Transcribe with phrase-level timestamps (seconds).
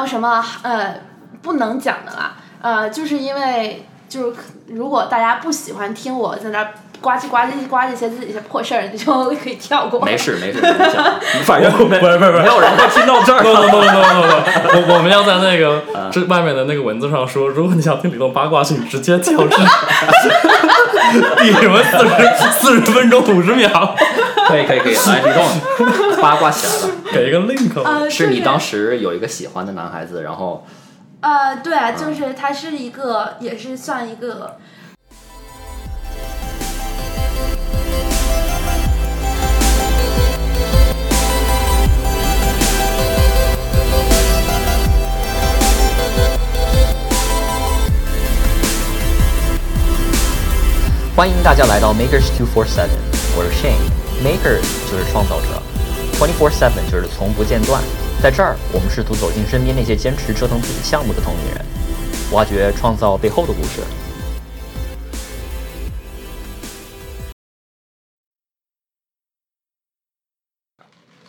[0.00, 0.94] 有什么呃
[1.42, 2.32] 不能讲的啦？
[2.60, 4.36] 呃，就是因为就是
[4.68, 6.64] 如果大家不喜欢听我在那
[7.00, 9.12] 呱唧呱唧呱唧一些自己一些破事儿，你就
[9.42, 10.00] 可以跳过。
[10.00, 10.60] 没事没事，
[11.44, 13.42] 反正不是不是不是没有人会听到这儿。
[13.44, 19.56] no no no no no no，我我们要在那个这外面的那个文字上说，如果你想听李栋八卦，请直接跳至
[21.38, 23.94] 第什么四十四十分钟五十秒，
[24.48, 26.94] 可以可以可 以，来李栋八卦起来了。
[27.12, 27.82] 给一个 link。
[27.82, 30.66] 呃，是你当时有一个喜欢的男孩子，然后
[31.20, 34.58] 呃，对啊，就是他是一个，也是算一个。
[51.16, 52.90] 欢迎大家来到 Makers Two Four Seven，
[53.38, 55.62] 我是 Shane，Maker 就是创造者
[56.12, 57.82] ，Twenty Four Seven 就是从不间断。
[58.22, 61.64] 在这儿，我们试图走进身边那些坚持折腾自己项目的同龄人，
[62.32, 63.80] 挖掘创造背后的故事。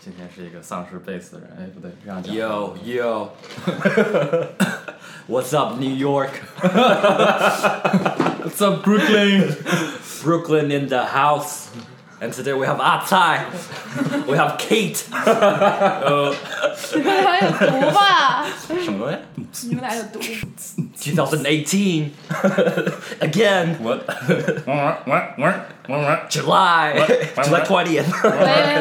[0.02, 2.36] 今天是一个丧尸背死人，哎，不对，这样讲。
[2.36, 3.30] Yo yo,
[5.27, 6.31] what's up New York?
[8.43, 9.55] What's up Brooklyn？
[10.23, 11.71] Brooklyn in the house.
[12.21, 13.45] And today we have Atai,
[14.29, 15.05] we have Kate.
[16.95, 18.47] 你们俩有毒吧？
[18.69, 19.11] 什么东
[19.53, 20.21] 西你们俩有毒。
[21.01, 22.11] ？2018
[23.21, 23.99] again, 我，
[24.67, 24.73] 我
[25.05, 25.53] 我我
[25.89, 26.95] 我我 July,
[27.35, 28.11] July 20th.
[28.23, 28.77] 喂喂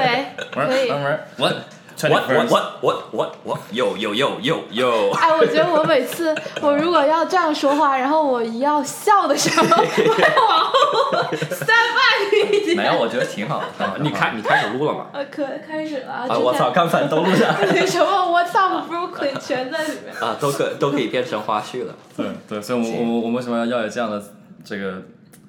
[0.55, 0.87] 喂，可以。
[0.91, 1.03] 我我
[1.37, 1.55] What
[1.98, 3.60] what what what what what?
[3.72, 5.10] Yo yo yo yo yo.
[5.14, 12.76] 哎，我觉得我每次我如果要这样说话，然后我一要笑的时候， 我要往后三万一点。
[12.76, 13.98] 没有，我觉得挺好的。
[14.00, 15.06] 你开你开始录了吗？
[15.12, 16.26] 呃，可开始了啊！
[16.28, 20.14] 啊，我操，刚才都录下来之前什么 What's up Brooklyn 全在里面。
[20.20, 21.94] 啊，都可都可以变成花絮了。
[22.16, 24.22] 对对，所以我们我们我们为什么要要有这样的
[24.64, 25.02] 这个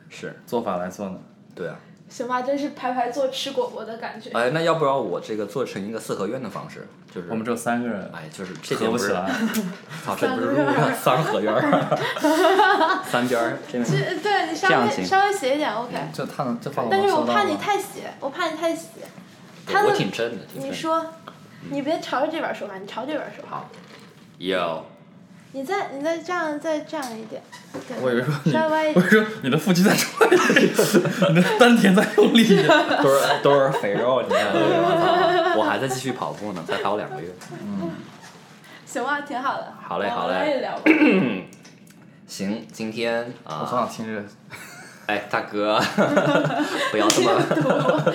[0.10, 1.16] 是，做法来做呢？
[1.54, 1.76] 对啊。
[2.10, 4.30] 行吧，真是排排坐吃果果的感觉。
[4.32, 9.66] 哎，那要不然我这个做成一个四合院的方式，就是我们只有三个人，哎，就是这边不是，合不起来。
[10.06, 11.98] 操，这不是三合院儿，
[13.10, 18.88] 三边儿，这对你稍这样行微稍微斜一点 OK，这他能这放但是我怕你太斜，我怕你太斜。
[19.66, 20.46] 他我挺真的。
[20.54, 21.06] 你说，
[21.70, 23.66] 你别朝着这边说话，你朝这边说话。
[24.38, 24.86] 有，
[25.54, 27.42] 你再你再这样再这样一点，
[27.88, 28.96] 对，我以为说你，稍微歪一点。
[28.96, 30.30] 我以为说你的腹肌在转，
[31.34, 32.44] 你的丹田在用力。
[33.02, 37.30] 都是都是肥肉，你看，我操，我还在继续跑步呢，才跑两个月。
[37.62, 37.92] 嗯
[38.86, 39.74] 行啊，挺好的。
[39.82, 40.82] 好嘞好嘞聊吧。
[42.28, 44.26] 行，今天我啊，好想听这个。
[45.08, 45.80] 哎，大哥，
[46.92, 47.32] 不要这么，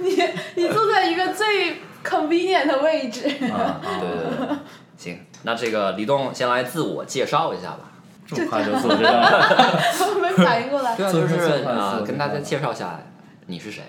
[0.00, 0.22] 你
[0.54, 3.26] 你坐在一个最 convenient 的位置。
[3.50, 4.56] 啊对对对，
[4.98, 7.92] 行，那这个李栋先来自我介绍一下吧。
[8.26, 9.80] 这么快就自我介绍了？
[10.16, 10.96] 我没反应过来。
[10.96, 12.98] 对啊，做就是啊、呃跟大家饭介绍一下
[13.46, 13.82] 你是谁，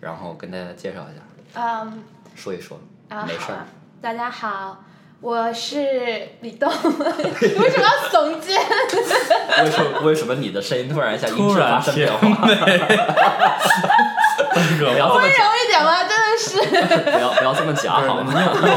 [0.00, 1.22] 然后跟大家介绍一下，
[1.60, 2.02] 嗯
[2.34, 2.78] 说一说，
[3.08, 3.66] 啊，没事儿。
[4.02, 4.84] 大家好，
[5.24, 6.70] 我是李栋。
[6.70, 8.60] 你 为什么要耸肩？
[9.64, 12.46] 为什么为什么你的声音突然一下音质发突然生变化？
[12.46, 12.54] 那
[14.78, 16.58] 个 不要这么温柔一点吗，真的是。
[17.10, 18.34] 不要不要这么假好吗？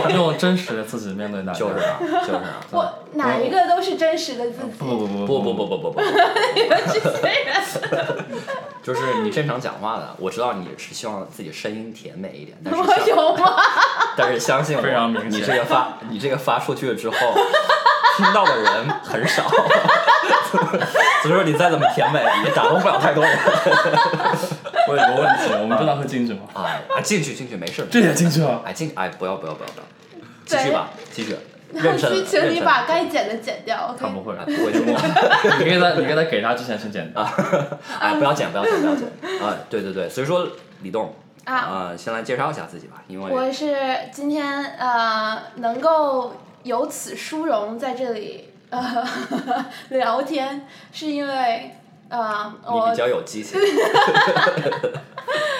[0.08, 1.60] 用用用真实的自己面对大家。
[1.60, 2.42] 就是啊，就是啊。
[2.72, 4.72] 我哪一个都是真实的自己。
[4.80, 7.62] 不不不不不不不不不，你们这些人，
[8.82, 13.62] 就是你正常讲话的，我知道你是希望自己声音甜美一点，但是我有吗？
[14.16, 17.16] 但是相信我，非常明显你这个发你这个发出去了之后，
[18.18, 19.44] 听到的人很少，
[21.22, 23.38] 所以说你再怎么甜美，也打动不了太多人。
[24.90, 26.42] 我有个问题，我们这档会进去吗？
[26.54, 26.64] 啊
[26.96, 27.86] 啊，进去进去没事。
[27.92, 28.62] 这也进去了。
[28.64, 29.86] 哎进哎不要不要不要不要，
[30.46, 31.36] 继续吧继续，
[31.74, 33.94] 认那真请请你把该剪的剪掉？
[34.00, 35.58] 他不会啊，不会听我。
[35.60, 37.30] 你给他你给他给他之前先剪啊。
[38.00, 39.08] 哎，不要剪，不要剪，不要剪。
[39.42, 40.48] 啊，对对对，所以说
[40.82, 41.14] 李栋，
[41.48, 43.74] 啊，啊，先来介绍一下自己吧，因为我是
[44.12, 48.82] 今天呃能够有此殊荣在这里呃
[49.90, 51.74] 聊天，是因为
[52.10, 53.58] 呃我比较有激情。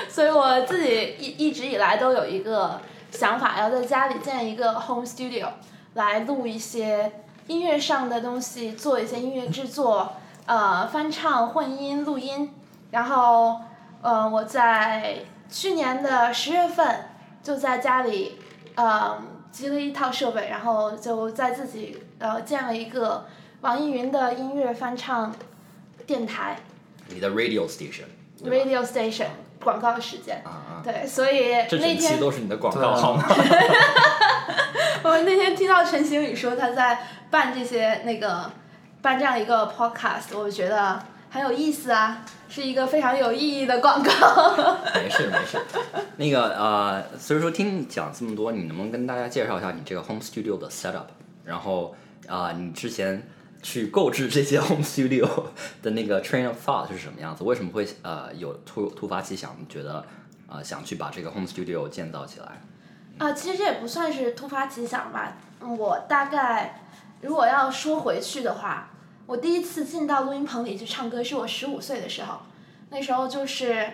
[0.10, 2.82] 所以我自己一一直以来都有一个
[3.12, 5.48] 想法，要在家里建一个 home studio，
[5.94, 7.10] 来录一些
[7.48, 10.14] 音乐上的东西，做一些音乐制作，
[10.48, 12.54] 呃，翻唱、混音、录音。
[12.92, 13.62] 然后，
[14.02, 15.20] 呃，我在
[15.50, 17.10] 去年的十月份
[17.42, 18.40] 就在家里，
[18.76, 19.18] 呃，
[19.52, 23.26] 集了一套设备，然后就在自己呃建了一个
[23.62, 25.34] 网易云的音乐翻唱
[26.06, 26.58] 电台。
[27.10, 29.28] 你的 radio station，radio station
[29.64, 30.42] 广告时间。
[30.46, 32.94] 啊啊，对，所以这整期那天都是你的广告。
[32.94, 33.24] 号码。
[35.04, 37.00] 我那天听到陈星宇说他在
[37.32, 38.52] 办这些那个
[39.02, 44.56] 办这样一个 podcast，我觉得很有意思啊，是一个非常有意义的广告。
[44.96, 45.60] 没事没事。
[46.18, 51.06] 那个呃，所以说听你讲这么多，你能不能跟大家介绍一下你这个 home studio 的 setup？
[51.44, 51.96] 然后
[52.28, 53.26] 啊、你之前
[53.62, 55.28] 去购置这些 home studio
[55.82, 57.44] 的那个 train of thought 是什么样子？
[57.44, 60.04] 为什么会呃有突突发奇想，觉得
[60.50, 62.62] 呃想去把这个 home studio 建造起来？
[63.18, 65.38] 啊，其实这也不算是突发奇想吧。
[65.62, 66.82] 嗯我大概
[67.22, 68.90] 如果要说回去的话，
[69.28, 72.40] 我第一次进到录音棚里去唱歌是我十五岁的时候，
[72.90, 73.88] 那时候就是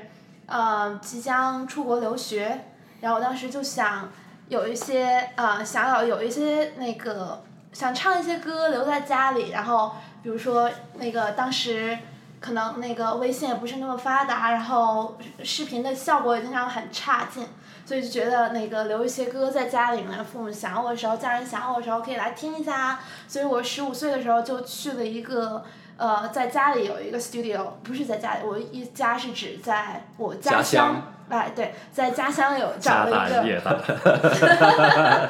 [0.46, 2.66] 呃即将出国留学，
[3.02, 4.10] 然后我当时就想
[4.48, 7.44] 有一些呃想要有一些那个
[7.74, 11.98] 想唱一些歌留在家里，然后比如说那个当时。
[12.44, 17.48] 可能那个微信也不是那么发达，然后视频的效果也经常很差劲，
[17.86, 23.00] 所以就觉得那个留一些歌在家里面，父母想我的时候，家人想我的时候可以来听一下啊。
[23.30, 25.64] 所以我十五岁的时候就去了一个
[25.96, 31.02] 呃，在家里有一个 studio，不是在家里，我一家是指在我家乡乡。
[31.30, 33.42] 哎，对，在家乡有找了一个，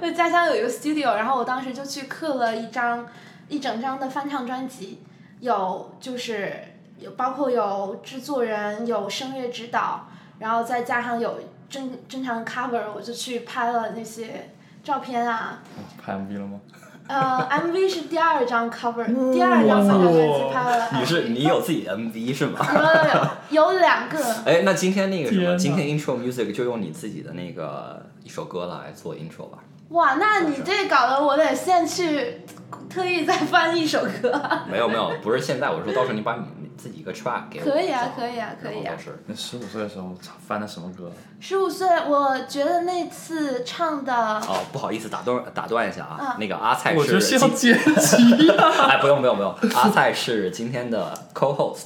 [0.00, 3.06] 在家乡有一个 studio，然后我当时就去刻了一张
[3.48, 5.02] 一整张的翻唱专辑，
[5.40, 6.52] 有就是
[6.98, 10.08] 有包括有制作人，有声乐指导，
[10.38, 14.50] 然后再加上有正正常的 cover，我就去拍了那些
[14.84, 15.62] 照片啊。
[16.02, 16.60] 拍 MV 了吗？
[17.08, 20.88] 呃，MV 是第二张 cover，第二张翻唱专辑拍了。
[21.00, 22.60] 你是你有自己的 MV 是吗？
[23.50, 29.58] 有有有有两个，哎，那今天那个什么，今天 intro music 就用你自己的那个一首歌来做 intro 吧。
[29.90, 32.42] 哇，那你这搞得我得现去
[32.88, 34.40] 特意再翻一首歌。
[34.70, 37.64] 没有没有，不是现在，我说到时候你把你你自己一个 track 给我。
[37.64, 40.14] 可以啊可以啊可以啊然后到时候那十五岁的时候
[40.46, 41.10] 翻的什么歌？
[41.40, 44.14] 十五岁，我觉得那次唱的。
[44.14, 48.70] 哦，不好意思，打断打断一下啊，啊那个阿菜我觉得是是今要剪辑啊。
[48.90, 50.98] 哎，不用不用不用，阿菜是今天的
[51.34, 51.76] 没有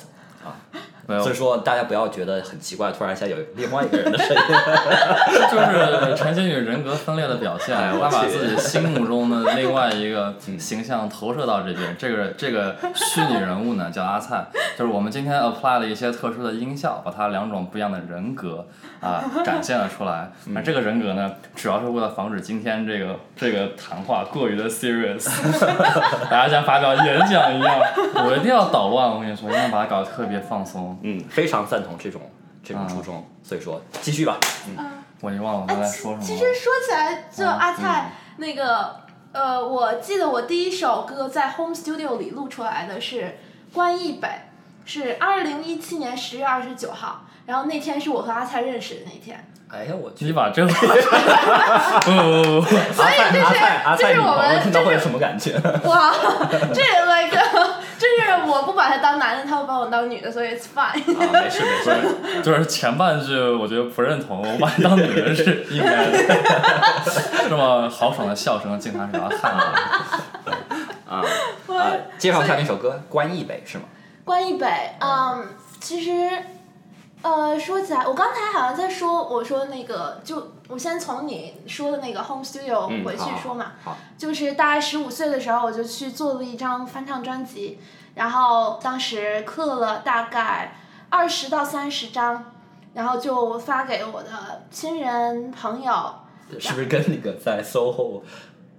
[1.07, 4.43] 所以，说大家不要觉得很奇怪，突然一下有另外一个人的声音。
[5.51, 11.95] 就是陈星宇人格分裂的表现，他把自己心目中的另外一个形象投射到这边。
[11.99, 14.47] 这个这个虚拟人物呢叫阿菜，
[14.79, 18.67] 就是我们今天 apply 了一些特殊的音效，把他两种不一样的人格
[19.01, 20.33] 啊 展现了出来。
[20.47, 25.29] 那这个人格呢，主要是为了防止今天这个这个谈话过于的 serious，
[26.31, 27.79] 大家像发表演讲一样，
[28.25, 29.11] 我一定要捣乱。
[29.11, 30.94] 我跟你说，一定要把它搞得特别放松。
[31.03, 32.21] 嗯，非常赞同这种
[32.63, 34.39] 这种初衷，所以说继续吧。
[34.69, 34.77] 嗯，
[35.21, 36.23] 我已经忘了刚才说什么了。
[36.23, 38.97] 其实说起来，就嗯阿菜、那个，
[39.33, 43.23] 呃，我记得我第一首歌在 Home Studio 里录出来的是
[43.75, 44.29] 《关忆北》，
[44.85, 49.51] 是二零一七年十月二十九号，然后那天是我和阿菜认识的那天。
[49.71, 50.25] 哎呀，我去。
[50.27, 50.87] 你把这个话，
[52.01, 55.53] 不不不不，阿菜阿菜阿菜女这是我们朋友听到会有什么感觉？
[55.85, 56.15] 哇，
[56.73, 57.37] 这 like
[57.99, 60.99] 就是我不把他当男的，他会把我当女的，所以 it's fine。
[61.17, 62.43] 啊，没事没事。
[62.43, 66.19] 就是前半句我觉得不认同，我把你当女人是应该的。
[67.49, 69.75] 这么豪爽的笑声，经常是要汗了。
[71.09, 71.23] 啊
[71.69, 73.85] 啊，介绍一下那首歌《关忆北》是吗？
[74.25, 74.67] 关忆北，
[75.01, 75.47] 嗯，
[75.81, 76.31] 其实，
[77.25, 87.81] 呃，说起来，我刚才好像在说，我说那个，就我先从你说的那个 home studio 嗯，回去说嘛，好，就是大概十五岁的时候，我就去做了一张翻唱专辑，
[88.15, 90.77] 然后当时刻了大概
[91.09, 92.53] 二十到三十张，
[92.93, 96.15] 然后就发给我的亲人朋友。
[96.61, 98.21] 是不是跟那个在 SOHO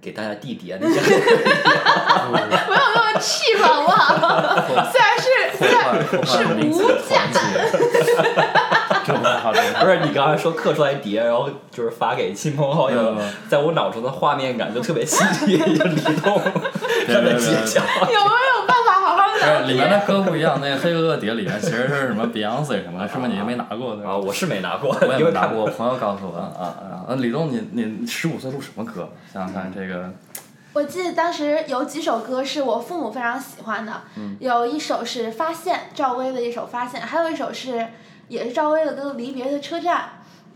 [0.00, 1.00] 给大家递碟那些？
[2.32, 4.14] 没有那么 cheap 好不好？
[4.92, 7.38] 虽然是虽然破坏名字的团结，
[9.04, 9.62] 这不太好听。
[9.80, 16.40] 不是你刚才说刻出来碟，然后就是发给亲朋好友嗯，在我脑中的画面感就特别激烈，就李栋
[17.06, 17.80] 站在街角。
[18.00, 19.90] 有没有办法好好不是里面？
[19.90, 24.08] 的歌不一样，那个黑哥哥碟里面其实是什么 Beyonce 什么的，是不是你没拿过的？
[24.08, 27.04] 啊，我是没拿过，我也没拿过，我朋友告诉我的啊啊。
[27.08, 29.08] 呃李栋，你你十五岁录什么歌？
[29.32, 30.10] 想想看，这个
[30.76, 34.02] 我记得当时有几首歌是我父母非常喜欢的，
[34.40, 37.88] 有一首是《发现》，赵薇的一首《发现》，还有一首是
[38.28, 40.00] 也是赵薇的歌《离别的车站》。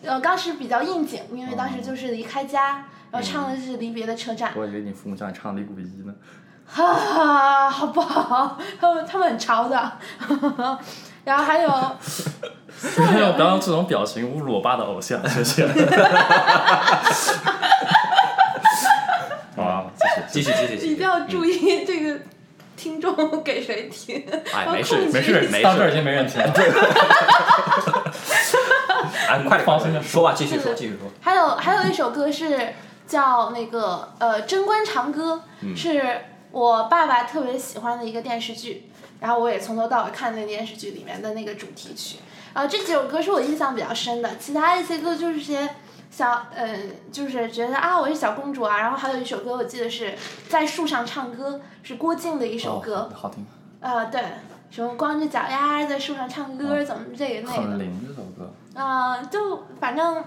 [0.06, 4.50] 呃，当时比较应景，因为当时就是离开家，然后唱的是《离别的车站》。
[4.56, 6.12] 我以为你父母叫你唱李谷一呢。
[6.68, 8.58] 哈哈，好不好？
[8.78, 9.92] 他们他们很潮的。
[11.24, 15.66] 然后还有，不要不要用这种表情侮辱我爸的偶像，谢谢。
[20.30, 20.50] 继续。
[20.50, 21.04] 继续继续一定。
[21.04, 22.20] 要注意这个
[22.76, 24.24] 听众 给谁听。
[24.52, 26.52] 哎，要没事没事没到这儿已事，经没人听了。
[29.28, 31.10] 哎，快点放心地说吧，继续说继续说。
[31.20, 32.74] 还有还有一首歌是
[33.06, 35.42] 叫那个呃《贞观长歌》，
[35.76, 38.90] 是我爸爸特别喜欢的一个电视剧，
[39.20, 42.16] 然后我也从头到尾看那个电视剧里面的那个主题曲。
[42.52, 45.68] 啊，这几首歌是我印象比较深的，其他一些歌就是些
[46.10, 48.78] 小，嗯，就是觉得啊，我是小公主啊。
[48.78, 50.14] 然后还有一首歌，我记得是
[50.48, 53.08] 在树上唱歌，是郭靖的一首歌。
[53.10, 53.46] 哦，好听。
[53.80, 54.22] 啊，对，
[54.70, 57.62] 什么光着脚丫在树上唱歌，怎么这个那个。
[57.62, 58.52] 很灵这首歌。
[58.74, 60.24] 啊，就反正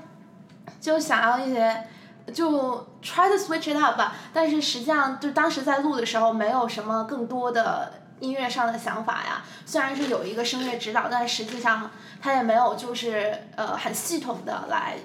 [0.79, 1.85] 就想要一些，
[2.33, 4.15] 就 try to switch it up 吧。
[4.33, 9.43] 但是实际上，就当时在录的时候，没有什么更多的音乐上的想法呀。
[9.65, 11.91] 虽然是有一个声乐指导，但实际上。
[12.23, 14.95] 他也没有就是呃很系统的来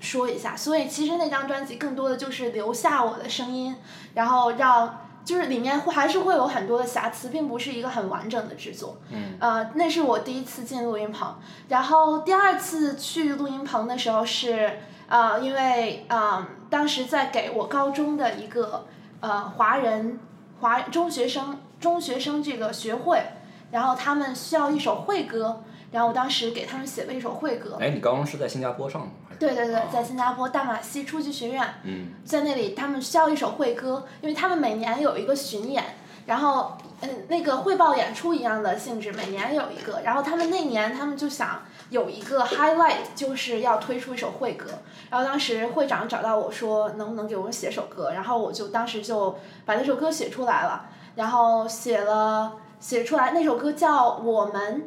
[0.00, 3.76] 说一下，所以其实那张专辑更多的就是留下我的声音，
[4.14, 8.96] 然后让就是里面还是会有很多的瑕疵，并不是一个很完整的制作。
[9.10, 9.36] 嗯。
[9.38, 11.34] 呃，那是我第一次进录音棚，
[11.68, 14.78] 然后第二次去录音棚的时候是
[15.08, 18.86] 呃因为嗯当时在给我高中的一个
[19.20, 20.18] 呃华人
[20.60, 23.22] 华中学生中学生这个学会，
[23.70, 25.62] 然后他们需要一首会歌。
[25.92, 27.76] 然后我当时给他们写了一首会歌。
[27.80, 29.08] 哎，你高中是在新加坡上的
[29.40, 31.66] 对对对，在新加坡大马西初级学院。
[31.84, 32.12] 嗯。
[32.24, 35.82] 在那里，他们需要一首会歌，因为他们每年有一个巡演，
[36.26, 40.02] 然后嗯，那个汇报演出一样的性质，每年有一个。
[40.04, 44.66] 然后他们那年，他们就想有一个 highlight，就是要推出一首会歌。
[45.08, 48.12] 然后当时会长找到我说，能不能给我们写首歌？
[48.12, 54.82] 然后我就当时就把那首歌写出来了，然后写了写出来那首歌叫《我们》。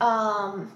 [0.00, 0.68] 嗯，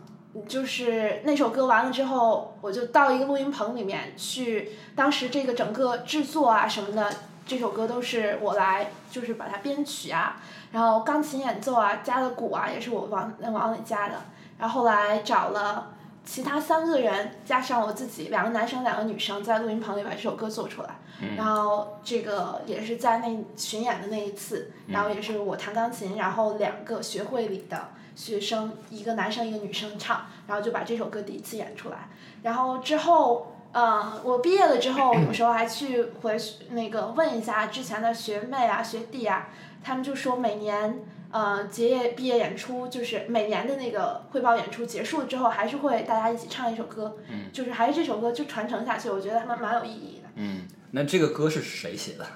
[0.49, 4.71] 就是那首歌完了之后，我就到一个录音棚里面去。
[4.97, 7.15] 当时这个整个制作啊什么的，
[7.47, 10.41] 这首歌都是我来，就是把它编曲啊，
[10.73, 14.15] 然后钢琴演奏啊，加的鼓啊也是我往往里加的。
[14.59, 15.93] 然后后来找了
[16.25, 20.89] 其他三个人，加上我自己，两个男生两个女生，在录音棚里把这首歌做出来。
[21.37, 27.89] 然后这个也是在那巡演的那一次，然后也是我弹钢琴，然后两个学会里的。
[28.15, 32.09] 学生一个男生一个女生唱，然后就把这首歌第一次演出来。
[32.43, 36.37] 然后之后，呃，我毕业了之后，有时候还去回
[36.71, 39.49] 那个问一下之前的学妹啊、学弟啊，
[39.83, 41.01] 他们就说每年
[41.31, 47.17] 呃结业毕业演出，就是每年的那个汇报演出结束之后，还是会大家一起唱一首歌，
[47.53, 50.29] 就是还是这首歌就传承下去，我觉得他们蛮有意义的。
[50.35, 52.27] 嗯，那这个歌是谁写的？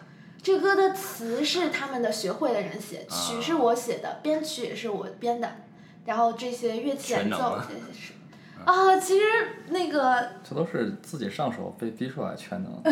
[0.42, 5.56] 这歌的词是他们的学会的人写，曲是我写的，编曲也是我编的。
[6.06, 8.12] 然后这些乐器演奏这些是
[8.64, 9.22] 啊，其实
[9.68, 12.82] 那个 这都是自己上手被逼出来全能，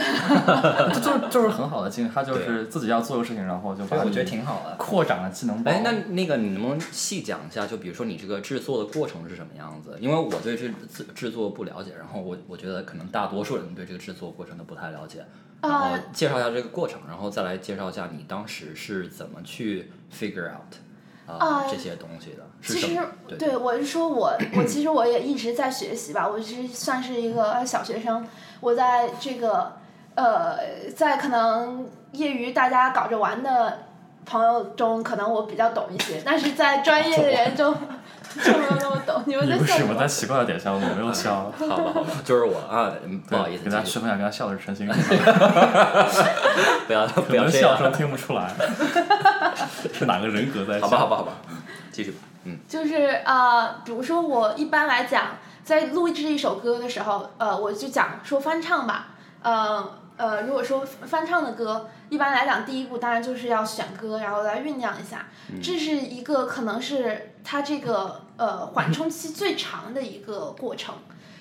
[0.92, 2.08] 这 就就是很好的经历。
[2.08, 5.72] 他就是自己要做个事情，然后就把我觉得挺好的，扩展了技能包。
[5.72, 7.66] 哎，那那个你能不能细讲一下？
[7.66, 9.96] 就比如说你这个制作的过程是什么样子？
[10.00, 15.24] 因为我对这制制作不了解，然后我我觉得可能大多数人对这个制作过程都不太了解。
[15.60, 20.74] 然后介绍一下这个过程，然后再来介绍一下你当时是怎么去 figure out。
[21.26, 22.98] 啊，这些东西的，其实
[23.38, 28.26] 对我是说，我我其实我也一直在学习吧，我其实算是一个小学生，
[28.60, 29.72] 我在这个
[30.14, 30.58] 呃，
[30.94, 33.86] 在可能业余大家搞着玩的
[34.26, 37.74] 朋友中，可能我比较懂一些，但是在专业的人中。
[38.42, 39.94] 就没有那么懂，你们在笑什么？
[39.94, 41.52] 在奇怪的点笑，我没有笑。
[41.58, 42.92] 好吧，好吧，就是我啊，
[43.28, 43.64] 不好意思。
[43.64, 44.86] 给大家说分享，跟他笑的是陈星。
[46.86, 48.50] 不要不要笑声听不出来。
[49.92, 50.80] 是哪个人格在？
[50.80, 51.32] 好吧，好吧，好吧，
[51.92, 52.18] 继续吧。
[52.44, 52.58] 嗯。
[52.68, 59.08] 就是呃，比如说我一般来讲，在录制一首歌的时候，呃，我就讲说翻唱吧，
[59.42, 59.98] 呃。
[60.16, 65.26] 呃，如果说翻唱的歌，一般来讲，第一步当然就是要选歌，然后来酝酿一下，
[65.60, 70.94] 这是一个可能是它这个呃缓冲期最长的一个过程，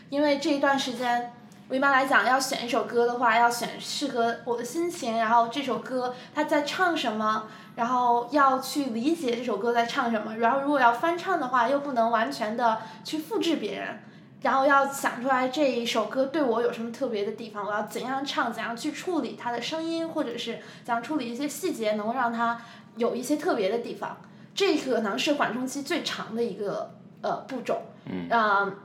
[0.10, 1.32] 因为这一段时间，
[1.68, 7.44] 我一般来讲要选一首歌的话，要选适合我的心情，然后这首歌它在唱什么，
[7.76, 14.00] 然后要去理解这首歌在唱什么，然后如果要翻唱的话，又不能完全的去复制别人。
[14.44, 22.62] 然后要想出来这一首歌对我有什么特别的地方，我要怎样唱，怎样去处理它的声音，或者是怎样处理一些细节，能够让它
[22.98, 24.18] 有一些特别的地方。
[24.54, 27.82] 这可能是缓冲期最长的一个呃步骤。
[28.06, 28.76] 嗯。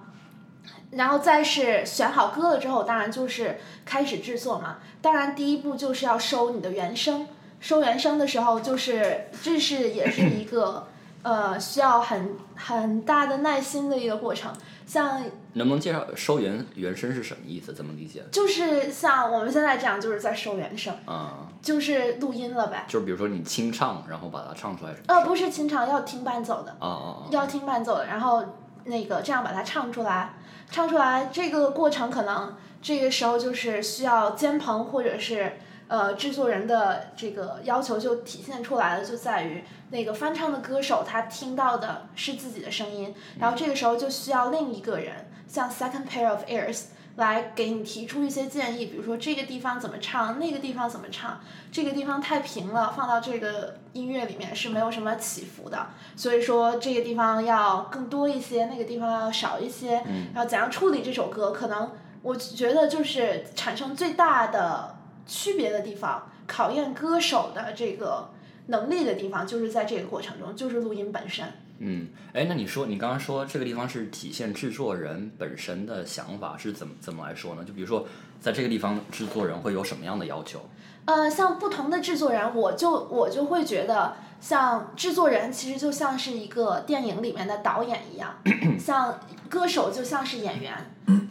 [0.93, 4.79] 然后再是选好歌了之后，当然就是开始制作嘛。
[5.03, 7.27] 当然第一步就是要收你的原声，
[7.61, 10.87] 收原声的时候就是这是也是一个
[11.23, 14.51] 呃需要很很大的耐心的一个过程。
[14.89, 17.75] 像能不能介绍收原原声是什么意思？
[17.75, 18.25] 怎么理解？
[18.33, 22.87] 就是像我们现在这样，就是在收原声，啊，就是录音了呗。
[22.89, 24.95] 就是比如说你清唱，然后把它唱出来。
[25.07, 26.75] 呃，不是清唱，要听伴奏的。
[26.81, 27.29] 啊啊啊！
[27.31, 28.43] 要听伴奏的，然后
[28.85, 30.35] 那个这样把它唱出来，
[30.71, 46.85] 唱出来这个过程可能这个时候就是需要监棚或者是呃制作人的这个要求就体现出来了，就在于那个翻唱的歌手他听到的是自己的声音，然后这个时候就需要另一个人像 second pair of ears。
[47.17, 51.41] 来给你提出一些建议，比如说这个地方怎么唱，那个地方怎么唱，
[51.73, 59.95] 这个地方太平了，放到这个音乐里面是没有什么起伏的，所以说这个地方要更多一些，那个地方要少一些，
[60.33, 61.91] 然后怎样处理这首歌，可能
[62.23, 68.31] 我觉得就是产生最大的区别的地方，考验歌手的这个
[68.69, 71.45] 能力的地方，就是在这个过程中，就是录音本身。
[71.81, 77.63] 嗯，哎，那你说你刚刚说这个地方是体现制作人本身的想法，是怎么怎么来说呢？
[77.65, 78.07] 就比如说，
[78.41, 80.61] 在这个地方制作人会有什么样的要求？
[81.05, 88.35] 呃，像不同的制作人，我就我就会觉得，像制作人其实就像是一个电影里面的导演一样，
[88.79, 90.75] 像歌手就像是演员，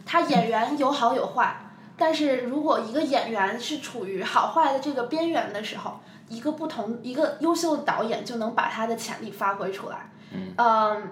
[0.04, 1.60] 他演员有好有坏，
[1.96, 10.10] 但是如果一个演员是处于好坏的这个边缘的时候，一个不同一个优秀的导演就能把他的潜力发挥出来。
[10.30, 11.10] 嗯，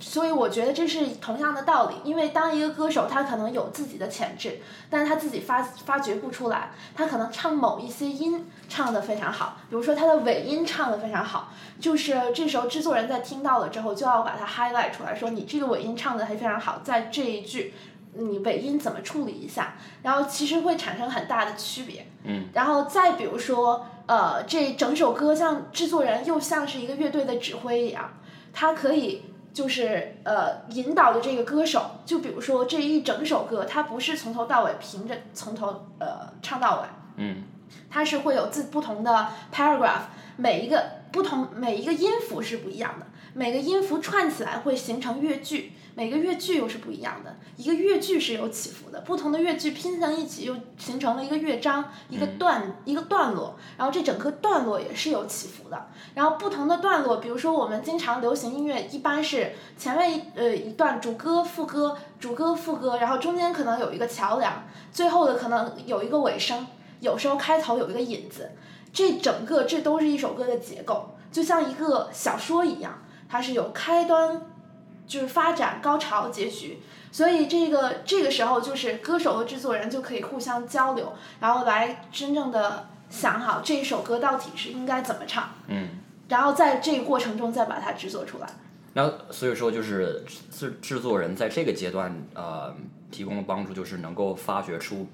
[0.00, 4.58] 所以我觉得这是同样的道理，因为当一个歌手他可能有自己的潜质，
[4.88, 17.74] 但是他自己发发掘不出来，他可能唱某一些音唱的非常好，比如说他的尾音唱的非常好，就是这时候制作人在听到了之后就要把它 highlight 出来，说你这个尾音唱的还非常好，在这一句
[18.14, 22.06] 你尾音怎么处理一下，然后其实会产生很大的区别。
[22.24, 23.86] 嗯，然后再比如说。
[24.04, 28.12] 呃，这整首歌像制作人又像是一个乐队的指挥一样，
[28.52, 29.22] 他可以
[29.54, 31.82] 就是呃引导着这个歌手。
[32.04, 37.44] 就比如说这一整首歌，它不是从头到尾凭着从头呃唱到尾，嗯，
[37.88, 40.02] 它是会有自不同的 paragraph，
[40.36, 45.72] 每一个不同每一个音符是不一样的，每个音符串起来会形成乐句。
[45.94, 55.88] 每个乐句又是不一样的，一个乐句是有起伏的，不同的乐句拼在一起又形成了一个乐章，一个段一个段落，然后这整个段落也是有起伏的。
[56.14, 66.66] 然后不同的段落，比如说我们经常流行音乐一般是前面一呃一段主歌副歌主歌副歌，然后中间可能有一个桥梁，最后的可能有一个尾声，
[67.00, 68.52] 有时候开头有一个引子，
[68.94, 74.40] 这整个这都是一首歌的结构，就像一个小说一样，它是有开端。
[75.06, 76.78] 就是发展高潮结局，
[77.10, 85.88] 所以这个这个时候就是歌手和制作人就可以互相交流，然后来真正的想好这一首歌到底是应该怎么唱，嗯，
[86.28, 88.46] 然后在这个过程中再把它制作出来。
[88.94, 92.74] 那所以说就是制制作人在这个阶段呃
[93.10, 95.06] 提供的帮助就是能够发掘出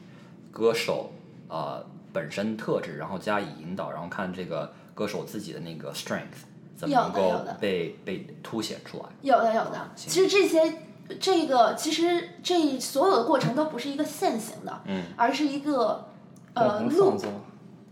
[0.50, 1.12] 歌手
[1.48, 6.46] 呃本身特质，然后加以引导，然后看这个歌手自己的那个 strength。
[6.78, 9.04] 怎么能够被被凸显出来？
[9.20, 10.72] 有的有的，其实这些
[11.18, 16.08] 这个其实这所有的过程都不是一个线性的，嗯，而是一个
[16.54, 17.20] 呃 loop，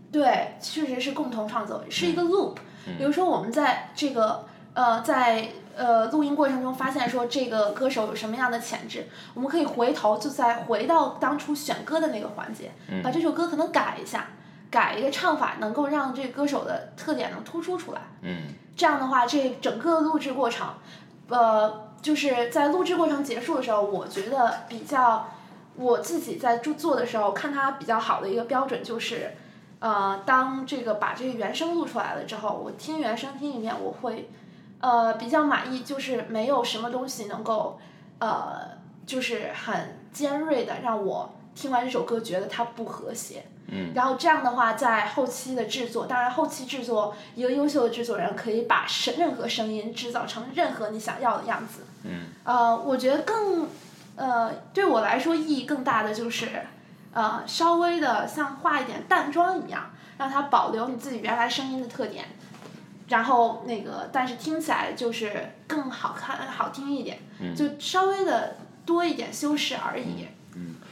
[0.09, 2.55] 对，确实是共同创作，是一个 loop。
[2.97, 12.71] 比如说我们在这个呃在呃录音过程中发现说这个歌手有什么样的潜质，我们可以回头就再回到当初选歌的那个环节，
[13.03, 14.29] 把这首歌可能改一下，
[14.71, 18.43] 改一个唱法，能够让这个歌手的特点能突出出来，嗯。
[18.77, 20.67] 这样的话，这整个录制过程，
[21.29, 25.27] 呃，就是在录制过程结束的时候，我觉得比较
[25.75, 29.35] 我自己在做做的时候，看它比较好的一个标准就是，
[29.79, 34.29] 呃，当这个把这个原声录出来了之后，我听原声听一遍，我会
[34.79, 37.79] 呃比较满意，就是没有什么东西能够
[38.19, 43.43] 呃就是很尖锐的让我听完这首歌觉得它不和谐。
[43.69, 51.81] 嗯，然后这样的话，在后期的制作，当然后期制作一个优秀的制作人可以把声任何声音制造成任何你想要的样子。
[52.03, 53.67] 嗯，呃，我觉得更，
[54.15, 56.47] 呃，对我来说意义更大的就是，
[57.13, 62.23] 呃，稍微的像化一点淡妆一样，让它保留你自己原来声音的特点，
[63.09, 67.19] 然后那个，但是听起来就是更好看、好听一点，
[67.53, 70.25] 就稍微的多一点修饰而已。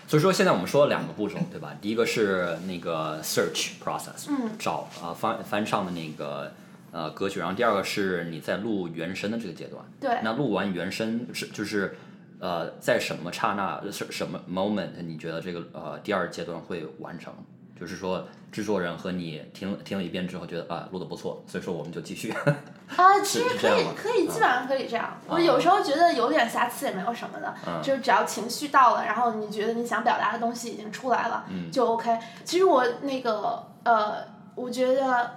[0.07, 1.75] 所以说，现在我们说了两个步骤，对吧？
[1.81, 6.51] 第一个是那个 search process，找啊翻翻唱的那个
[6.91, 9.83] 呃歌曲，然后第二个是你在录原声的这个阶段。
[9.99, 10.19] 对。
[10.23, 11.97] 那录完原声是就是
[12.39, 17.33] 呃在什么刹那什什么 moment 你觉得这个呃第二阶段会完成？
[17.79, 22.31] 就是说，制作人和你听听了一遍之后，觉得啊录的不错，所以说我们就继续。
[22.31, 25.19] 啊，其实可以，可以，基本上可以这样。
[25.27, 32.17] 我有时候觉得有点瑕疵也没有什么的，就是只要情绪到了，然后你觉得你想表达的东西已经出来了，就 OK。
[32.43, 34.17] 其实我那个呃，
[34.53, 35.31] 我觉得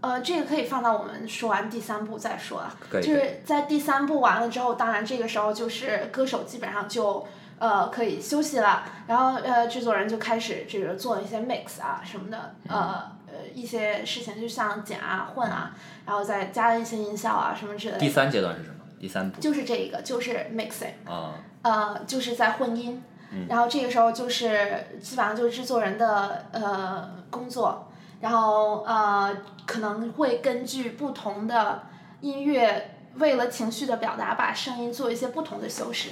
[0.00, 2.74] 呃，这个可以放到我们说完第三步再说啊。
[2.90, 7.26] 就是在第三步完了之后，当然这个时候就是歌手基本上就
[7.64, 15.74] 呃可以休息了，然后呃制作人就开始这个做一些 mix 啊什么的，呃呃一些事情，就像剪啊混啊，
[16.04, 17.98] 然后再加一些音效啊什么之类的。
[17.98, 18.74] 第三阶段是什么？
[19.00, 20.92] 第三步就是这一个，就是 mixing。
[21.10, 23.02] 啊，呃，就是在混音，
[23.48, 29.34] 然后这个时候就是基本上就是制作人的呃工作，然后呃
[29.66, 31.82] 可能会根据不同的
[32.20, 36.10] 音乐，为了情绪的表达，把声音做一些不同的修饰。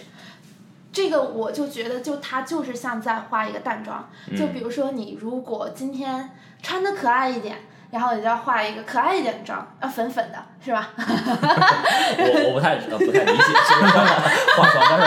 [0.93, 6.31] 这个我就觉得，就它就是像在画一个淡妆，就比如说你如果今天
[6.63, 7.57] 穿的可爱一点。
[7.93, 10.89] 然后你就要画一个可爱一点的妆，要粉粉的，是吧？
[10.97, 13.87] 我我不太呃不太理解这个
[14.57, 15.07] 化妆，但是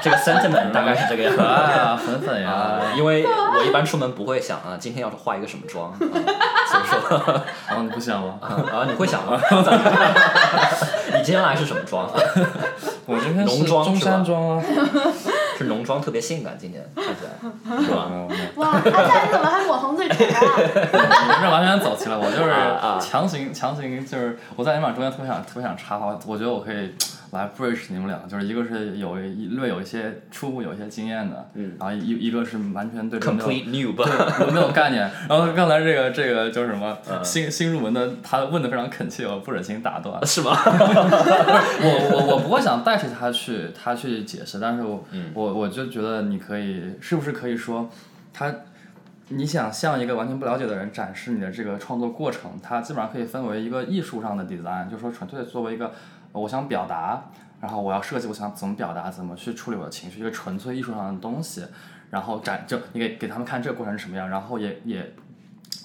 [0.00, 1.78] 这个 sentiment 大概是这个样可爱子。
[1.78, 8.38] 啊，粉粉呀，啊，因为我一般出门不会想啊，今天要是化一个什么妆，啊、所以说然 后你不想吗？
[8.40, 9.38] 啊，你会想吗？
[11.12, 12.08] 你今天来是什么妆？
[13.06, 14.10] 我今天是浓妆中是吧？
[14.10, 14.64] 山装啊，
[15.58, 17.82] 是浓妆特别性感，今天看起来。
[17.82, 18.08] 是吧？
[18.56, 20.40] 哇，阿菜你怎么还抹红嘴唇啊？
[21.42, 26.94] 这完全走齐了，我就是强行强行就是我在你们俩中间特别想特别想插话，我觉得我可以
[27.32, 40.24] 来 bridge 你们俩，就是一个是有一略有一些初步有一些经验的，嗯然后一一个是完全对这个没有 complete 对没有概念，然后刚才这个这个就是什么嗯新新入门的，他问的非常恳切，我不忍心打断。
[40.26, 40.52] 是吗？
[41.82, 47.88] 我我我不会想代替他去他去解释，但是我、嗯我我就觉得你可以是不是可以说
[48.32, 48.54] 他。
[49.28, 55.92] 你想向一个完全不了解的人展示你的这个创作过程，它基本上可以分为一个艺术上的 design，就是说纯粹作为一个呃
[56.32, 57.22] 我想表达，
[57.60, 61.64] 然后我要设计我想怎么表达，怎么去处理我的情绪，一个纯粹艺术上的东西，
[62.10, 65.14] 然后展就你给给他们看这个过程是什么样，然后也也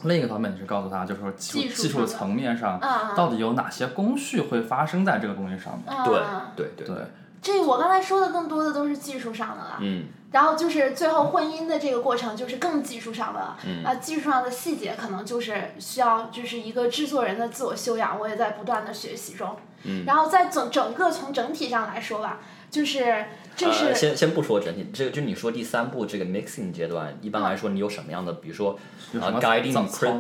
[0.04, 6.04] 另一个方面你是告诉他，就是说技技术技术层面上啊到底有哪些工序会发生在这个东西上面。
[6.04, 6.96] 对啊对对对，
[7.42, 10.06] 这我刚才说的更多的都是技术上的了，嗯。
[10.30, 13.84] 然后就是最后混音的这个过程就是更技术上的了，嗯。
[13.86, 28.78] 啊，技术上的细节可能就是需要就是一个制作人的自我修养，我也在不断的学习中，嗯然后在整整个从整体上来说吧，就是这是、呃，先先不说整体，这个就你说第三步这个 mixing 阶段，一般来说你有什么样的，比如说
[29.14, 29.74] 呃有什么 guiding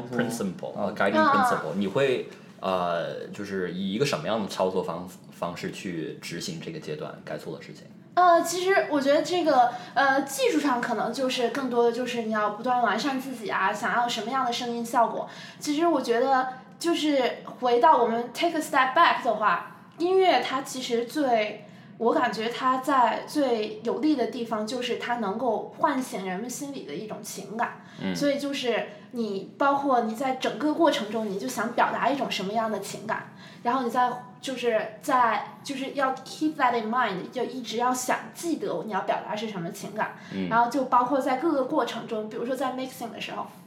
[0.09, 7.83] principle，呃啊 guiding 啊 principle，你会呃就是以一个什么样的操作方方式去执行这个阶段该做的事情？
[8.15, 15.29] 呃，其实我觉得这个呃技术上可能就是更多的就是你要不断完善自己啊，想要什么样的声音效果。
[15.59, 16.47] 其实我觉得
[16.79, 21.65] 就是回到我们 take a step back 的话，音乐它其实最
[21.97, 27.81] 我感觉它在最有利的地方就是它能够唤醒人们心里的一种情感。
[27.99, 33.31] 嗯所以就是你包括你在整个过程中，你就想表达一种什么样的情感，
[33.63, 43.47] 然后你在就是在就是要 keep that in mind，就一直要想记得你要表达是什么情感，嗯然后就包括在各个过程中，比如说在 mixing 的时候，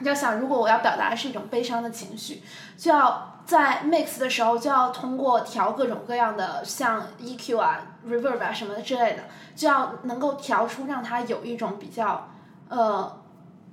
[0.00, 2.42] 要想如果我要表达的是一种悲伤的情绪，
[2.76, 12.28] 就要在 mix 的时候就要通过调各种各样的像 EQ 啊、reverb 啊什么的之类的，就要能够调出让它有一种比较
[12.68, 13.20] 呃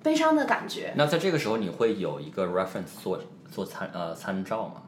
[0.01, 0.93] 悲伤的感觉。
[0.95, 3.19] 那在这个时候你会有一个 reference 做
[3.51, 4.81] 做参呃参照吗？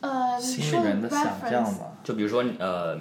[0.00, 1.86] 呃，你心里说面的想象吧。
[2.04, 2.98] 就比如说呃，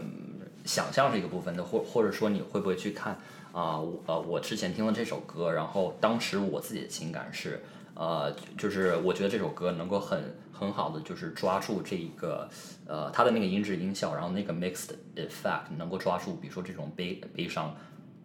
[0.63, 3.17] 想象这个部分的，或或者说你会不会去看
[3.55, 7.63] 啊、我呃，我之前听了这首歌，然后当时我自己的情感是
[7.93, 12.49] 呃，就是我觉得这首歌能够很很好的就是抓住这一个
[12.85, 17.73] 呃它的那个音质音效，然后那个 mixed effect 能够抓住，比如说这种悲悲伤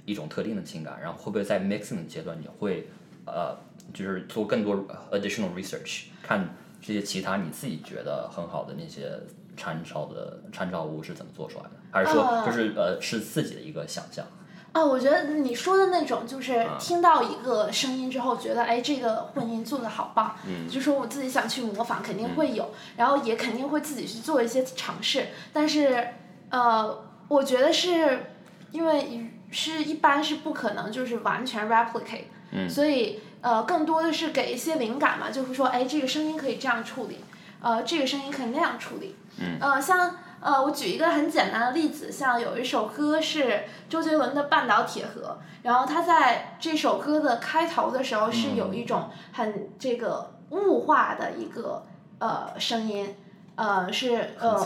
[0.05, 2.89] 一种特定的情感，然后会不会在 mixing 的阶段你会
[3.25, 3.57] 呃
[3.95, 9.13] 就是做更多 additional research 看这些其他你自己觉得很好的那些
[9.57, 14.27] 参照的参照物是怎么做出来的，还是说呃就是呃是自己的一个想象？
[14.73, 20.69] 啊，我觉得你说的那种，就是啊听到一个声音之后，觉得哎，这个混音做的好棒，嗯。
[20.69, 25.27] 就说我自己想去模仿，肯定会有，然后也肯定会自己去做一些尝试。
[25.53, 26.09] 但是，
[26.51, 28.27] 呃，我觉得是
[28.71, 32.71] 因为是一般是不可能就是完全 replicate，、嗯。
[32.71, 37.19] 所以呃，更多的是给一些灵感嘛，就是说，哎，这个声音可以这样处理，
[37.61, 39.59] 呃，这个声音可以那样处理，嗯。
[39.61, 51.85] 呃，像呃，我举一个很简单的例子，像有一首歌是周杰伦的《半岛铁盒》，然后他在这首歌的开头的时候是有一种很这个物化的一个
[52.19, 53.15] 呃声音，
[53.57, 54.59] 呃是呃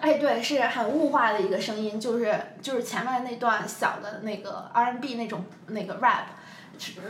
[0.00, 6.26] 哎，对，是很物化的一个声音，就是就是前面那段小的那个 R&B 那种那个 rap，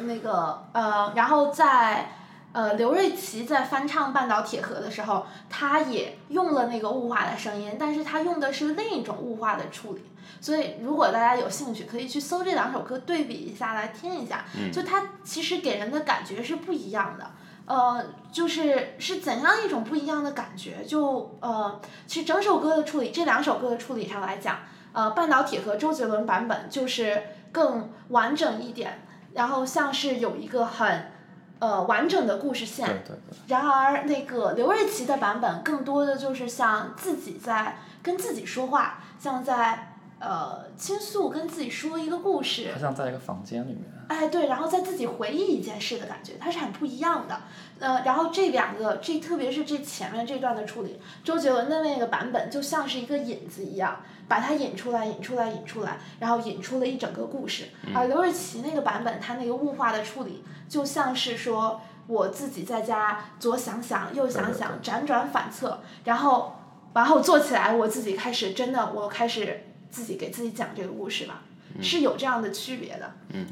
[0.04, 2.10] 那个呃，然后在
[2.56, 10.00] 呃，刘瑞琦在翻唱《半岛铁盒》的时候，他也用了那个雾化的声音，但是他用的是另一种雾化的处理。
[10.40, 17.30] 所以，如果大家有兴趣，可以去搜这两首歌对比一下来听一下，就它其实给人的感觉是不一样的。
[17.66, 20.82] 呃，就是是怎样一种不一样的感觉？
[20.82, 24.60] 就呃，其实整首歌的处理，这两首歌的处理上来讲，
[24.94, 29.02] 呃，《半岛铁盒》周杰伦版本就是更完整一点，
[29.34, 31.10] 然后像是有一个很
[31.58, 32.86] 呃完整的故事线。
[32.86, 33.38] 对对对。
[33.48, 42.70] 然而，那个刘瑞琦的版本更多的就是像自己在跟自己说话，像在呃倾诉，跟自己说一个故事。
[42.72, 43.84] 他像在一个房间里面。
[44.08, 47.40] 哎，对，然后在自己回忆一件事的感觉，它是很不一样的。
[47.80, 57.64] 呃，然后这两个，这特别是这前面这段的处理，周杰伦的那个版本就像是一个引子一样，把它引出来，引出来，引出来，然后引出了一整个故事。
[57.94, 66.56] 而刘瑞琦那个版本，他那个物化的处理，就像是说我自己在家左想想右想想，辗转反侧，然后
[66.94, 71.42] 然后做起来，我自己开始真的，我开始自己给自己讲这个故事了，
[71.80, 73.12] 是有这样的区别的。
[73.32, 73.46] 嗯。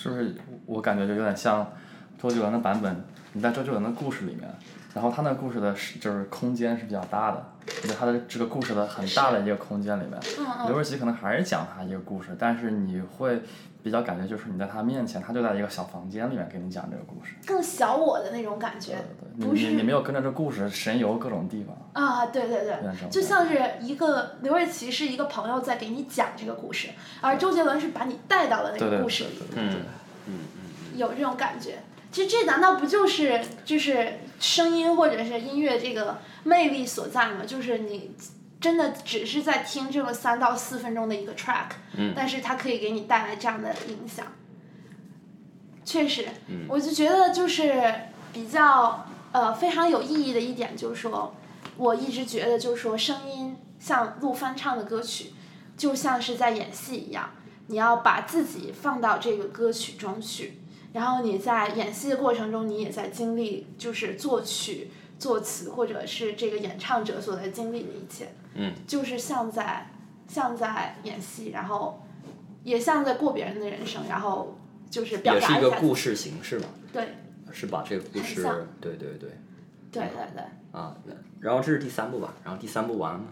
[0.00, 0.32] 是不是
[0.64, 1.72] 我感觉就有点像
[2.22, 3.04] 周杰伦的版本？
[3.32, 4.48] 你在周杰伦的故事里面，
[4.98, 7.44] 然后他那个故事的是就是空间是比较大的，
[7.86, 10.18] 在他的这个故事的很大的一个空间里面，
[10.66, 13.40] 刘瑞琦可能还是讲他一个故事，但是你会
[13.80, 18.96] 比较感觉就是你在他面前，他就在一个小房间里面给你讲这个故事，更小我的那种感觉，
[19.40, 21.76] 不是你没有跟着这故事神游各种地方。
[21.92, 22.76] 啊，对对对，
[23.08, 26.88] 就像是一个刘瑞琦是一个朋友在给你讲这个故事，
[27.20, 29.70] 而周杰伦是把你带到了那个故事里，嗯
[30.26, 30.34] 嗯
[30.90, 31.78] 嗯，有这种感觉。
[32.10, 37.44] 其实这难道不就是就是声音或者是音乐这个魅力所在嘛？
[37.46, 38.12] 就是你
[38.60, 41.70] 真的只是在听这么三到四分钟的一个 track，
[42.14, 44.26] 但是它可以给你带来这样的影响。
[45.84, 46.26] 确实，
[46.68, 47.94] 我就觉得就是
[48.32, 51.34] 比较呃非常有意义的一点，就是说
[51.76, 55.32] 我一直觉得就是说声音像录翻唱的歌曲，
[55.76, 57.30] 就像是在演戏一样，
[57.68, 60.57] 你要把自己放到这个歌曲中去。
[60.92, 68.28] 然后你在演戏的过程中，你也在经历，就是作曲、作词，或者是这个演唱者所在经历的一切。
[68.54, 68.72] 嗯。
[68.86, 69.90] 就是像在
[70.26, 72.02] 像在演戏，然后
[72.64, 74.58] 也像在过别人的人生，然后
[74.90, 75.54] 就是表达一下。
[75.54, 76.66] 也是一个故事形式嘛。
[76.92, 77.08] 对。
[77.52, 78.42] 是把这个故事，
[78.80, 79.30] 对对对。
[79.90, 80.42] 对对对。
[80.72, 80.96] 啊，
[81.40, 82.34] 然后这是第三部吧？
[82.44, 83.26] 然后第三部完了吗？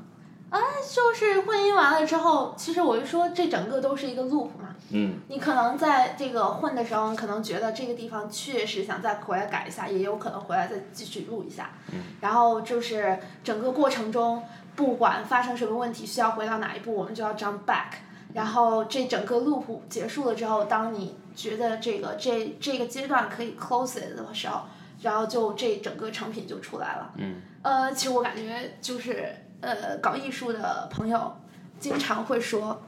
[0.49, 4.75] 啊，就是混音完了之后，其实我就说这整个都是一个 loop 嘛。
[4.91, 5.19] 嗯。
[5.29, 11.71] 你可能在这个混的时候，可能觉得这个地方确实想再回来改一下，也有可能回来再继续录一下。
[11.93, 11.99] 嗯。
[12.21, 14.41] 然后就是整个过程中，
[14.77, 17.97] 不管发生什么问题，需要回到哪一步，我们就要 jump back。
[18.33, 24.61] 然后这整个 loop 结束了之后，当你觉得这个这这个阶段可以 close it 的时候，
[25.03, 27.13] 然后就这整个成品就出来了。
[27.17, 27.43] 嗯。
[27.63, 29.35] 呃，其实我感觉就是。
[29.61, 31.35] 呃，搞艺术的朋友
[31.81, 32.81] 经常会说，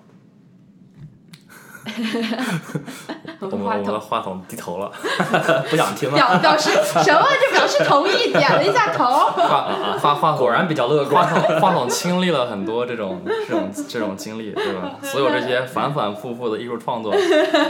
[3.41, 4.91] 我们我们的话筒低头了，
[5.71, 6.15] 不想听了。
[6.17, 6.71] 表表示
[7.03, 7.27] 什么？
[7.41, 9.05] 就表示同意，点了一下头。
[9.05, 11.27] 话话话果然比较乐观。
[11.27, 14.97] 话筒话筒经历了很多这种这种这种经历，对吧？
[15.03, 17.13] 所有这些反反复复的艺术创作，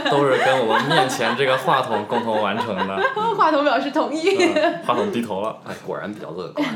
[0.09, 2.99] 都是跟我们面前这个话筒共同完成的。
[3.37, 4.53] 话筒表示同意。
[4.85, 6.67] 话筒低头了，哎，果然比较乐观。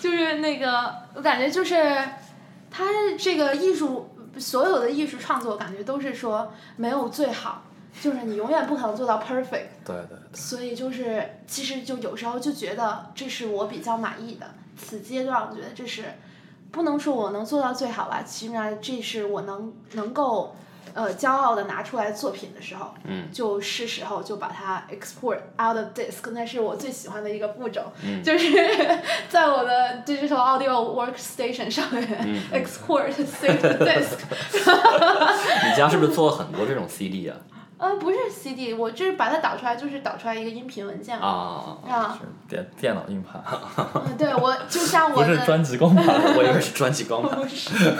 [0.00, 1.74] 就是那个，我感觉就是
[2.70, 2.84] 他
[3.18, 4.10] 这个艺术。
[4.38, 7.62] 所有的艺术创作，感觉都是说没有最好，
[8.00, 9.66] 就是你永远不可能做到 perfect。
[9.84, 10.18] 对对。
[10.32, 14.46] 所以就是，其实就有时候就觉得这是我比较满意的。
[14.76, 16.04] 此阶段，我觉得这是
[16.70, 20.56] 不能说我能做到最好吧，起码这是我能能够。
[20.94, 28.52] 呃，骄傲的拿出来作品的时候，嗯，就是时候就把它 export out of disk，那是我最喜欢的一个步骤，嗯，就是
[29.28, 32.06] 在我的 digital audio workstation 上面
[32.52, 34.18] export save disk。
[35.68, 37.36] 你家是不是做了很多这种 CD 啊？
[37.84, 41.26] 呃，不是 CD，我就是把它导出来，就是导出来一个音频文件嘛。
[41.26, 42.18] 啊啊
[42.48, 43.42] 电电脑硬盘。
[44.06, 45.26] 嗯，对，我就像我的。
[45.26, 47.36] 不是专辑光盘，我以为是专辑光盘。
[47.38, 47.94] 不是。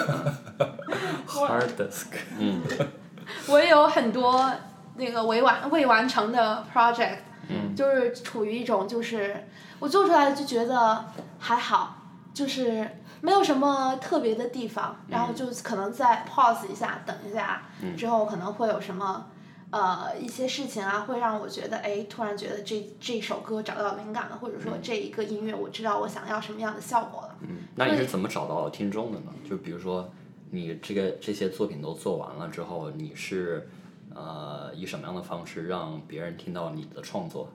[1.27, 2.07] Hard disk。
[2.39, 2.63] 嗯。
[3.47, 4.51] 我也有很多
[4.97, 7.19] 那个未完未完成的 project，
[7.49, 9.47] 嗯，就是处于一种就是
[9.79, 11.05] 我做出来就觉得
[11.39, 11.97] 还好，
[12.33, 12.89] 就是
[13.21, 17.63] 没有什么特别的地方，然后就可能再 pause 一下，等一下，
[17.97, 19.27] 之后可能会有什么
[19.75, 27.35] 呃一些事情啊，会让我觉得哎，突然觉得这这首歌找到灵感了，或者说这一个音乐我知道我想要什么样的效果了。
[27.41, 29.33] 嗯，那你是怎么找到听众的呢？
[29.49, 30.09] 就比如说。
[30.51, 33.69] 你这个这些作品都做完了之后，你是
[34.15, 37.49] 呃，以什么样的方式让别人听到你的创作？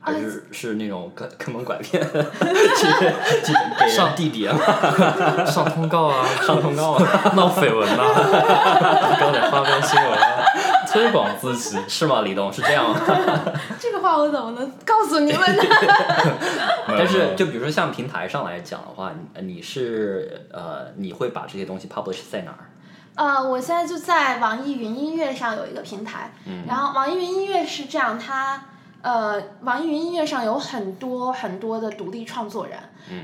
[0.00, 2.86] 还是是那种坑坑蒙拐骗， 去
[3.44, 4.60] 去上地点吗？
[5.44, 7.04] 上通告啊，上通告啊？
[7.34, 8.04] 闹绯闻呐、
[9.18, 10.27] 搞点花边新闻啊，
[11.02, 11.78] 推广自己。
[11.88, 12.22] 是吗？
[12.22, 13.00] 李东是这样吗？
[13.78, 15.62] 这个话我怎么能告诉你们呢？
[16.88, 22.64] 但是就比如说像平台上来讲的话，你你是呃，你会把这些东西 publish 在哪儿？
[23.14, 26.30] 呃，我现在就在网易云音乐上有一个平台，
[26.68, 28.62] 然后网易云音乐是这样，它
[29.02, 32.78] 呃，网易云音乐上有很多很多的独立创作人，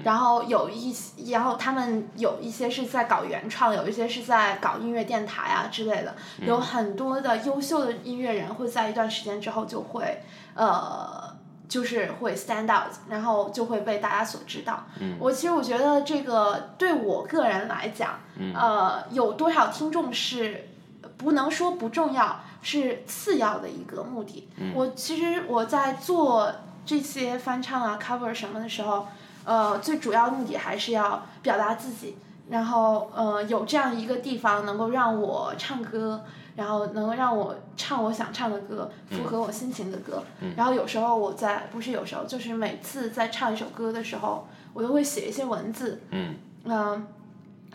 [0.05, 10.23] 然后有一些，然后他们有一些是在搞原创，有一些是在搞音乐电台啊之类的，有很多的优秀的音乐人会在一段时间之后就会
[10.55, 11.35] 呃。
[11.67, 14.85] 就是会 stand out，然后就会被大家所知道。
[15.19, 18.21] 我其实我觉得这个对我个人来讲，
[18.55, 20.69] 呃，有多少听众是
[21.17, 24.49] 不能说不重要，是次要的一个目的。
[24.75, 26.51] 我其实我在做
[26.85, 29.07] 这些翻唱啊、cover 什么的时候，
[29.45, 32.17] 呃，最主要的目的还是要表达自己，
[32.51, 36.23] 然后呃，有这样一个地方能够让我唱歌。
[36.57, 40.23] 然后能够让我唱我想唱的歌，符合我心情的歌。
[40.57, 46.01] 然后有时候我在不是有时候，就是每次在唱一首歌的时候，我都会写一些文字。
[46.13, 47.05] 嗯嗯，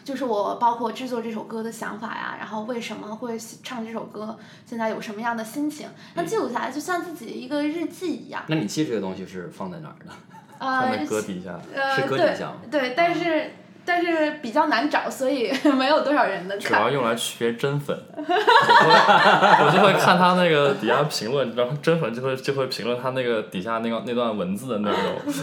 [0.10, 8.44] 就是我包括制作这首歌的想法呀，然后为什么会唱这首歌，现在有什么样的心情，那记录下来就像自己一个日记一样。
[8.48, 10.12] 那你记这个东西是放在哪儿的？
[10.58, 13.52] 呃放在歌底下，呃，是歌底对下吗对，但是
[13.90, 16.68] 但是比较难找，所以 没有多少人能看。
[16.68, 17.98] 主要用来区别真粉。
[18.16, 25.34] 我就会看他那个底下评论，然后真粉就会就会评论他那个底下那个那段文字的内容。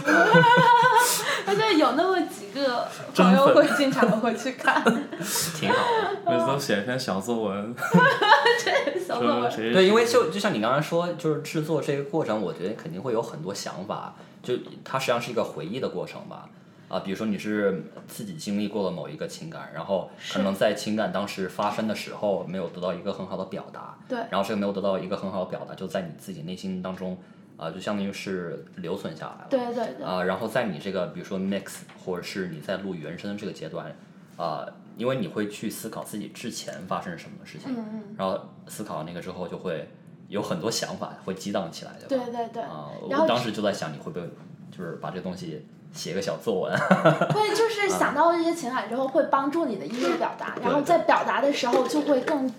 [1.45, 4.81] 而且有那么几个朋友会经常会去看，
[5.59, 5.75] 挺好
[6.25, 6.31] 的。
[6.31, 7.75] 每次都写一篇小作文，
[9.05, 9.73] 小作文。
[9.73, 14.53] 对，因为就就像你刚刚说，就是制作这个过程，我觉得肯定会有很多想法，就
[14.85, 16.45] 它实际上是一个回忆的过程吧。
[16.89, 27.17] 啊，比如说你是自己经历过了某一个情感，然后可能在情感当时发生的时候没有得到一个很好的表达，对然后这个没有得到一个很好的表达，就在你自己内心当中，
[27.57, 29.47] 啊、就相当于是留存下来了。
[29.49, 33.93] 对对对，啊、然后在你这个比如说 mix 或者是你在录原声的这个阶段，
[34.37, 39.89] 啊、因为你会去思考自己之前发生什么事情，嗯嗯，然后思考那个之后就会
[40.29, 42.25] 有很多想法会激荡起来，对吧？
[42.25, 44.25] 对对对，啊、我当时就在想，你会不会
[44.71, 46.73] 就是把这个东西写个小作文？
[47.33, 52.51] 对就是想到这些情感之后，会帮助你的音乐表达，然后在表达的时候就会更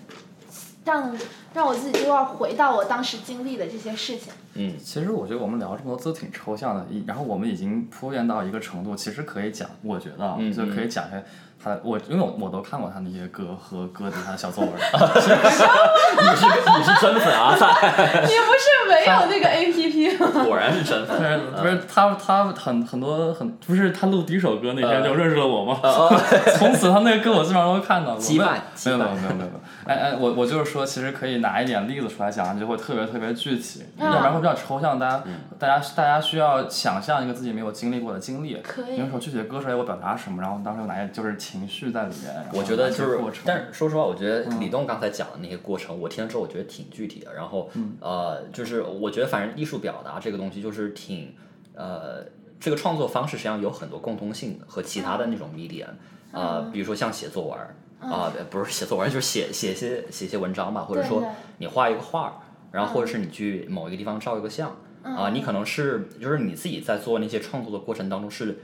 [0.85, 1.15] 让
[1.53, 4.33] 让我自己就要回到我当时经历的这些事情。
[4.55, 11.21] 嗯，其实我觉得我们聊这么多都挺抽象的，然后我们已经铺垫到一个程度，其实可以讲，我觉得啊嗯就可以讲一下
[11.61, 16.45] 他，我因为我我都看过他那些歌和歌底下的小作文， 你是
[16.77, 17.53] 你是真粉啊！
[17.55, 20.27] 你不是没有那个 A P P 吗？
[20.45, 21.19] 果然是真粉。
[21.61, 25.79] 不是他他很很多很不是他录第一首歌那天就认识了我吗？
[26.57, 28.21] 从此他那个歌我基本上都看到过。
[28.21, 29.49] 羁绊没有没有没有没有。
[29.85, 34.97] 哎哎，我我就是说，其实可以拿一点例子出来讲，就会特别特别具体，嗯要不然会比较抽象。
[34.97, 35.23] 大家
[35.57, 38.55] 大家大家需要想象一个自己没有经历过的经历。
[38.63, 42.45] 可以有一首具体的歌出来，我表达什么，然后当时有哪些就是情绪在里面。
[42.53, 47.33] 我觉得就是但是说实话，我觉得李栋刚才讲的那些过程，我听了之后，我觉得挺具体的。
[47.33, 51.33] 然后，呃，就是我觉得反正艺术表达这个东西，就是挺，
[51.73, 52.25] 呃，
[52.59, 55.87] 这个创作方式实际上有很多共通性的和其他的那种 medium，
[56.31, 61.23] 啊，比如说像写作文儿，啊，不是写作文，就是写写些写些文章吧，或者说
[61.57, 68.59] 你画一个画，然后或者是你去某一个地方照一个相，啊，你可能是就是你自己在做那些创作的过程当中是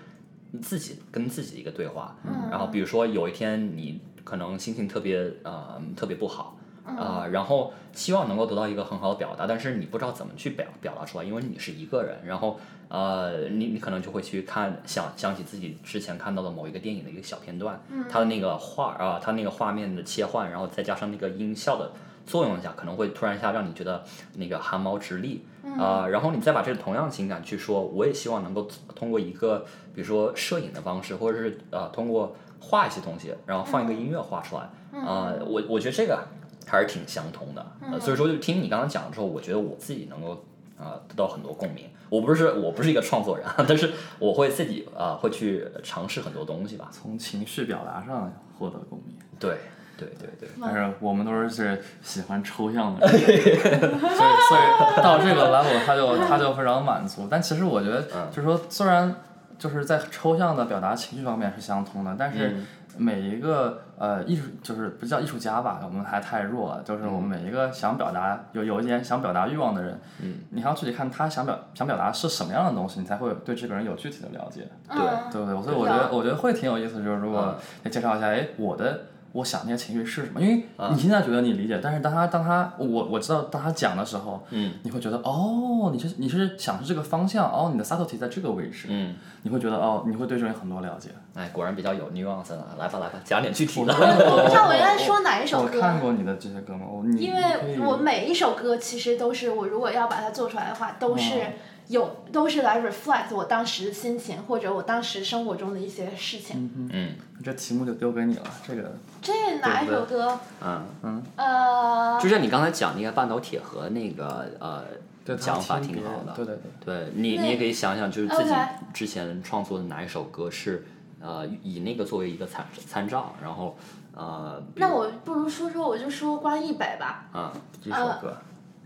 [0.61, 2.15] 自己跟自己的一个对话，
[2.49, 6.57] 然后比如说有一天你可能心情特别呃特别不好。
[6.85, 21.91] 啊、然后希望能够得到一个很好的表达，但是你不知道怎么去表表达出来，因为你是一个人，然后呃，你你可能就会去看想想起自己之前看到的某一个电影的一个小片段，它的那个画啊、它那个画面的切换，然后再加上那个音效的
[22.23, 24.03] 作用下，可能会突然一下让你觉得
[24.35, 25.43] 那个汗毛直立
[25.77, 34.69] 啊、然后你再把这个同样的情感去说，我也希望能够通过一个比如说摄影的方式，或者是呃通过画一些东西，然后放一个音乐画出来
[35.01, 36.23] 啊、我我觉得这个
[36.65, 40.43] 还是挺相通的，呃所以说就听你刚刚讲之后，我觉得我自己能够
[40.77, 41.85] 啊、得到很多共鸣。
[42.09, 46.87] 我不是我不是一个创作人，但是我会自己啊、会去尝试很多东西吧。
[46.91, 49.15] 从情绪表达上获得共鸣。
[49.39, 49.57] 对
[49.97, 57.27] 对对对，但是我们都是是喜欢抽象的人， 所以所以 到这个 level 他就他就非常满足。
[57.29, 59.15] 但其实我觉得，就是说虽然
[59.57, 62.55] 就是在抽象的表达情绪方面是相通的，但是、
[62.97, 66.81] 每一个呃艺术就是不叫艺术家吧，我们还太弱了。
[66.83, 74.97] 就是我们每一个想表达有有一点想表达欲望的人，嗯，你还要具体看他想表想表达是什么样的东西，你才会对这个人有具体的了解，对。
[75.29, 75.61] 对不对？
[75.63, 77.55] 所以我觉得我觉得会挺有意思，就是如果
[77.91, 79.01] 介绍一下，哎，我的。
[79.35, 80.41] 我想那些情绪是什么？
[80.41, 91.09] 因为你现在觉得你理解，但是当他当他我我知道当他讲的时候，嗯，你会觉得哦，你是你是想是这个方向，哦，你的 subtlety 在这个位置，嗯，你会觉得哦，你会对这个人很多了解。
[91.33, 92.65] 哎，果然比较有 nuance 了。
[92.79, 93.93] 来吧来吧，讲点具体的。
[93.93, 96.85] 我不知道我应该说哪一首我歌，看过你的这些歌吗？
[96.89, 101.47] 我你因你可以为我每一首歌其实都是我如果要把它做出来的话，都是哦
[101.87, 106.89] 有都是来 reflect 我当时的心情或者我当时生活中的一些事情。
[106.91, 110.39] 嗯这题目就丢给你了，这个这哪一首歌？
[110.63, 114.83] 嗯嗯，呃就，像你刚才讲那个半导体和那个呃
[115.23, 116.33] 对讲法挺好的。
[116.35, 116.71] 对对对。
[116.85, 118.51] 对你，你也可以想想，就是自己
[118.93, 120.87] 之前创作的哪一首歌是
[121.21, 123.77] 呃以那个作为一个参参照，然后
[124.15, 127.25] 呃，那我不如说说我就说关一北吧。
[127.33, 127.51] 嗯
[127.83, 128.35] 一首歌，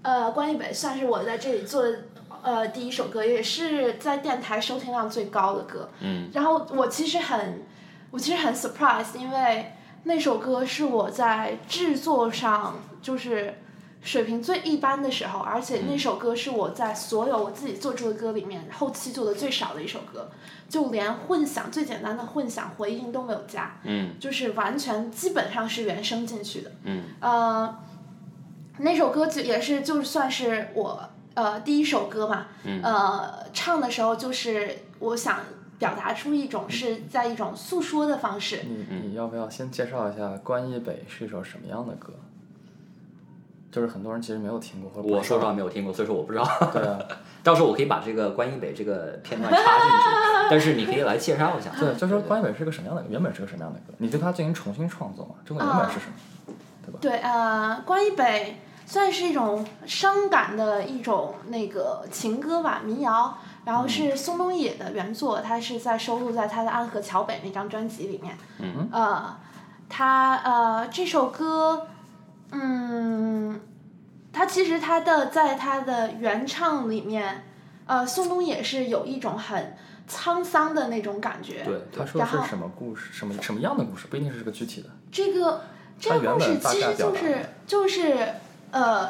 [0.01, 1.99] 呃，关一北算是我在这里做的
[2.43, 5.89] 呃第一首歌，也是在电台收听量最高的歌。
[6.01, 6.29] 嗯。
[6.33, 7.63] 然后我其实很，
[8.11, 9.73] 我其实很 surprise，因为
[10.03, 13.55] 那首歌是我在制作上就是
[14.01, 20.31] 水平最一般的时候，而且那首歌是我在所有我自己做出的歌里面后期做的最少的一首歌，
[20.69, 26.71] 就连混响最简单的混响回音都没有加，嗯就是完全基本上是原声进去的。
[26.83, 27.77] 嗯呃，
[28.77, 31.09] 那首歌就也是就算是我
[31.39, 35.39] 呃第一首歌嘛，嗯呃唱的时候就是我想
[35.77, 38.61] 表达出一种是在一种诉说的方式。
[38.63, 42.11] 你你要不要先介绍一下《关一北》是一首什么样的歌？
[43.71, 46.43] 就是很多人其实没有听过，或者我说实话没有听过，所以说我不知道。
[46.73, 46.99] 对啊，
[47.43, 51.69] 到时候我可以把这个关一北这个片段插进去，但是你可以来介绍一下。
[51.79, 53.93] 对，就说关一北是个什么样的，原本是个什么样的歌？
[53.99, 55.35] 你对它进行重新创作嘛？
[55.45, 56.97] 这个原本是什么？
[56.99, 58.59] 对，呃，关一北
[58.89, 63.37] 算是一种伤感的一种那个情歌吧，民谣。
[63.65, 68.35] 然后是松东野的原作，他是在收录在他的《安河桥北》那张专辑里面。
[68.57, 69.37] 嗯呃，
[69.87, 71.85] 他呃这首歌，
[72.51, 73.61] 嗯，
[74.33, 77.43] 他其实他的在他的原唱里面，
[77.85, 79.75] 呃，宋冬野是有一种很
[80.09, 81.63] 沧桑的那种感觉。
[81.63, 83.13] 对他说的是什么故事？
[83.13, 84.07] 什么什么样的故事？
[84.07, 84.89] 不一定是这个具体的。
[85.11, 85.61] 这个
[85.99, 88.27] 这个故事其实就是就是
[88.71, 89.09] 呃，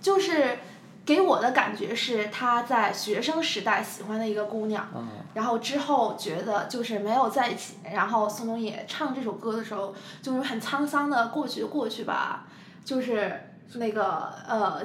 [0.00, 0.58] 就是
[1.04, 12.46] 给我的感觉是他在学生时代喜欢的一个姑娘，嗯，然后之后觉得就是没有在一起，然后宋冬野唱这首歌的时候，就是很沧桑的过去就过去吧，
[12.84, 13.40] 就是
[13.74, 14.80] 那个呃，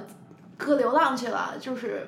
[0.57, 2.07] 歌流浪去了，就是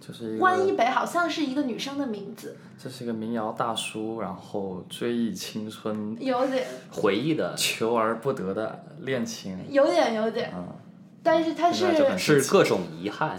[0.00, 9.58] 就是一关一，北好像是一个女生的名字，这是一个民谣大叔，然后追忆青春，有点回忆的求而不得的恋情。
[9.68, 10.64] 有点有点，嗯，
[11.22, 13.30] 但是他是是各种遗憾。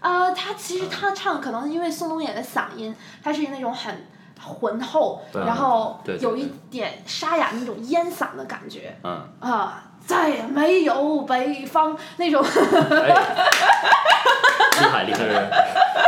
[0.00, 4.06] 啊， 他其实他唱可能因为宋冬野的嗓音，他是那种很
[4.40, 12.42] 浑厚，对然后有一点沙哑那种烟嗓的感觉嗯，啊，再也没有北方那种。
[12.42, 13.14] 哎，
[14.80, 15.20] 厉害厉害。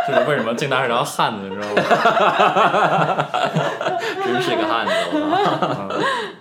[0.04, 1.82] 这是为什么进大是条汉子，你知道吗？
[4.24, 5.20] 真是个汉子，我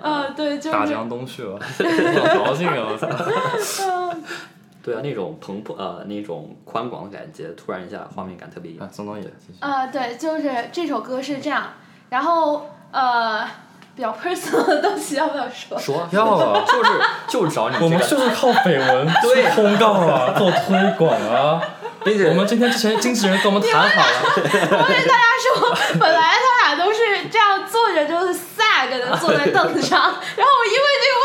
[0.01, 0.09] 操！
[0.09, 1.59] 啊，对，就是大江东去了，
[2.15, 2.73] 老高兴啊！
[2.89, 3.07] 我操！
[4.81, 9.57] 嗯对啊，那种蓬勃呃那种宽广的感觉，突然一下画面感特别啊，宋冬野继续。
[9.59, 11.73] 啊，对，就是这首歌是这样，
[12.09, 13.43] 然后呃，
[13.95, 15.77] 比较 personal 的东西要不要说？
[15.77, 16.91] 说要啊 就是
[17.27, 21.61] 就是找你我们，就是靠绯闻 对做通告啊，做推广啊。
[22.03, 25.69] 并且我们今天之前经纪人跟我们谈好了，我跟大家说，
[25.99, 26.97] 本来他俩都是
[27.29, 31.20] 这样坐着，就是 sag 的坐在凳子上，然后我因为这个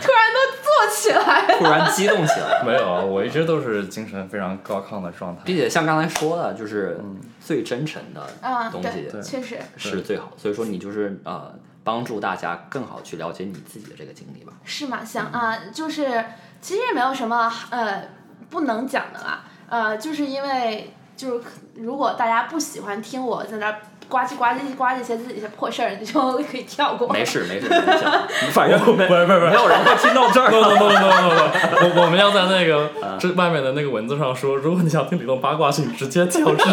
[0.00, 1.58] 突然都坐起来了。
[1.58, 2.62] 突然激动起来。
[2.64, 5.42] 没有啊，我一直都是精神非常高亢的状态。
[5.44, 6.98] 并且像刚才说的，就是
[7.40, 10.32] 最真诚的啊，东西，确实是最好。
[10.36, 11.52] 所以说你就是呃
[11.84, 14.52] 帮助大家更好去了解你自己的这个经历吧。
[14.64, 16.24] 是吗，像啊，就是
[16.60, 18.04] 其实也没有什么呃
[18.48, 23.78] 不能讲的啦，呃，就是因为就是如果大家不喜欢听我在那儿
[24.12, 27.08] 呱唧呱唧呱唧一些自己一些破事儿，你就可以跳过。
[27.08, 27.66] 没事没事，
[28.52, 29.48] 反正不是不是不是。
[29.48, 30.50] 没有人会听到这儿。
[30.50, 31.50] no no no no no no，
[31.80, 36.64] 我我们要在那个这外面的那个文字上说，如果你想听李栋八卦，请直接跳至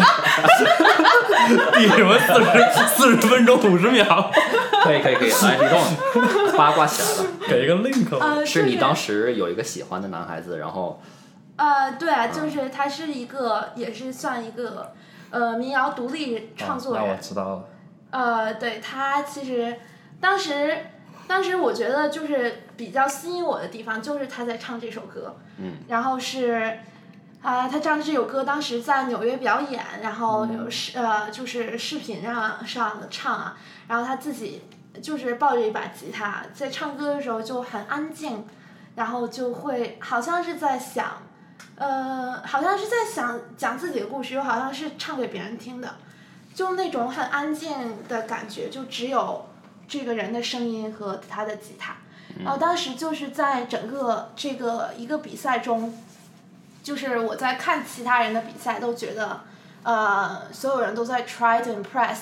[1.74, 4.30] 第什么四十四十分钟五十秒，
[4.84, 7.30] 可以可以可以，来李栋八卦起来了。
[7.48, 11.00] 给一个 link 是你当时时有一个喜欢的男孩子，然后
[11.56, 14.92] 呃，对啊，就是他是一个，也是算一个
[15.30, 17.20] 呃民谣独立创作啊那我人。
[17.20, 17.64] 知道了。
[18.10, 19.76] 呃，对他其实
[20.20, 20.86] 当时
[21.26, 26.78] 当时我觉得就是比较吸引我的地方，就是他在唱这首歌，嗯，然后是。
[27.42, 33.56] 啊，他唱的这首歌当时在纽约表演，然后有视呃就是视频上上唱啊，
[33.88, 34.62] 然后他自己
[35.00, 38.44] 就是抱着一把吉他在唱歌的时候就很安静，
[38.94, 41.06] 然后就会好像是在想，
[41.80, 45.94] 呃，好像是在想讲自己的故事，又好像是唱给别人听的，
[46.54, 49.46] 就那种很安静的感觉，就只有
[49.88, 51.96] 这个人的声音和他的吉他。
[52.44, 55.92] 然后当时就是在整个这个一个比赛中。
[56.82, 59.40] 就是我在看其他人的比赛，都觉得，
[59.82, 62.20] 呃，所有人都在 try to impress，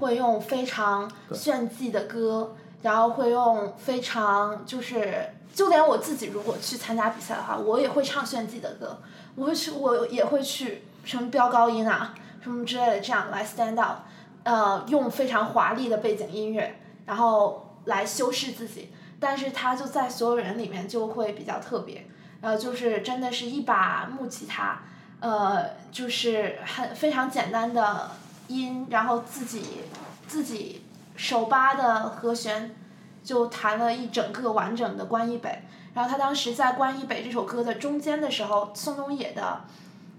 [0.00, 9.00] 会用非常炫技的歌，然后会用非常就是，就连我自己如果去参加比赛的话，我也会唱炫技的歌，
[9.34, 13.98] 我会去，我也会去什么飙高音啊，什么之类的，这样来 stand out，
[14.44, 22.06] 呃，用非常华丽的背景音乐，然后来修饰自己，但是他就在所有人里面就会比较特别。
[22.40, 24.80] 呃，就是真的是一把木吉他，
[25.20, 28.12] 呃，就是很非常简单的
[28.48, 29.82] 音，然后自己
[30.26, 30.82] 自己
[31.16, 32.74] 手扒的和弦，
[33.22, 35.48] 就弹了一整个完整的《关一北》。
[35.94, 39.62] 然后他当时在《关一北》这首歌的中间的时候，宋冬野的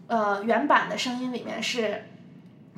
[0.08, 2.06] 呃原版的声音里面是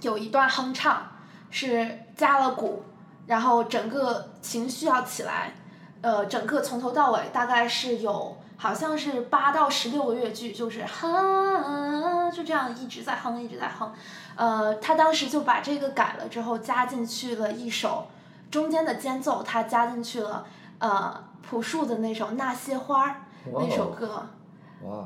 [0.02, 1.12] 有一段哼唱，
[1.50, 2.84] 是加了鼓，
[3.28, 5.54] 然后整个情绪要起来，
[6.02, 8.38] 呃，整个从头到尾大概是有。
[8.56, 13.92] 好像是八到十六个乐句，就是哼，就这样一直在哼，一直在哼。
[14.36, 18.08] 呃，他当时就把这个改了之后，加进去了一首
[18.54, 20.46] 中间的间奏，他加进去了
[20.78, 23.10] 呃朴树的那首《那些花》
[23.52, 24.28] 那首歌。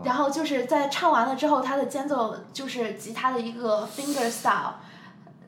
[0.04, 4.74] 然后就是在唱完了之后，他的间奏就是吉他的一个 finger style，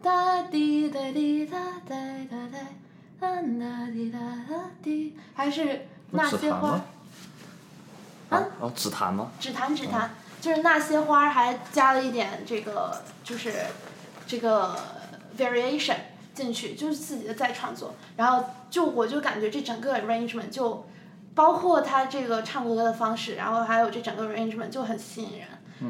[0.01, 1.95] 哒滴哒滴哒哒
[2.31, 2.57] 哒哒，
[3.19, 6.79] 哒哒滴哒哒滴，还是那些花。
[8.29, 8.41] 啊，
[8.73, 9.29] 指弹吗？
[9.41, 13.53] 指弹指弹，就是那些花还加了一点这个，就是
[14.25, 14.73] 这个
[15.37, 15.97] variation
[16.39, 17.93] 进去，就是自己的再创作。
[18.17, 20.85] 然后就我就感觉这整个 arrangement 就
[21.35, 25.47] 包括他这个唱歌的方式，然后还有这整个 arrangement 就很吸引人。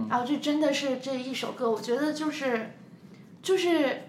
[0.09, 2.71] 然后这真的是这一首歌，我觉得就是
[3.41, 4.03] 就是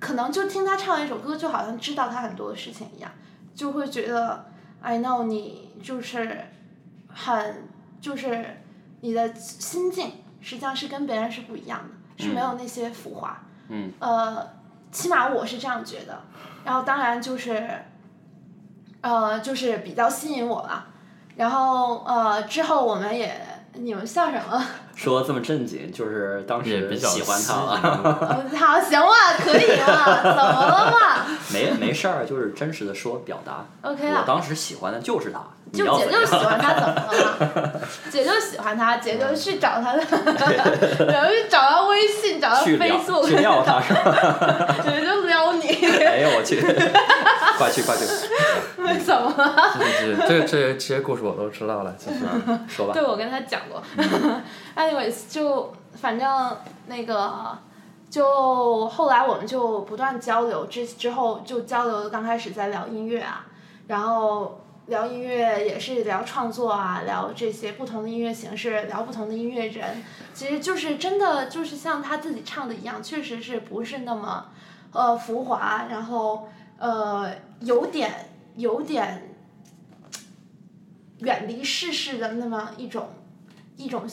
[0.00, 3.10] 可能就听他唱一首歌，就好像知道他很多的事情一样，
[3.54, 4.46] 就会觉得
[4.80, 6.38] I know 你就是。
[7.18, 7.66] 很，
[7.98, 8.58] 就是
[9.00, 10.12] 你的心境
[10.42, 13.42] 实际上是跟别人是不一样的，是没有那些浮华。
[13.70, 13.90] 嗯。
[13.98, 14.46] 呃，
[14.96, 16.18] 起码我是这样觉得。
[16.64, 17.68] 然后当然就是，
[19.02, 20.86] 呃，就是比较吸引我了。
[21.36, 23.38] 然后呃，之后我们也，
[23.74, 24.64] 你们笑什么？
[24.94, 28.48] 说这么正经，就是当时喜欢他了。
[28.58, 31.26] 好，行了，可以了， 怎么了嘛？
[31.52, 33.66] 没没事儿，就是真实的说表达。
[33.82, 35.40] OK 我当时喜欢的就是他。
[35.76, 37.80] 就 姐就喜欢他，怎么了？
[38.10, 40.00] 姐就喜欢他，姐就去找他的，
[41.06, 43.80] 然后去找他微信，找他飞速，去撩他，
[44.82, 45.68] 姐就撩你。
[45.68, 46.60] 哎呦我去！
[47.58, 48.04] 快去快去！
[49.04, 49.72] 怎么了？
[50.00, 52.18] 这这这些这些故事我都知道了，其实
[52.68, 52.92] 说吧。
[52.92, 53.82] 对，我跟他讲过。
[54.76, 56.56] Anyways，就反正
[56.86, 57.56] 那个，
[58.10, 63.46] 就后来我们就不断交流，之之后就交流，刚开始在聊音乐啊，
[63.86, 64.60] 然后。
[64.86, 74.48] 聊音乐也是聊创作啊，聊这些不同的音乐形式，聊不同的音乐人，其实就是真的就是像他自己唱的一样，确实是不是那么，
[74.92, 79.34] 呃浮华，然后呃有点有点
[81.18, 83.10] 远离世事的那么一种
[83.76, 84.08] 一种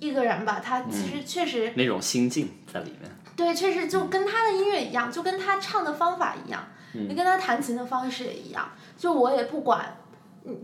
[0.00, 3.10] 一个人吧，他其实确实那种心境在里面。
[3.34, 6.62] 对，确实就跟他的音乐一样，就跟他唱的方法一样，
[6.92, 9.96] 你跟他弹琴的方式也一样，就我也不管。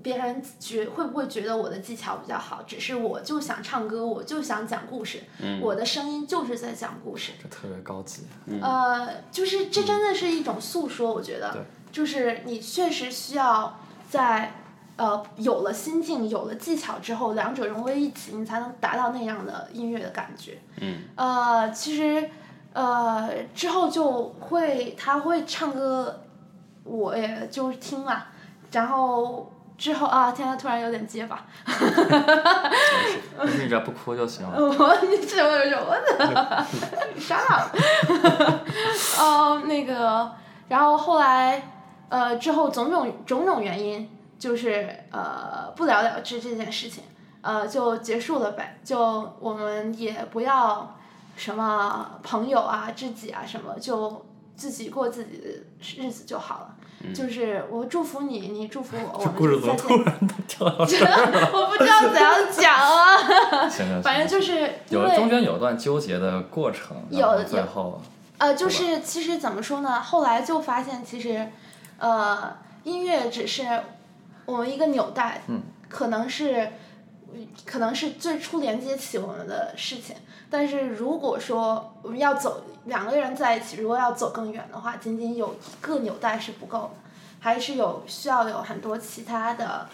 [0.02, 2.62] 别人觉会不会觉得我的技巧比较好？
[2.62, 5.22] 只是我就想唱歌，我就想讲故事，
[5.60, 7.32] 我的声音就是在讲故事。
[7.42, 8.22] 这特别高级。
[8.62, 11.54] 呃，就是这真的是一种诉说，我觉得，
[11.92, 14.54] 就是你确实需要在
[14.96, 20.58] 呃有了心境、有了技巧之后，两者融为一体，你才能达到那样的音乐的感觉。
[20.80, 21.02] 嗯。
[21.16, 22.30] 呃，其实
[22.72, 26.22] 呃之后就会他会唱歌，
[26.82, 28.28] 我也就听嘛，
[28.72, 29.52] 然后。
[29.78, 31.44] 之后啊，天呐，突然有点结巴。
[33.58, 34.56] 你这不哭就行了。
[34.58, 36.66] 我你这我什么呢？
[37.18, 37.70] 傻了。
[39.18, 40.32] 哦，那个，
[40.68, 41.70] 然后后来，
[42.08, 47.04] 呃，之后种种种种原因，就是呃不了了之这件事情，
[47.42, 50.96] 呃就结束了呗，就我们也不要
[51.36, 54.24] 什么朋友啊、知己啊什么，就
[54.56, 55.48] 自己过自己的
[56.02, 56.74] 日子就好了。
[57.06, 59.88] 嗯就是我祝福你，你祝福我， 我故事怎么们再见。
[59.88, 61.50] 突然跳到这儿？
[61.54, 68.02] 我不知道怎样讲啊，行行，反正就是有中间有段纠结的过程，有然后最后
[68.38, 70.00] 呃，就是其实怎么说呢？
[70.00, 71.48] 后来就发现，其实
[71.98, 72.54] 呃，
[72.84, 73.64] 音乐只是
[74.44, 76.70] 我们一个纽带，嗯可能是
[77.64, 80.16] 可能是最初连接起我们的事情。
[80.48, 87.10] 但是如果说我们要走两个人在一起，如果要走更远的话，仅仅有一个纽带是不够的，
[87.40, 89.88] 还是有需要有很多其他的，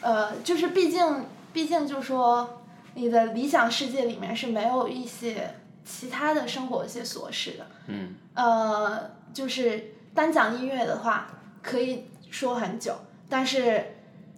[0.00, 2.62] 呃，就是毕竟毕竟就说
[2.94, 5.54] 你的理想世界里面是没有一些
[5.84, 7.66] 其他的生活一些琐事的。
[7.86, 11.28] 嗯呃，就是单讲音乐的话，
[11.62, 12.96] 可以说很久，
[13.28, 13.93] 但是，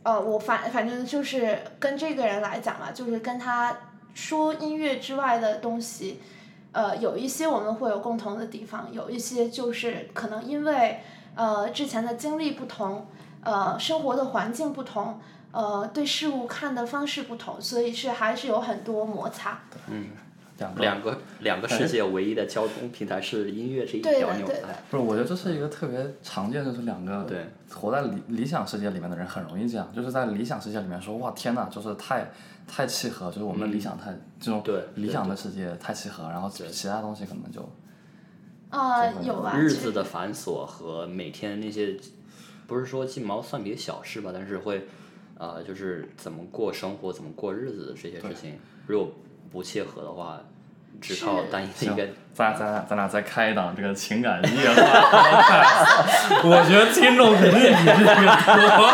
[0.06, 3.76] 呃，我反反正就是跟这个人来讲吧，就是跟他
[4.14, 6.20] 说音乐之外的东西，
[6.70, 11.00] 呃，有一些我们会有共同的地方，有一些就是可能因为
[11.34, 13.08] 呃之前的经历不同，
[13.42, 15.18] 呃，生活的环境不同。
[15.52, 19.58] 呃，对事物看的方式不同，所以是还是有很多摩擦。
[19.88, 20.08] 嗯，
[20.58, 24.82] 两个两个两个世界唯一的交通平台是音乐这一条纽带。。
[24.90, 32.30] 不是，我觉得这是一个特别常见的，就是两个对活在理理想世界里面的人很容易这样，就是在理想世界里面说哇天呐，就是太
[32.66, 34.62] 太契合，就是我们的理想太、这种
[34.94, 37.60] 理想的世界太契合，然后其他东西可能就
[38.70, 39.56] 呃这，个有吧？
[39.58, 41.96] 日子的繁琐和每天那些，
[42.66, 44.86] 不是说鸡毛蒜皮的小事吧，但是会，
[45.38, 48.54] 呃，就是怎么过生活、怎么过日子这些事情，
[48.86, 49.12] 如果
[49.50, 50.40] 不切合的话，
[51.00, 54.82] 只靠单一的一个，咱俩咱俩咱俩再开一档这个情感夜话，
[56.44, 58.28] 我觉得听众肯定比这个
[58.76, 58.92] 多，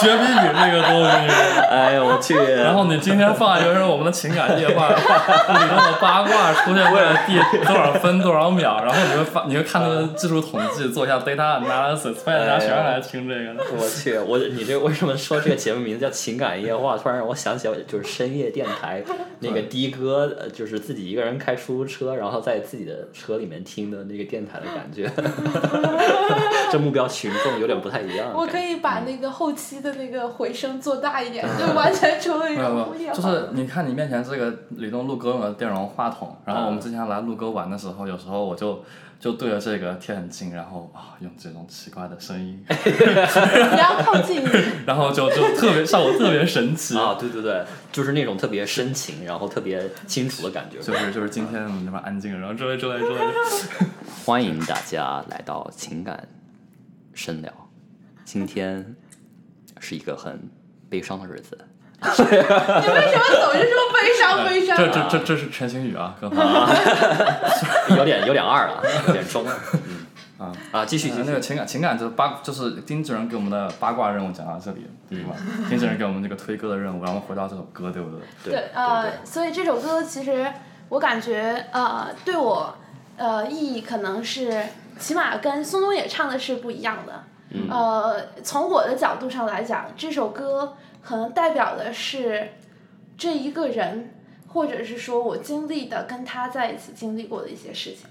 [0.00, 1.36] 绝逼比这个多，我跟你说。
[1.70, 2.34] 哎呦我去！
[2.34, 13.64] 然后你今天放一个是我们的情感夜话，里头的八卦出现在第多少分多少秒，然后你会发，你会看那个技术统计，做一下 data analysis，发现大家全是来听这个的。
[13.76, 16.96] 我去，我你这为什么说这个节目名字叫情感夜话？
[16.96, 19.02] 突然让我想起来，就是深夜电台
[19.40, 25.10] 那个的哥，呃就是自己一个人开出租车，然后在自己的车里面听的那个电台的感觉。
[26.70, 28.32] 这目标群众有点不太一样。
[28.32, 33.12] 我可以把那个后期的那个回声做大一点，就完全成为一样。
[33.12, 38.80] 就是你看你面前这个吕东录歌用的电容话筒，然后我们之前来录歌玩的时候，有时候我就
[39.20, 44.64] 就对着这个贴很近，然后啊用这种奇怪的声音， 你要靠近一点。
[44.86, 46.96] 然后就就特别效果特别神奇。
[46.96, 47.62] 啊，对对对，
[47.92, 50.78] 就是那种特别深情，然后特别清楚的感觉。
[50.78, 53.34] 就是就是今天我们这边安静，然后之类之类之类的。
[54.24, 56.26] 欢迎大家来到情感
[57.12, 57.52] 深聊。
[58.24, 58.96] 今天
[59.80, 60.48] 是一个很
[60.88, 61.58] 悲伤的日子，
[62.02, 64.76] 你为什么总是说悲伤 悲伤？
[64.76, 66.36] 这这这这是陈星宇啊，各位。
[67.96, 69.52] 有点有点二了，有点中了。
[69.84, 70.06] 嗯
[70.40, 71.38] 啊啊，继续继续那个。
[71.40, 75.36] 情感情感就是八就是丁主任给我们的八卦任务讲到这里，对吧？
[75.68, 78.20] 丁主任给我们这个推歌的任务，然后我们回到这首歌，对不对？
[78.44, 80.50] 对对，呃，所以这首歌其实
[80.88, 82.74] 我感觉呃对我
[83.18, 84.64] 呃意义可能是
[84.98, 87.24] 起码跟松东野唱的是不一样的。
[87.50, 92.50] 嗯呃，从我的角度上来讲，这首歌可能代表的是
[93.16, 94.14] 这一个人，
[94.48, 98.08] 或者是说我经历的跟他在一起经历过的一些事情。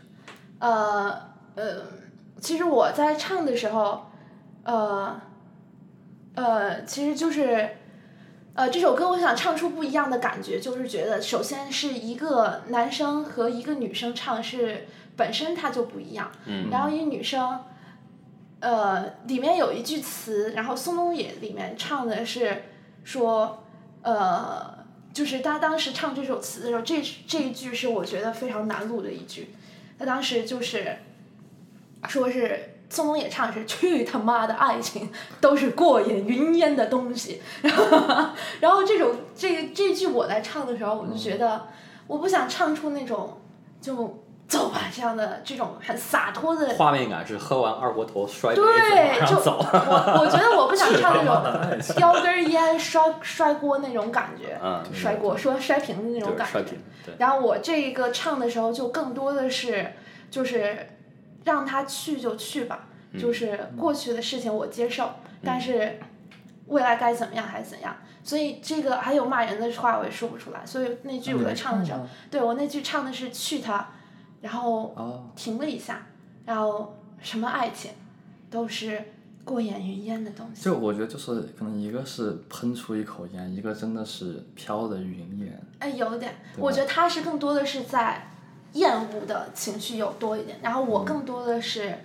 [0.59, 1.09] 呃
[1.55, 1.83] 呃，
[2.39, 4.05] 其实我在唱的时候，
[4.63, 5.21] 呃
[6.35, 7.69] 呃，其实就是。
[8.55, 14.85] 呃，这首歌我想唱出不一样的感觉，就是觉得首先是一个男生和一个女生唱是
[15.15, 17.63] 本身它就不一样，嗯然后一个女生，
[18.59, 22.63] 呃，里面有一句词，然后宋冬野里面唱的是
[23.03, 23.63] 说，
[24.01, 29.53] 呃，就是他当时唱这首词的时候，这这一句是我觉得非常难录的一句，
[29.97, 30.97] 他当时就是
[32.07, 38.29] 说是宋冬野唱的是“去他妈的爱情都是过眼云烟的东西”，然 后
[38.59, 41.67] 然后这种这这句我来唱的时候，我就觉得
[42.07, 43.39] 我不想唱出那种
[43.81, 49.65] 就走吧这样的这种很洒脱的画面感是喝完二锅头摔杯子对，就往走。
[49.71, 57.13] 我我觉得我不想唱那种 叼根烟摔摔锅那种感觉，嗯，摔锅说摔瓶子那种感觉摔瓶。，对。
[57.19, 59.93] 然后我这个唱的时候，就更多的是
[60.31, 60.89] 就是
[61.45, 65.11] 让他去就去吧，嗯就是过去的事情我接受，
[65.45, 65.99] 但是
[66.65, 67.95] 未来该怎么样还是怎样。
[68.23, 71.99] 所以这个还有骂人的话我也说不出来，所以那句我在唱的时候，
[72.31, 73.89] 对我那句唱的是去他，
[74.41, 76.07] 然后哦，停了一下，
[76.45, 77.91] 然后什么爱情
[78.49, 79.01] 都是
[79.43, 80.63] 过眼云烟的东西。
[80.63, 85.61] 就我觉得就是可能一个是喷出一口烟，一个真的是飘的云烟。
[85.79, 88.31] 哎，有点，我觉得他是更多的是在
[88.73, 91.97] 厌恶的情绪有多一点，然后我更多的是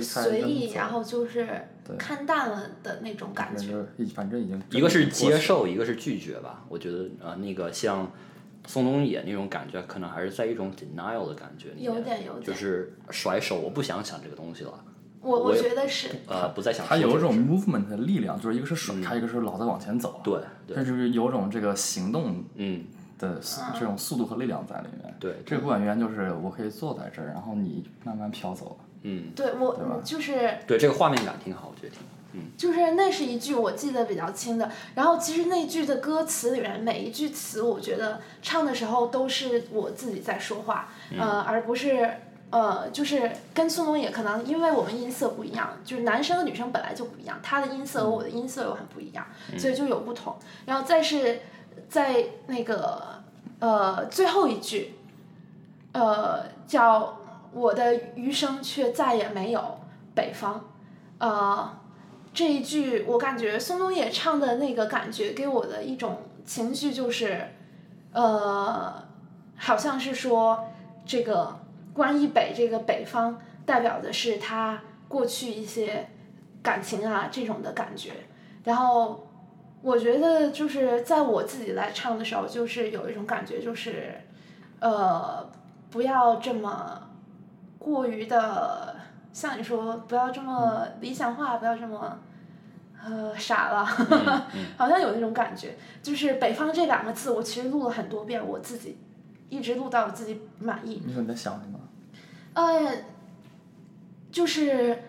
[0.00, 1.68] 随意，然后就是
[1.98, 3.84] 看淡了的那种感觉。
[4.14, 6.64] 反正已经一个是接受，一个是拒绝吧。
[6.68, 8.10] 我觉得呃，那个像
[8.66, 12.42] 宋冬野那种感觉，可能还是在一种 denial 的感觉里面，有点有点。
[12.42, 14.72] 就是甩手，我不想想这个东西了，
[15.20, 20.20] 我我觉得是，呃，不再想它有一种 movement 的力量，就是一个是甩开，一个是老在往前走。
[20.24, 20.76] 对对。
[20.76, 22.84] 它就是有种这个行动嗯，
[23.18, 25.14] 的速这种速度和力量在里面。
[25.20, 28.78] 对这个不管原因就是我可以坐在这儿，然后你慢慢飘走。
[29.02, 32.00] 嗯，对我就是对，这个画面感挺好，我觉得挺。
[32.56, 42.10] 就是那是一句我记得比较清的，然后其实那句的歌词里面每一句词，我觉得唱的时候都是我自己在说话，呃，而不是
[42.50, 49.26] 呃，就是跟宋冬野可能因为我们音色不一样，就是男生和女生本来就不一样，他的音色和我的音色又很不一样，
[49.58, 50.36] 所以就有不同。
[50.66, 51.40] 然后再是
[51.88, 53.22] 在那个
[53.58, 54.94] 呃最后一句，
[55.92, 57.18] 呃叫
[57.52, 59.78] 我的余生却再也没有
[60.14, 60.64] 北方，
[61.18, 61.78] 呃。
[62.34, 67.46] 这一句，我感觉宋冬野唱的那个感觉给我的一种情绪就是，
[68.12, 68.92] 呃，
[69.56, 70.66] 好像是说
[71.06, 71.60] 这个
[71.92, 76.08] 关一北这个北方代表的是他过去一些
[76.60, 78.10] 感情啊这种的感觉，
[78.64, 79.28] 然后
[79.80, 84.12] 我觉得就是在我自己来唱的时候，就是有一种感觉就是，
[84.80, 85.48] 呃，
[85.88, 87.00] 不要这么
[87.78, 89.03] 过于的。
[89.34, 92.18] 像你说，不要这么理想化，不要这么，
[93.04, 93.84] 呃，傻了，
[94.78, 95.76] 好像有那种感觉。
[96.00, 98.96] 就是“北方”这两个字，我其实录了很多遍，我自己
[99.48, 101.02] 一直录到我自己满意。
[101.04, 101.80] 你说你在想什么？
[102.54, 102.92] 呃，
[104.30, 105.02] 就是，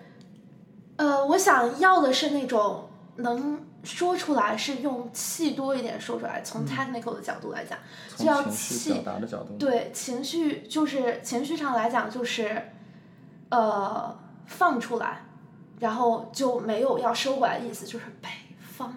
[0.96, 6.42] 呃，我想要的是那种能说出来，是用气多一点说出来。
[6.42, 7.78] 从 technical 的角度来讲，
[8.18, 9.56] 就要气表达的角度。
[9.60, 12.60] 对情绪，就是情绪上来讲，就是，
[13.50, 15.22] 呃，放出来，
[15.80, 18.30] 然后就没有要收回来的意思，就是北
[18.60, 18.96] 方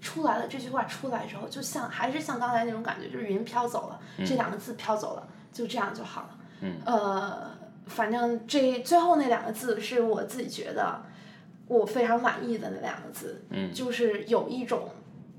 [0.00, 0.46] 出来了。
[0.48, 6.28] 这句话出来之后，就像还是像刚才那种感觉，就是云飘走了，这两个字飘走了，就这样就好了。
[6.60, 7.50] 嗯呃，
[7.86, 11.02] 反正这最后那两个字是我自己觉得
[11.68, 14.88] 我非常满意的那两个字，嗯就是有一种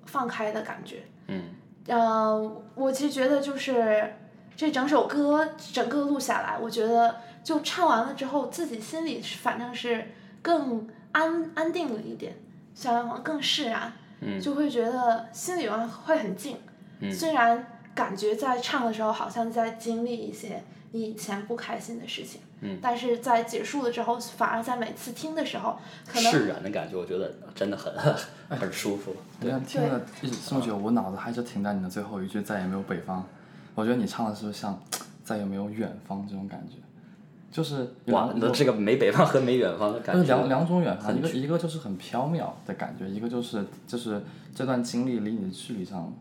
[0.06, 1.04] 放开的感觉。
[1.28, 1.56] 嗯
[1.88, 4.14] 呃，我其实觉得就是
[4.56, 7.16] 这整首歌整个录下来，我觉得
[7.48, 10.06] 就唱完了之后，自己心里反正是
[10.42, 12.36] 更安安定了一点，
[12.76, 16.58] 小阳光更释然，嗯就会觉得心里面会很静。
[17.00, 27.94] 嗯虽然感觉在唱的时候好像在经历一些你以前不开心的事情，嗯但是在结束了之后，反而在每次听的时候，可能释然的感觉，我觉得真的很
[28.60, 29.16] 很舒服。
[29.40, 33.26] 你看听了这么久，我脑子还是停在你的最后一句“再也没有北方”。
[33.74, 34.78] 我觉得你唱的是不是像
[35.24, 36.76] “再也没有远方”这种感觉？
[37.52, 44.22] 就是有哇，两那这个没北方和没远方的感觉，就是两两种远方，一个一个就是很缥缈的感觉，一个就是就是
[44.54, 46.14] 这段经历离你的距离上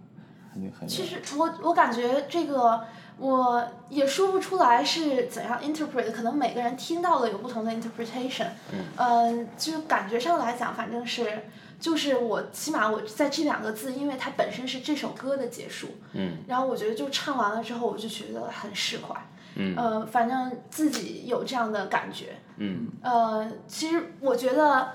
[0.54, 1.04] 很很其。
[1.04, 2.80] 实我我感觉这个
[3.18, 8.48] 我也说不出来是怎样 interpret，可能每个人听到的有不同的 interpretation。
[8.72, 9.48] 嗯。
[9.58, 11.44] 就感觉上来讲，反正是
[11.80, 15.88] 就是我起码我在这两个字，因为它本身是这首歌的结束。
[16.12, 16.38] 嗯。
[16.46, 19.26] 然后我觉得就唱完了之后，我就觉得很释怀。
[19.56, 19.74] 嗯。
[19.76, 22.36] 呃，反正自己有这样的感觉。
[22.58, 24.88] 嗯呃，其实我觉得，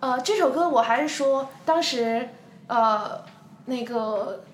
[0.00, 2.28] 呃，这首歌我还是说，当时
[2.66, 3.22] 呃
[3.66, 4.44] 那个，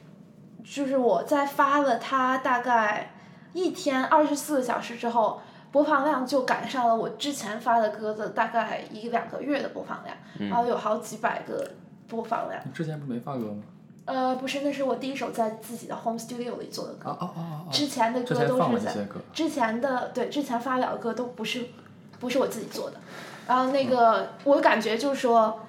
[0.62, 3.12] 就是我在发了它大概
[3.52, 5.40] 一天二十四个小时之后，
[5.72, 10.16] 播放量就赶上了我之前发的歌的大概一两个月的播放量，
[10.48, 11.68] 然后有好几百个
[12.06, 12.62] 播放量。
[12.64, 13.62] 你之前不是没发歌吗？
[14.04, 17.10] 呃，不是，那是我第一首在自己的 home studio 里做的歌。
[17.10, 17.68] 哦哦哦哦。
[17.70, 19.06] 之前的歌都是在。
[19.32, 21.66] 之前的对之前发表的歌都不是
[22.18, 22.96] 不是我自己做的，
[23.46, 25.60] 然后那个我感觉就是说，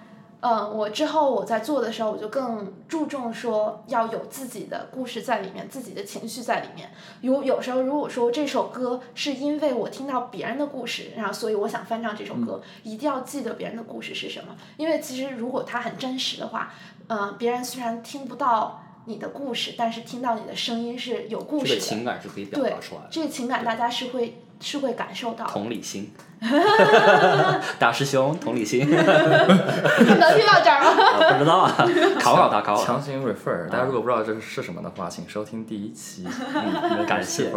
[0.42, 6.90] 嗯，我之后我在做的时候，我就更注重说要有自己的故事在里面，自己的情绪在里面。
[7.22, 16.74] 有有时候如果说这首歌是因为我听到别人的故事，然后所以我想翻唱这首歌，一定要记得别人的故事是什么，因为其实如果它很真实的话，
[17.14, 18.80] 嗯、别人虽然听不到。
[19.05, 25.51] 你的故事，但是听到你的声音是有故事的，这个情感是可以表达出来的，这个情感大家是会是会感受到的。
[25.51, 26.14] 同理心。
[27.78, 31.28] 大师兄，同理心， 能听到这儿吗？
[31.28, 31.76] 啊不知道啊，
[32.18, 32.86] 考考他，考考。
[32.86, 36.26] 强行 refer，大家如果不知道这是什么的话，请收听第一期。
[36.55, 37.51] 嗯感谢。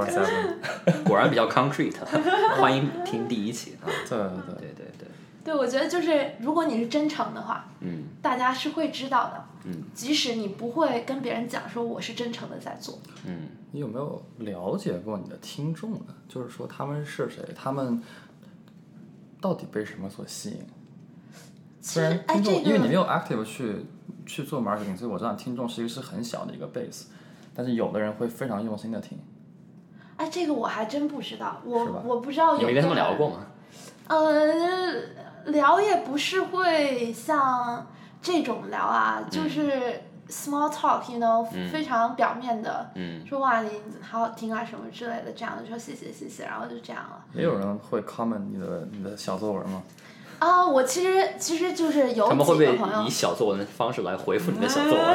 [1.04, 1.94] 果然比较 concrete，
[2.58, 3.86] 欢迎听第一期啊。
[4.08, 4.28] 对对
[4.58, 4.74] 对。
[4.74, 5.05] 对对
[5.46, 9.44] 对，我觉得就是如果你是真诚的话，嗯大家是会知道的。
[9.64, 16.14] 嗯即使你不会跟别人讲说我是真诚的在做，嗯你有没有了解过你的听众呢？
[16.28, 18.02] 就是说他们是谁，他们
[19.40, 20.66] 到底被什么所吸引？
[21.80, 23.86] 虽然哎听众，这个因为你没有 active 去
[24.26, 27.04] 去做 marketing，所以我知道听众其实是很小的一个 base，
[27.54, 29.16] 但是有的人会非常用心的听。
[30.16, 33.46] 哎，这个我还真不知道，我我不知道有你没跟他们聊过吗？
[34.08, 34.16] 呃，
[35.46, 37.86] 聊也不是会像
[38.22, 43.70] 这种聊啊，嗯就是 small talk，you know，、非常表面的，嗯说哇你
[44.02, 47.24] 好好听啊什么之类的，这样的说谢谢谢谢，然后就这样了。
[47.32, 49.82] 没有人会 comment 你的你的小作文吗？
[50.38, 55.06] 啊，我其实其实就是有他们会不会几个朋友以，小作文的方式来回复你的小作文？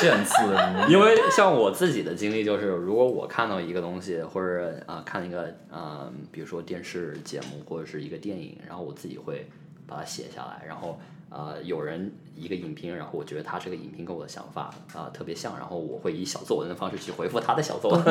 [0.00, 9.46] 见字如因为像我自己的经历就是，如果我看到一个东西，或者啊、看一个呃，比如说电视节目或者是一个电影，然后我自己会
[9.86, 10.98] 把它写下来，然后
[11.32, 18.02] 呃有人一个影评，然后我觉得他这个影评跟我的想法啊、特别像，然后我会以小作文的方式去回复他的小作文。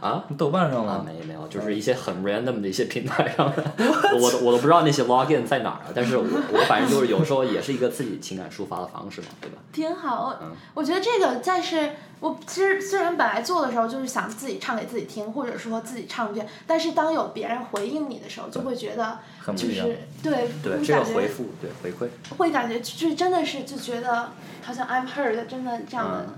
[0.00, 0.24] 啊？
[0.36, 1.04] 豆瓣上 啊，吗？
[1.06, 3.64] 没没有，就是一些很 random 的一些平台上的，
[4.20, 9.58] 我都我都不知道那些 login 在哪儿了，但是我我反正就是有时候也是一个自己情感抒发的方式嘛，对吧？
[9.72, 10.36] 挺好。
[10.42, 11.90] 嗯我觉得这个在是，
[12.20, 24.30] 我其实虽然本来做的时候就是想自己唱给自己听，或者说自己唱一遍，但是当有别人回应你的时候，就会觉得就很不一样是对，对，这个会感觉回复，对回馈，会感觉就是真的是就觉得
[24.62, 26.26] 好像 I'm heard，真的这样的。
[26.28, 26.34] 嗯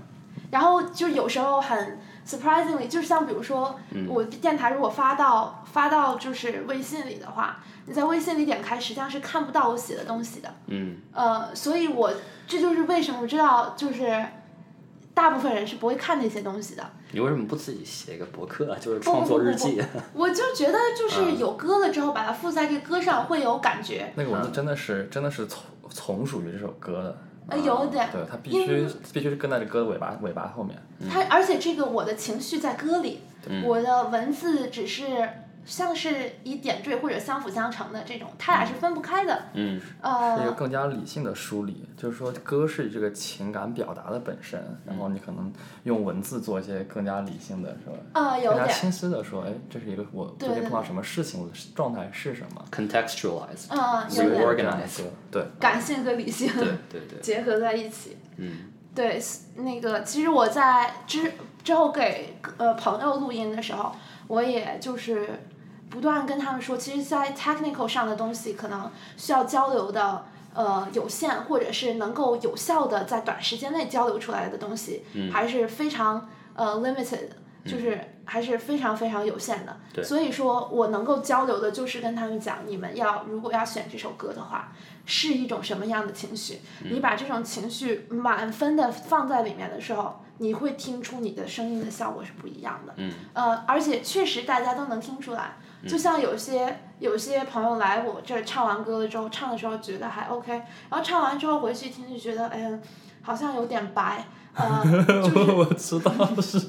[0.49, 1.97] 然后就有时候很
[2.27, 10.53] surprisingly，就是像比如说，嗯我电台如果发到发到就是微信里的话，你在微信里点开，实际上是看不到我写的东西的。
[10.67, 12.11] 嗯呃，所以我
[12.47, 14.25] 这就是为什么我知道，就是
[15.13, 16.91] 大部分人是不会看那些东西的。
[17.11, 18.77] 你为什么不自己写一个博客啊？
[18.79, 19.81] 就是创作日记。
[20.13, 27.17] 我就觉得嗯就是有歌了之后，把它附在这个歌上会有感觉，那个文字真的是真的是从从属于这首歌的，
[27.49, 28.07] 呃，有点。
[28.11, 30.77] 对，它必须必须是跟在这歌的尾巴尾巴后面。
[31.09, 33.21] 它而且这个我的情绪在歌里，
[33.65, 35.27] 我的文字只是
[35.65, 39.43] 像是以点缀或者相辅相成的这种，它俩是分不开的。
[39.53, 45.51] 嗯是一个呃，更加理性的梳理，就是说歌是这个情感表达的本身，然后你可能
[45.83, 47.97] 用文字做一些更加理性的，是吧？
[48.13, 52.65] 啊，有点，更加清晰的说，哎，这是一个我最近碰到什么事情，我的状态是什么。
[52.71, 58.17] contextualize，嗯，有点 organize，对，感性和理性对对对， 结合在一起。
[58.37, 59.21] 嗯对，
[59.55, 61.31] 那个其实我在之
[61.63, 63.89] 之后给呃朋友录音的时候，
[64.27, 65.29] 我也就是
[65.91, 70.25] 不断跟他们说，其实，在 technical 上的东西可能需要交流的
[70.55, 77.35] 呃有限，或者是能够有效的在短时间内交流出来的东西，还是非常呃 limited 的。
[77.63, 84.73] 就是还是非常非常有限的，对所以说我能够交流的就是跟他们讲，你们要如果要选这首歌的话，
[85.05, 86.59] 是一种什么样的情绪？
[86.89, 92.93] 你把这种情绪满分的放在里面的时候，你会听出你的声音的效果是不一样的。
[92.97, 93.13] 嗯。
[93.33, 95.57] 呃，而且确实大家都能听出来，
[95.87, 102.79] 就像有些有些朋友来我这儿唱完歌了之后，唱的时候觉得还 OK，然后唱完之后回去听就觉得，哎呀，
[103.21, 104.25] 好像有点白。
[104.53, 104.83] 呃，
[105.23, 106.11] 就是我知道
[106.41, 106.61] 是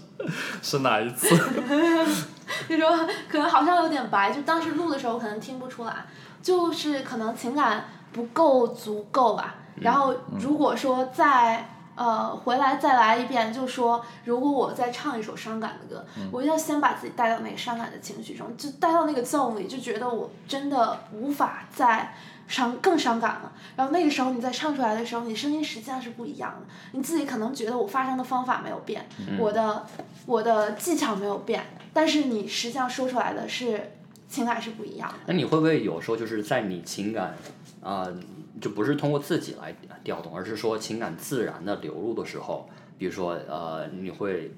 [0.62, 1.28] 是哪一次。
[2.68, 5.92] 就说可能好像有点白，就当时录的时候可能听不出来，
[6.40, 9.56] 就是可能情感不够足够吧。
[9.76, 22.14] 然后如果说再呃回来再来一遍，就说如果我再唱一首伤感的歌，我一定要先把自己带到那个伤感的情绪中，就带到那个 zone 里，就觉得我真的无法再。
[22.48, 26.66] 伤更伤感了，然后那个时候你再唱出来的时候，你声音实际上是不一样的。
[26.90, 29.06] 你自己可能觉得我发声的方法没有变，
[29.38, 29.86] 我的
[30.26, 31.64] 我的技巧没有变，
[31.94, 33.92] 但是你实际上说出来的是
[34.28, 35.14] 情感是不一样的。
[35.26, 37.34] 那你会不会有时候就是在你情感
[37.82, 38.06] 啊、
[38.60, 39.74] 就不是通过自己来
[40.04, 44.54] 调动，而是说情感自然的流入的时候，比如说呃，你会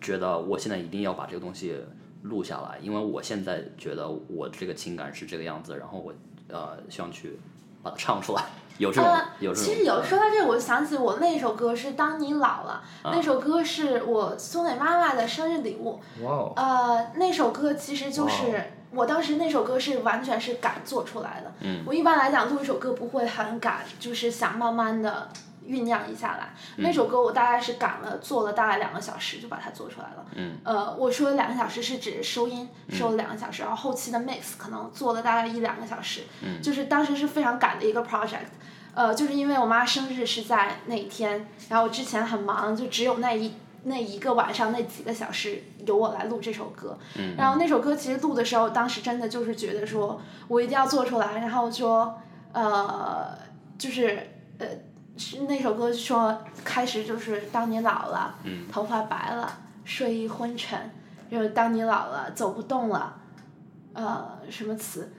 [0.00, 1.76] 觉得我现在一定要把这个东西
[2.22, 6.12] 录下来，因为我现在觉得我这个情感是这个样子，然后我
[6.48, 7.38] 呃希望去
[7.82, 8.42] 把它唱出来，
[8.78, 9.64] 有这种、呃，有这种。
[9.64, 12.82] 其实有说到这个，我想起我那首歌是《当你老了》，
[13.12, 16.00] 那首歌是我送给妈妈的生日礼物。
[16.22, 18.62] 哇哦，呃，那首歌其实就是哇
[18.94, 21.52] 我当时那首歌是完全是赶做出来的。
[21.60, 25.28] 嗯我一般来讲录一首歌不会很赶，就是想慢慢的
[25.66, 26.54] 酝酿一下来。
[26.76, 30.24] 那首歌我大概是赶了做了大概两个小时就把它做出来了。
[30.34, 30.58] 嗯。
[30.62, 36.22] 呃，我说的两个小时是指收音收了两个小时，然后后期的 mix 可能做了大概一两个小时。
[36.42, 38.46] 嗯就是当时是非常赶的一个 project。
[38.94, 43.52] 呃，就是因为我妈生日是在那一天，然后我之前很忙，就只有那一
[43.84, 46.98] 那一个晚上那几个小时由我来录这首歌。
[47.16, 52.18] 嗯然后那首歌其实录的时候，当时真的就是觉得说我一定要做出来，然后说
[52.52, 53.38] 呃，
[53.78, 54.18] 就是
[54.58, 54.66] 呃，
[55.16, 59.60] 是那首歌说开始就是当你老了，嗯头发白了。
[59.86, 60.90] 睡意昏沉，
[61.30, 63.20] 就是当你老了走不动了，
[63.92, 65.12] 呃，什么词？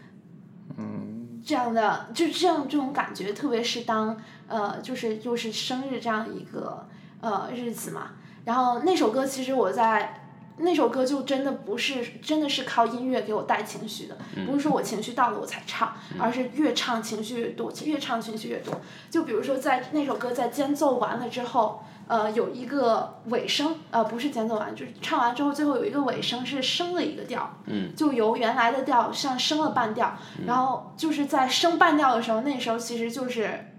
[0.75, 6.87] 嗯，这样的就这样这种感觉，特别是当呃，就是又是生日这样一个
[7.21, 8.13] 呃日子嘛。
[8.45, 10.21] 然后那首歌其实我在
[10.57, 18.79] 那首歌就真的不是真的是靠音乐给我带情绪的，不是说我情绪到了我才唱，而是越唱情绪越多，越唱情绪越多。
[19.09, 27.57] 就比如说在那首歌在间奏完了之后，呃，有一个尾声，呃，不是间奏完，就是唱完之后最后有一个尾声是升了一个调，
[27.97, 33.73] 就由原来的调上升了半调，然后就是在升半调的时候，那时候其实就是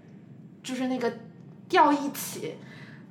[0.61, 1.11] 就是那个
[1.67, 2.57] 调一起。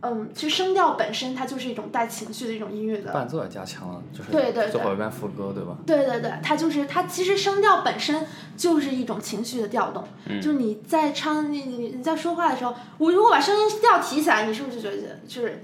[0.02, 5.76] 嗯，其实声调本身它就是一种带情绪的一种音乐的伴奏也加强了，就是对对对最后一遍副歌，对吧？
[5.86, 8.24] 对对对，它就是它其实声调本身
[8.56, 10.02] 就是一种情绪的调动，
[10.40, 15.62] 就是你在唱你你你在说话的时候，我如果把声音调提起来，你是不是就觉得就是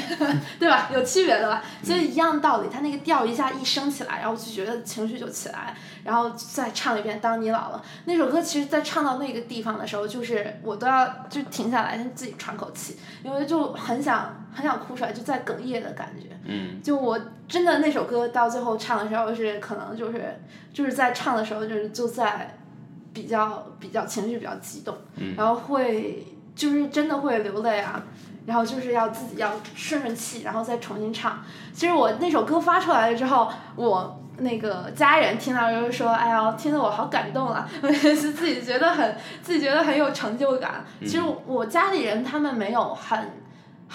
[0.58, 0.90] 对吧？
[0.92, 1.62] 有区别的吧？
[1.82, 13.74] 所以一样道理，他那个调一下一升起来，然后就觉得情绪就起来，然后再唱一遍《当你老了》那首歌，其实，在唱到那个地方的时候，就是我都要就停下来，先自己喘口气，因为就。
[13.74, 16.28] 很想很想哭出来，就在哽咽的感觉。
[16.44, 16.80] 嗯。
[16.82, 20.40] 就我真的那首歌到最后唱的时候是可能就是
[20.72, 22.56] 就是在唱的时候就是就在
[23.12, 24.96] 比较比较情绪比较激动，
[25.36, 28.02] 然后会就是真的会流泪啊，
[28.46, 31.42] 然后就是要自己要顺顺气，然后再重新唱。
[31.72, 40.84] 其实我那首歌发出来了之后，我那个家人听到就是说：“哎呀，听得我好感动啊！” 我是自己觉得很自己觉得很有成就感。
[41.00, 43.30] 其实我家里人他们没有很。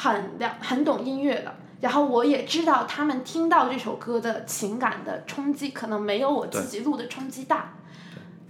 [0.02, 7.74] 很了很懂音乐的，然后我也知道他们听到这首歌的情感的冲击，可能没有我自己录的冲击大。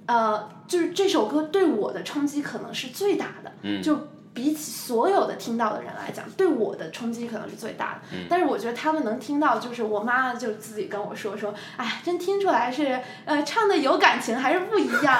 [0.05, 3.97] 呃，就是这首歌对我的冲击可能是最大的，就。
[4.39, 8.17] 比起所有的听到的人来讲，对我的冲击可能是最大的。
[8.29, 15.19] 但是我觉得他们能听到，就是我妈就自己跟我说说，哎，真听出来是呃唱的有感情，还是不一样。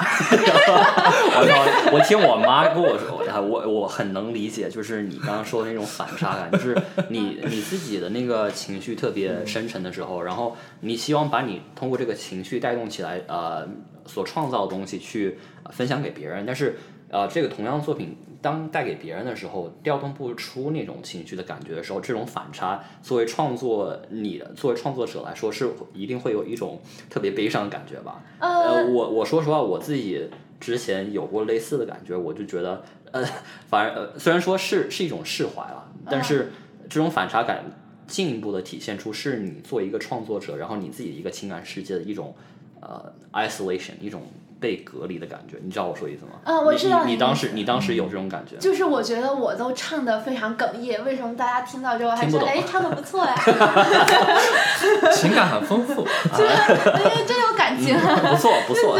[1.36, 6.74] 我我听我妈跟我说，我我很能理解，就是你刚刚说的那种反差感，就是
[7.10, 13.68] 你你自己的那个情绪特别深沉的时候，然后你希望把你通过这个情绪带动起来，呃，
[14.06, 15.38] 所创造的东西去
[15.72, 16.78] 分享给别人，但是
[17.10, 18.16] 呃，这个同样作品。
[18.42, 28.22] 当带给别人的时候，调动不出那种情绪的感觉的时候，这种反差，作为创作你作为创作者来说，是一定会有一种特别悲伤的感觉吧？
[28.38, 30.28] 呃，我我说实话，我自己
[30.58, 32.82] 之前有过类似的感觉，我就觉得，
[33.12, 33.24] 呃，
[33.68, 36.52] 反而呃，虽然说是是一种释怀了，但是
[36.88, 37.64] 这种反差感
[38.06, 42.34] 进一步的体现出是你作为一个创作者，然后你自己一个情感世界的一种
[42.80, 44.22] 呃 isolation 一种。
[44.60, 46.32] 被隔离的感觉，你知道我说意思吗？
[46.44, 47.04] 啊，我知道。
[47.04, 48.56] 你当时，你当时有这种感觉？
[48.58, 53.34] 就是我觉得我都唱的非常哽咽，为什么大家听到之后还说哎唱的不错呀？
[55.12, 56.02] 情感很丰富，
[56.36, 56.52] 就是
[56.98, 57.98] 因为真有感情。
[57.98, 58.98] 不错不错。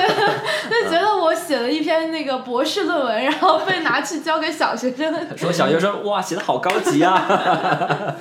[0.70, 5.36] 就觉得我写了一篇那个博士论文，然后被拿去交给小学生。
[5.36, 8.16] 说小学生哇，写的好高级啊！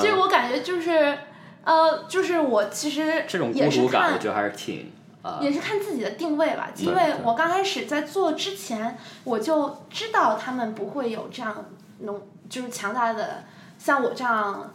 [0.00, 1.16] 就是我感觉就是
[1.64, 4.92] 呃，就是我其实这种孤独感，我觉得还是挺。
[5.40, 11.64] 也是看自己的定位吧，因为我刚开始在做之前，我就知道他们不会有这样
[12.00, 13.44] 浓，就是强大的
[13.78, 14.70] 像我这样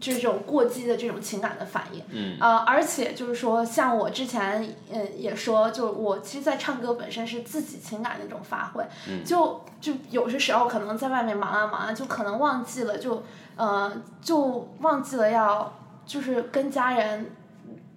[0.00, 2.02] 这种过激的这种情感的反应。
[2.10, 2.36] 嗯。
[2.40, 8.84] 呃，而且就是说，像我之前嗯也说，就我其实，在唱歌本身是自己情感的一种发挥。
[9.08, 9.24] 嗯。
[9.24, 13.22] 就就有些时候可能在外面忙啊忙啊，就可能忘记了，就
[13.56, 15.72] 呃就忘记了要
[16.06, 17.32] 就是跟家人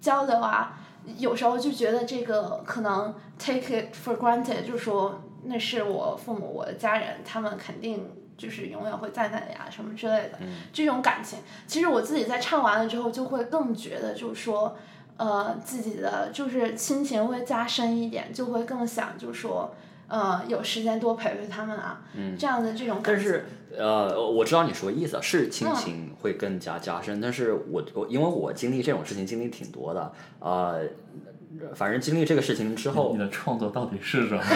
[0.00, 0.78] 交流啊。
[1.18, 10.38] 有时候就觉得这个可能 take it for granted，就是说那是我父母我的家人，他们肯定就是永远会在那里啊什么之类的，
[10.72, 11.38] 这种感情。
[11.66, 14.76] 其实我自己在唱完了之后，就会更觉得就是说，
[15.16, 19.74] 呃，自己的就是亲情会加深一点，就会更想就是说。
[20.08, 22.02] 呃，有时间多陪陪他们啊，
[22.38, 23.00] 这样的这种。
[23.02, 23.46] 但是，
[23.78, 27.20] 呃，我知道你说意思，是亲情会更加加深。
[27.20, 30.82] 但是我我因为我经历这种事情经历挺多的，呃。
[31.74, 34.40] 反正经历这个事情之后，你的创作到底是什么？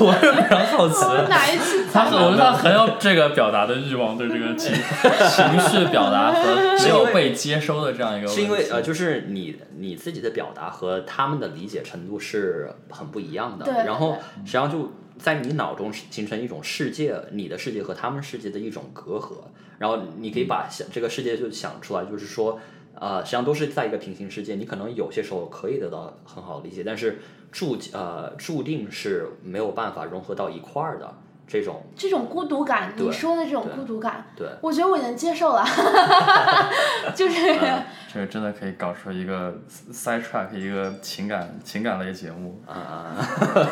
[0.00, 1.04] 我也非常好奇。
[1.28, 1.84] 哪一次？
[1.92, 8.26] 他很他很有这个表达的欲望，对这个情 情绪表达和没有被接收的这样一个。
[8.26, 13.64] 是因为呃，就是你你自己的表达和他们的理解程度是很不一样的。
[13.64, 13.74] 对。
[13.86, 19.36] 然后实际上就在你脑中形成一种世界，你的世界和他们世界的一种隔阂。
[19.78, 22.58] 然后你可以把想这个世界就想出来，就是说。
[22.98, 27.18] 呃，实际上都是在一个平行世界，你可能有些时候可以得到很好的理解，但是
[27.52, 31.14] 注呃注定是没有办法融合到一块儿的。
[31.46, 34.48] 这种这种孤独感，你说的这种孤独感，对。
[34.60, 35.64] 我觉得我已经接受了，
[37.14, 37.82] 就是、嗯
[38.12, 39.54] 这个真的可以搞出一个
[39.92, 42.60] side track，一个情感情感类节目。
[42.66, 43.14] 啊，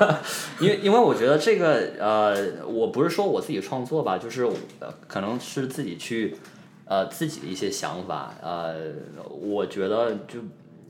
[0.60, 4.44] 因为因为我觉得这个呃，我不是说我自己创作吧，就是
[4.80, 6.36] 呃，可能是自己去
[6.84, 8.74] 呃自己的一些想法，呃，
[9.30, 10.40] 我觉得就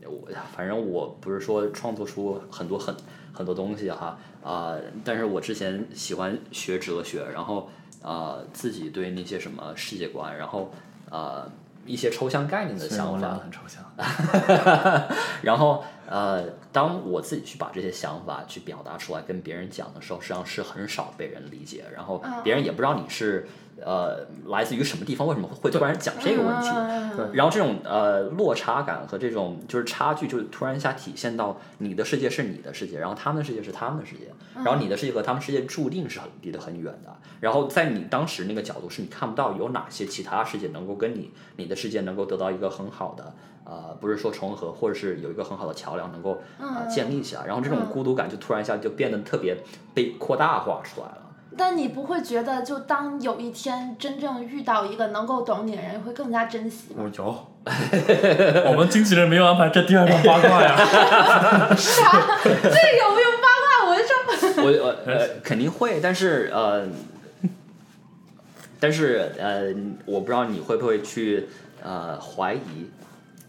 [0.02, 2.94] 我反正我不是说创作出很多很
[3.32, 7.70] 很多东西哈啊、但是我之前喜欢学哲学，然后
[8.02, 10.70] 啊、自己对那些什么世界观，然后
[11.10, 11.50] 啊、
[11.86, 13.82] 一些抽象概念的想法很抽象。
[15.42, 23.46] 然后呃，当我自己去把这些想法去表达出来跟别人讲的时候，实际上是很少被人理解，然后别人也不知道你是
[23.82, 26.68] 呃来自于什么地方，为什么会突然讲这个问题。
[26.68, 37.16] 嗯然后这种呃落差感和这种就是差距，就是突然一下体现到你的世界是你的世界，然后他们的世界是他们的世界，然后你的世界和他们世界注定是很离得很远的。
[37.38, 43.32] 然后在你当时那个角度，是你看不到有哪些其他世界能够跟你你的世界能够得到一个很好的
[43.64, 47.46] 呃，不是说重合，或者是有一个很好的桥梁能够呃建立起来。
[47.46, 49.56] 然后这种孤独感就突然一下就变得特别
[49.94, 51.18] 被扩大化出来了。
[51.56, 57.04] 但你不会觉得，就当有一天真正遇到一个能够懂你的人，会更加珍惜吗？
[57.04, 57.46] 我有，
[58.70, 60.76] 我们经纪人没有安排这第二段八卦呀。
[61.76, 62.10] 啥？
[62.44, 63.90] 这有没有八卦？
[63.90, 66.86] 我就说，我呃呃肯定会，但是呃，
[68.80, 69.72] 但是呃，
[70.06, 71.48] 我不知道你会不会去
[71.82, 72.90] 呃怀疑，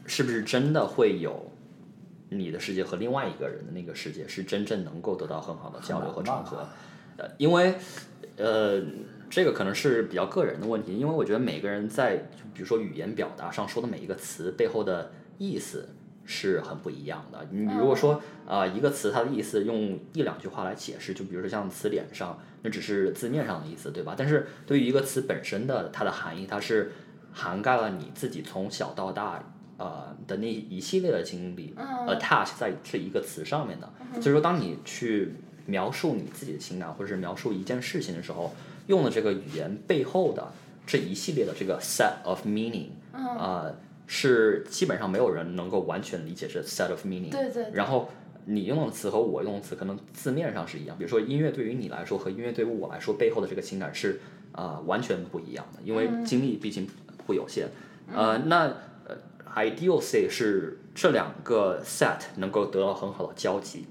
[0.05, 1.51] 是不是真的会有
[2.29, 6.67] 你的世界和另外一个人的那个世界是真正能够得到很好的交流和重合？
[7.17, 7.75] 呃，因为
[8.37, 8.81] 呃，
[9.29, 15.89] 这个可能是比较个人的问题，因为我觉得每个人在比如说语言表达上说的每一个词背后的意思
[16.25, 17.47] 是很不一样的。
[17.51, 18.13] 你如果说
[18.45, 24.15] 啊、呃一个词它的意思用一两句话来解释，就比如说像词典上，那只是字面上的意思，对吧？
[24.17, 26.91] 但是对于一个词本身的它的含义，它是
[27.31, 29.43] 涵盖了你自己从小到大。
[29.77, 31.75] 呃的那一系列的经历、
[32.07, 33.91] attach 在这一个词上面的，
[34.21, 35.33] 所以说当你去
[35.65, 38.53] 描述你自己的情感，或者是描述一件事情的时候，
[38.87, 40.51] 用的这个语言背后的
[40.85, 43.71] 这一系列的这个 set of meaning，啊、
[44.07, 47.31] 是基本上没有人能够完全理解这 set of meaning。
[47.31, 48.09] 对对对然后
[48.45, 54.19] 你用的词和我用的词可能字面上是一样，比如说音乐对于你来说和音乐对于我来说背后的这个情感是
[54.51, 56.87] 啊、完全不一样的，因为经历毕竟
[57.25, 57.67] 不有限。
[58.13, 58.71] 呃，那
[59.05, 59.17] 呃
[59.53, 63.85] ideal say 是这两个 set 能够得到很好的交集。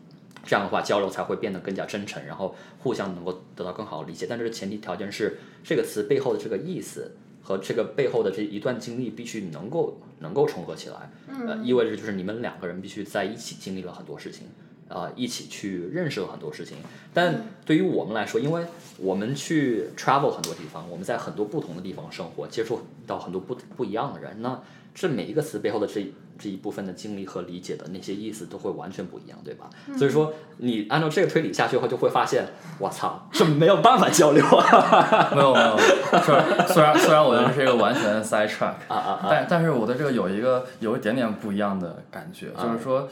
[0.45, 4.26] 这样的话，交流才会变得更加真诚，然后互相能够得到更好的理解。
[4.28, 11.11] 但这个前提条件是，这个词背后的这个意思和这个背后的这一段经历必须能够能够重合起来。
[11.47, 14.47] 呃，意味着就是你们两个人必须在一起经历了很多事情，
[14.88, 16.76] 啊、一起去认识了很多事情。
[17.12, 18.64] 但对于我们来说，因为
[18.99, 24.62] 我们去 travel 很多地方，我们在很多不同的地方生活，接触到很多不不一样的人，那
[24.95, 29.68] 这每一个词背后的这这一部分的经历和理解的那些意思都会完全不一样，对吧？
[29.99, 32.47] 所以说，你按照这个推理下去后，就会发现，
[32.78, 35.30] 我操，这没有办法交流啊！
[35.34, 35.76] 没有没有，
[36.22, 39.26] 虽然虽然虽然我这是一个完全的 side track，啊啊啊！
[39.28, 43.09] 但但是我对这个有一个有一点点不一样的感觉，就是说，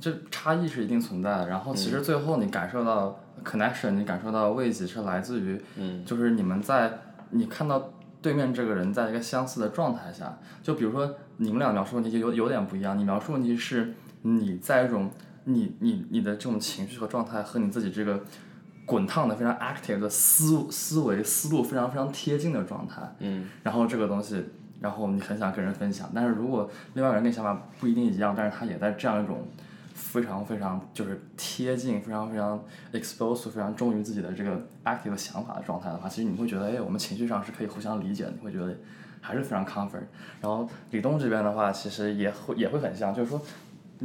[0.00, 1.48] 这差异是一定存在的。
[1.48, 6.98] 然后其实最后你感受到 connection，你感受到慰藉是来自于，嗯就是你们在
[7.30, 7.90] 你看到
[8.22, 13.92] 对面这个人在一个相似的状态下，就比如说你们俩描述问题就有有点不一样，你描述问题是
[14.22, 15.10] 你在一种
[15.44, 18.22] 你你你的这种情绪和状态和你自己这个。
[18.84, 24.44] 滚烫的、非常 active 的思思维思路非常非常贴近的状态，嗯然后这个东西，
[24.80, 29.46] 然后你很想跟人分享，但是如果另外一个人跟你想法不一定一样，但是他也在这样一种
[29.94, 32.62] 非常非常就是贴近、非常非常
[32.92, 38.76] exposed、非常忠于自己的这个 active 想法的状态的话，其实你会觉得，哎，我们情绪上是可以互相理解的，你会觉得
[39.20, 40.04] 还是非常 comfort。
[40.40, 43.40] 然后李东这边的话，其实也会也会很像，就是说。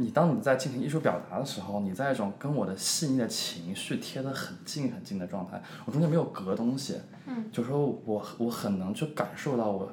[0.00, 9.90] 你当你在进行艺术表达的时候，你在一种跟我的细腻的情绪贴得很近很近的状态，我中间没有隔东西，嗯，就是说我我很能去感受到我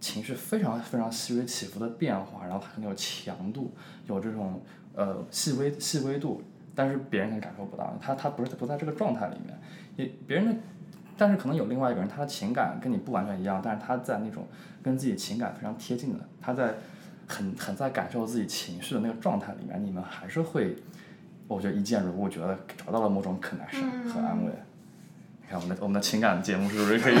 [0.00, 3.70] 情绪非常非常细微起伏的变化，然后它可能有强度，
[4.06, 4.58] 有这种
[4.94, 6.42] 呃细微细微度，
[6.74, 9.58] 但是别人可能感受不到，他他不是不在这个状态里面，
[9.96, 10.54] 也别人的，
[11.16, 14.46] 但是可能有另外一个人，他的情感跟你不完全一样，但是他在那种
[14.82, 16.74] 跟自己情感非常贴近的，他在
[17.26, 20.76] 很很在感受自己情绪的那个状态里面，你们还是会，
[21.48, 24.50] 我觉得一见如故，觉得找到了某种 connection 和安慰。
[25.40, 27.16] 你看我们的我们的情感节目是不是可以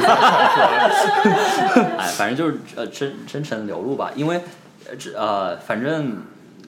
[1.98, 4.40] 哎，反正就是呃真真诚流露吧，因为
[4.88, 6.16] 呃这呃反正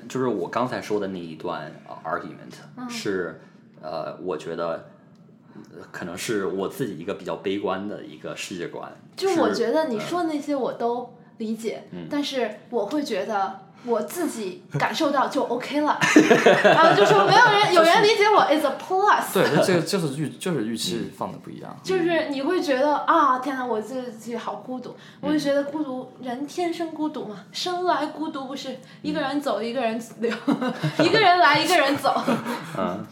[0.08, 3.40] 就是我刚才说的那一段、呃 argument 是
[3.82, 4.90] 呃我觉得
[5.90, 8.92] 可能是我自己一个比较悲观的一个世界观。
[9.16, 15.98] 就我觉得你说的那些我都理解，嗯但是我会觉得我自己感受到就 OK 了，
[16.64, 19.32] 然后就说没有人有人理解我 is a plus。
[19.32, 21.76] 对，这个就是预就是预期放的不一样。
[21.84, 24.96] 就是你会觉得啊，天哪，我自己好孤独。
[25.20, 30.30] 我就觉得孤独，人天生孤独嘛，生来孤独不是一个人走，一个人留，
[31.04, 32.22] 一个人来，一个人走，
[32.78, 33.04] 嗯，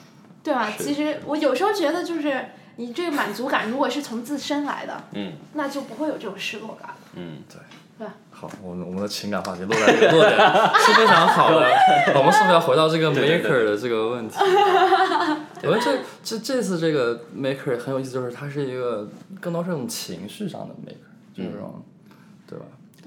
[0.42, 0.72] 对吧？
[0.78, 2.46] 其实我有时候觉得，就是
[2.76, 6.94] 你这个满足感，如果是从自身来的，嗯那就不会有这种失落感。
[7.14, 7.42] 嗯，
[8.42, 10.36] 好，我们我们的情感话题落在这个落点
[10.80, 11.64] 是非常好的。
[12.18, 14.36] 我们是不是要回到这个 maker 的这个问题？
[15.62, 19.08] 我觉得这这这次这个 maker 很有意思，就是它是一个
[19.40, 21.84] 更多是一种情绪上的 maker，就是这种，
[22.48, 22.64] 对吧？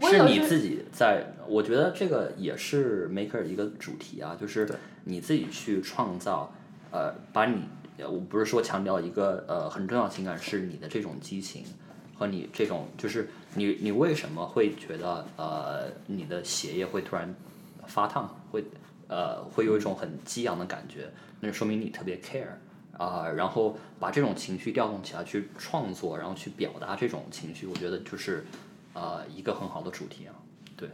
[0.09, 4.69] 是你自己在，我觉得这个也是 maker 一个主题啊，就是
[5.03, 6.49] 你自己去创造，
[6.91, 7.63] 呃，把你，
[7.97, 11.65] 呃我不是说强调一个呃很重要的情感是你的这种激情
[12.17, 17.33] 和你这种，就是你你为什么会觉得呃你的血液会突然
[17.85, 18.63] 发烫，会
[19.07, 22.47] 呃会有一种很激昂的感觉，那就说明你特别 care。
[22.97, 28.45] 啊、然后把这种情绪调动起来去创作，然后去表达这种情绪，我觉得就是
[28.93, 30.31] 呃一个很好的主题啊。
[30.77, 30.87] 对，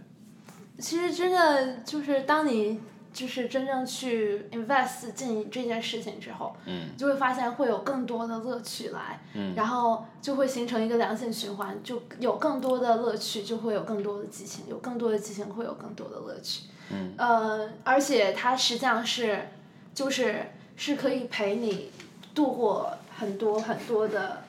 [0.80, 2.80] 其实真的就是当你
[3.14, 6.90] 就是真正去 invest 进这件事情之后，嗯。
[6.98, 9.54] 就会发现会有更多的乐趣来，嗯。
[9.56, 16.64] 然后就会形成一个良性循环，就有更多的乐趣，就会有更多的激情，有更多的激情会有更多的乐趣。
[16.90, 19.50] 嗯，呃，而且它实际上是，
[19.94, 21.92] 就是是可以陪你
[22.34, 24.44] 度过很多很多的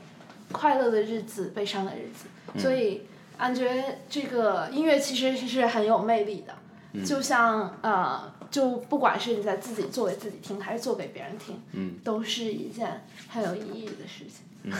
[0.50, 2.60] 快乐的日子、悲伤的日子，嗯。
[2.60, 3.02] 所以
[3.38, 6.54] 感觉这个音乐其实是很有魅力的，
[6.92, 7.04] 嗯。
[7.04, 14.44] 就像呃，就不管是你在自己做给自己听，还是做给别人听，嗯，都是一件很有意义的事情。
[14.62, 14.72] 嗯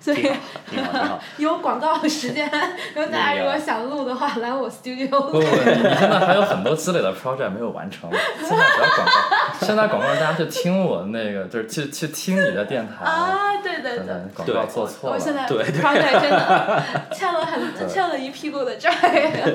[0.00, 0.30] 所以。
[1.36, 2.48] 有广告时间，
[2.94, 5.08] 然后大家如果想录的话，来我 studio。
[5.08, 13.04] 不不，你你现在还有很多积累的 project 没有完成，现在不要广告，现在广告大家去听我那个，就是去去听你的电台。
[13.04, 14.06] 啊，对对对。
[14.06, 15.16] 对对，广告做错了。
[15.16, 16.82] 我现在对对 project 真的
[17.12, 18.90] 欠了很欠了一屁股的债。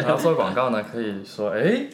[0.06, 1.85] 然后做广告呢，可以说，哎，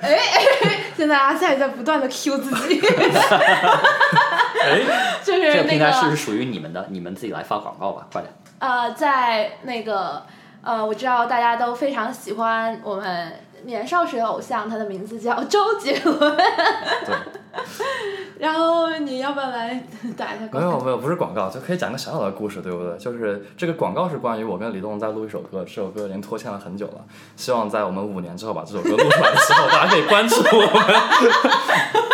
[0.96, 2.80] 现在阿赛在不断的 Q 自己，
[4.62, 4.80] 哎，
[5.24, 8.32] 就是这个那平台是个属于你们的，你们自己来发广告吧，快点。
[8.60, 10.22] 呃，在那个
[10.62, 13.32] 呃，我知道大家都非常喜欢我们
[13.64, 16.18] 年少时的偶像，他的名字叫周杰伦。
[16.36, 17.14] 对，
[18.38, 19.82] 然后你要不要来
[20.16, 20.70] 打一下没广告？
[20.70, 22.96] 有没有，不是广告，就可以讲个小小的故事，对不对？
[22.98, 27.04] 就是这个广告是关于我跟李栋在录一首歌，这首歌已经拖欠了很久了，
[27.36, 30.94] 希望在我们五年之后把这首歌录出来的时候，大家可以关注我们。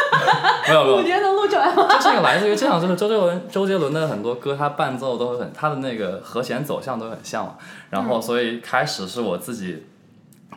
[0.67, 1.87] 没有没有五，年能录出来吗？
[1.91, 7.57] 这是一个来自于这样，就是周杰伦周杰伦的很多歌，他伴奏都很，他的那个和弦走向都很像嘛。
[7.91, 9.85] 然后所以开始是我自己。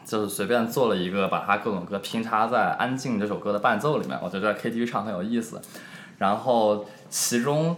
[0.05, 5.61] 就是随便做了一个，把它各种歌拼插在《安静》这首歌的伴奏里面，我觉得 KTV 唱很有意思。
[6.17, 7.75] 然后其中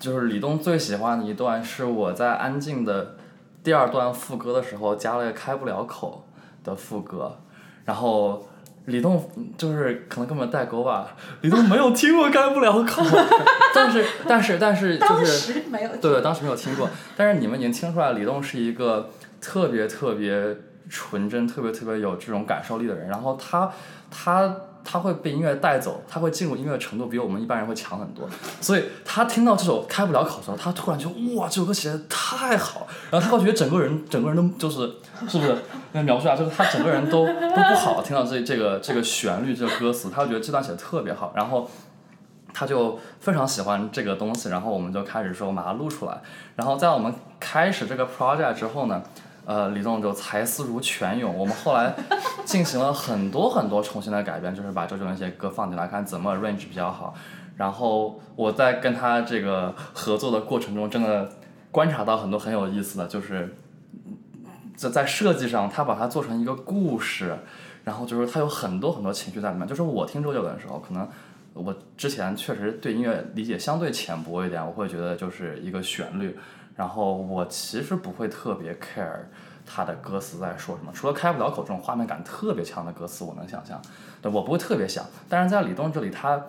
[0.00, 3.16] 就是李栋最喜欢的一段是我在《安静》的
[3.62, 6.26] 第二段副歌的时候加了个开不了口
[6.64, 7.38] 的副歌，
[7.84, 8.48] 然后
[8.86, 13.00] 李栋就是可能根本代沟吧，李栋没有听过开不了口，
[13.72, 15.96] 但是但是但是就当是时没有。
[15.98, 19.10] 对，当时没有听过，但是你们已经听出来，李栋是一个
[19.40, 20.56] 特别特别
[20.92, 23.08] 纯真、特别特别有这种感受力的人。
[23.08, 23.72] 然后他
[24.10, 24.54] 他
[24.84, 28.28] 他会被音乐带走，他会进入音乐的程度比我们一般人会强很多。
[28.60, 34.80] 所以他听到这首开不了口的时候，他突然就哇，这首歌写的太好，然后他会觉得整个人整个人都就是
[35.26, 35.56] 是不是？
[35.92, 41.68] 那描述啊，就是他整个人都都不好，听到这这个这个旋律这个歌词，他会觉得这段写的特别好，然后。
[42.54, 46.20] 他就非常喜欢这个东西，然后我们就开始说把它录出来。
[46.54, 47.10] 然后在我们
[47.40, 49.02] 开始这个 project 之后呢，
[49.44, 51.36] 呃，李栋就才思如泉涌。
[51.36, 51.94] 我们后来
[52.44, 57.14] 进行了很多很多重新的改编，就是把周杰伦一些歌放进来，看怎么 range 比较好。
[57.56, 61.30] 然后我在跟他这个合作的过程中，真的
[61.70, 63.56] 观察到很多很有意思的，就是
[64.74, 67.36] 在在设计上，他把它做成一个故事，
[67.84, 69.66] 然后就是他有很多很多情绪在里面。
[69.66, 71.06] 就是我听周杰伦的时候，可能
[71.52, 76.36] 我之前确实对音乐理解相对浅薄一点，我会觉得就是一个旋律，
[76.74, 79.20] 然后我其实不会特别 care
[79.64, 83.80] 他的歌词在说什么，除了开不了口这种画面感特别强的歌词，我能想象，
[84.20, 85.04] 对我不会特别想。
[85.28, 86.40] 但是在李栋这里，他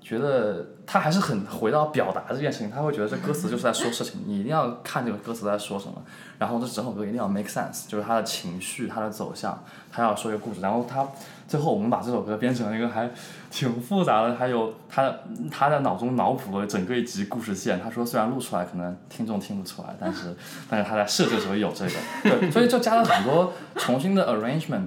[0.00, 5.94] 觉得他还是很回到表达这件事情，他会觉得这歌词就是在说事情，你一定要看这个歌词在说什么，
[6.38, 11.06] 然后这整首歌一定要 make sense，就是他的情绪、他的走向，他要说一个故事，然后他
[11.52, 13.10] 最后我们把这首歌编成了一个还
[13.50, 15.14] 挺复杂的，还有他
[15.50, 17.78] 他在脑中脑补了整个一集故事线。
[17.78, 20.34] 他说虽然录出来可能听众听不出来，但是
[20.66, 21.92] 但是他在设置的时候有这个，
[22.22, 24.86] 对，所以就加了很多重新的 arrangement。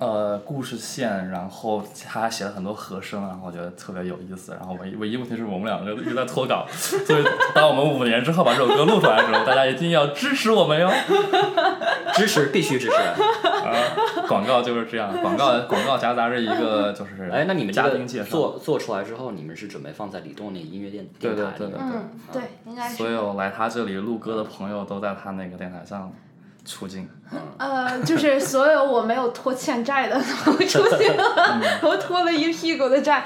[0.00, 4.52] 呃，故事线，然后他还写了很多和声，然后我觉得特别有意思。
[4.52, 10.90] 然后唯唯一问题是我们两个一直在脱稿， 所以当我们五年之后把这首歌录出来的时候，大家一定要支持我们哟。
[12.14, 12.94] 支持必须支持。
[12.94, 13.72] 啊，
[14.28, 22.96] 广告就是这样，广告 广告夹杂着一个就是哎，那你们这个嘉宾介绍，做做出来之后，你们是准备放在李栋那音乐电电台里面对对对嗯，对，应该是。
[22.96, 26.12] 所有来他这里录歌的朋友都在他那个电台上
[26.64, 27.08] 出镜。
[27.58, 33.24] 呃，就是所有我没有拖欠债的都出现了， 我拖了一屁股的债。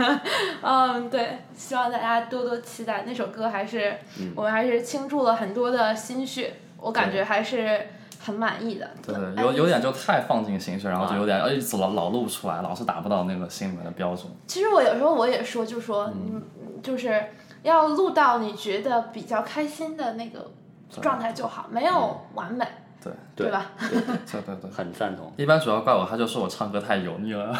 [0.62, 3.96] 嗯，对，希望大家多多期待那首歌，还是、
[4.34, 7.86] 我们还是倾注了很多的心血，我感觉还是
[8.22, 8.90] 很满意的。
[9.02, 14.26] 对有有点就太放进心血，然后就有点哎一直老老录不出来，老是达不到那个心里面的标准。
[14.46, 16.42] 其实我有时候我也说，就说嗯，
[16.82, 17.24] 就是
[17.62, 20.50] 要录到你觉得比较开心的那个
[20.90, 22.66] 状态就好，没有完美，
[23.02, 23.66] 对对吧？
[23.78, 24.70] 对对对。
[24.74, 25.32] 很赞同。
[25.36, 27.46] 一般主要怪我，他就说我唱歌太油腻了，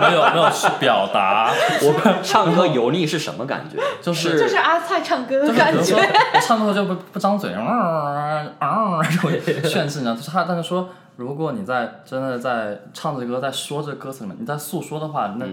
[0.00, 1.50] 没有没有去表达，
[1.82, 3.78] 我唱歌油腻是什么感觉？
[4.02, 5.96] 就是就是阿菜唱歌的感觉。
[5.96, 10.14] 我唱歌就不不张嘴，嗯嗯，就会炫技呢。
[10.14, 15.46] 就是他，但是说，如果你在真的在唱着歌，在说这歌词里面，你在诉说的话，那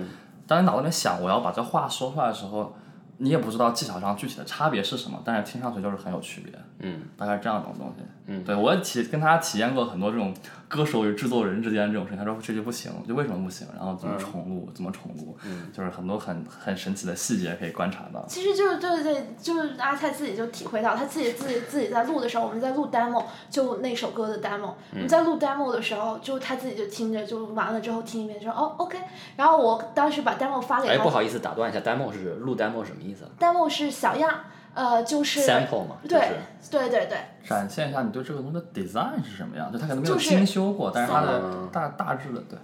[0.47, 2.75] 当你脑子里面想我要把这话说出来的时候，
[3.17, 6.53] 你也不知道技巧上具体的差别是什么，但是听上去就是很有区别。
[6.79, 8.03] 嗯，大概是这样一种东西。
[8.27, 10.33] 嗯，对我体跟他体验过很多这种
[10.67, 15.37] 歌手与制作人之间这种事情，他说这就不行，就为什么不行，然后怎么重录，怎么重录，
[15.71, 18.25] 就是很多很很神奇的细节可以观察到。
[18.27, 28.97] 其实就是对对，就是阿菜自己就体会到，他自己自己自己在录的时候，我们在录 demo，就那首歌的 demo，、我们在录 demo 的时候，就他自己就听着，就完了之后听一遍，说哦 OK，
[29.35, 34.39] 然后我当时把 demo 发给哎，他、不好意思，打断一下，demo 是录 demo 什么意思 d e m o 是小样，
[34.75, 36.19] 呃，就是？sample 嘛，就对
[36.61, 42.59] 是对对对，展现一下你对这个东西的 design 是什么样，就它可能没有精修过，但是它的嗯大大致的对。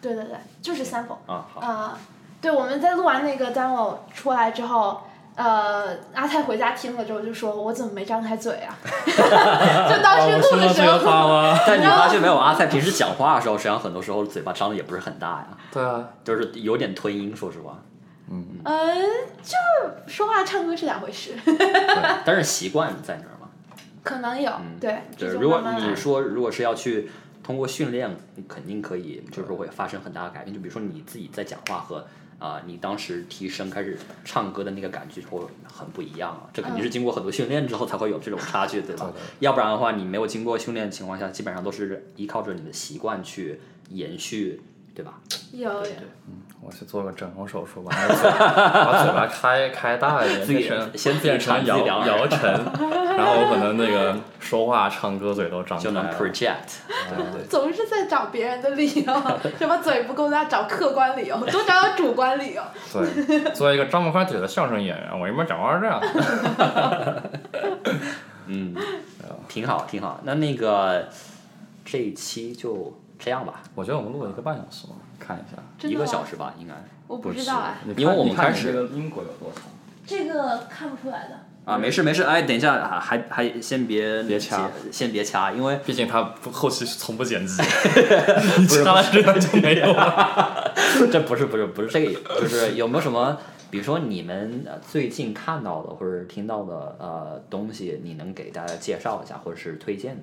[0.00, 1.16] 对对对，就是 sample。
[1.26, 1.98] 啊，好，啊、
[2.40, 5.00] 对，我们在录完那个 demo 出来之后，
[5.34, 11.58] 呃，阿泰回家听了之后就说：“我怎么没张开嘴啊？” 就当时录的时候，吗？
[11.66, 17.76] 但你发现没有，阿泰平时讲话的时候，实际上很多时候嘴巴张的也不是很大呀，对啊，就是有点吞音，说实话。
[18.30, 18.44] 嗯，
[19.42, 19.56] 就
[20.06, 21.34] 说话唱歌是两回事，
[22.24, 23.48] 但是习惯在那儿嘛。
[24.02, 27.10] 可能有，对，这对，如果你说如果是要去
[27.42, 30.54] 通过训练，你肯定可以，就是会发生很大的改变。
[30.54, 32.06] 就比如说你自己在讲话和
[32.38, 35.40] 啊、你当时提升开始唱歌的那个感觉会
[35.72, 36.44] 很不一样啊。
[36.52, 39.10] 这肯定是经过很多训练之后才会有这种差距，对吧？
[39.38, 43.58] 要不然的话，你没有经过训练的情况下，基本上都是依靠着你的习惯去
[43.88, 44.60] 延续，
[44.96, 45.12] 对吧？
[45.52, 45.86] 有有，
[46.62, 52.40] 我去做个整容手术，把那个嘴 把嘴巴开开大一点，自己先变成摇铲自己两耳摇沉，
[53.16, 56.14] 然后我可能那个说话、唱歌嘴都张开就能了。
[56.14, 57.46] project。
[57.48, 59.22] 总是在找别人的理由，
[59.58, 62.62] 什么嘴不够大找客观理由，多找找主观理由。
[62.92, 66.00] 对，作为一个张不开嘴的相声演员，我一般讲话是这样。
[68.46, 68.74] 嗯，
[69.46, 70.20] 挺好，挺好。
[70.24, 71.06] 那那个
[71.84, 75.88] 这一期就这样吧，我觉得我们录了一个半小时吧，看一下。
[75.88, 76.74] 一个小时吧，应该。
[77.06, 79.64] 我不知道哎，你看因为我们开始你这个音轨有多长？
[80.06, 81.40] 这个看不出来的。
[81.64, 87.60] 啊，没事没事，哎，等一下，啊还还先别别掐先别掐，因为毕竟他不后期从不剪辑，
[88.58, 90.72] 你掐了这个就没有了。
[91.10, 93.36] 这不是不是不是这个，就是有没有什么，
[93.68, 100.22] 比如说你们呃最近看到的或者听到的呃东西，你能给大家介绍一下，或者是推荐的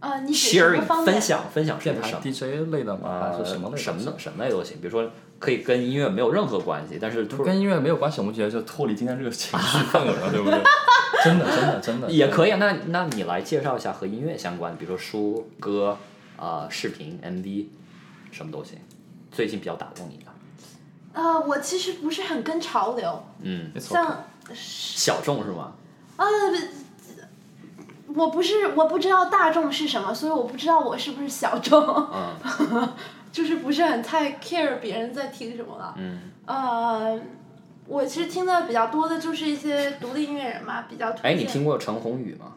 [0.00, 1.12] 啊，你指什么？sharing 方面？
[1.12, 3.20] 分享分享是电台什么？DJ 类的吗？
[3.20, 3.78] 还呃是什么类的？
[3.78, 10.60] 什么什么类都行，比如说可以跟音乐没有任何关系，但是突跟音乐没有关系，我们觉得就脱离今天这个情绪氛围了，对不对？
[11.24, 12.52] 真的，真的，真的也可以。
[12.52, 12.58] 啊。
[12.58, 15.98] 那那你来介绍一下和音乐相关的，比如说书、歌、
[16.36, 17.66] 啊、视频、MV，
[18.30, 18.78] 什么都行。
[19.32, 25.72] 最近比较打动你的，啊，我其实不是很跟潮流，嗯，像小众是吗？
[26.16, 26.24] 啊，
[28.14, 31.80] 我不是我不知道大众是什么，所以我不知道我是不是小众，
[32.12, 32.88] 嗯
[33.30, 35.94] 就是不是很太 care 别人在听什么了。
[35.98, 37.20] 嗯呃，
[37.86, 41.30] 我其实听的比较多的就是一些独立音乐人嘛，比较推荐。
[41.30, 42.54] 哎，你听过陈鸿宇吗？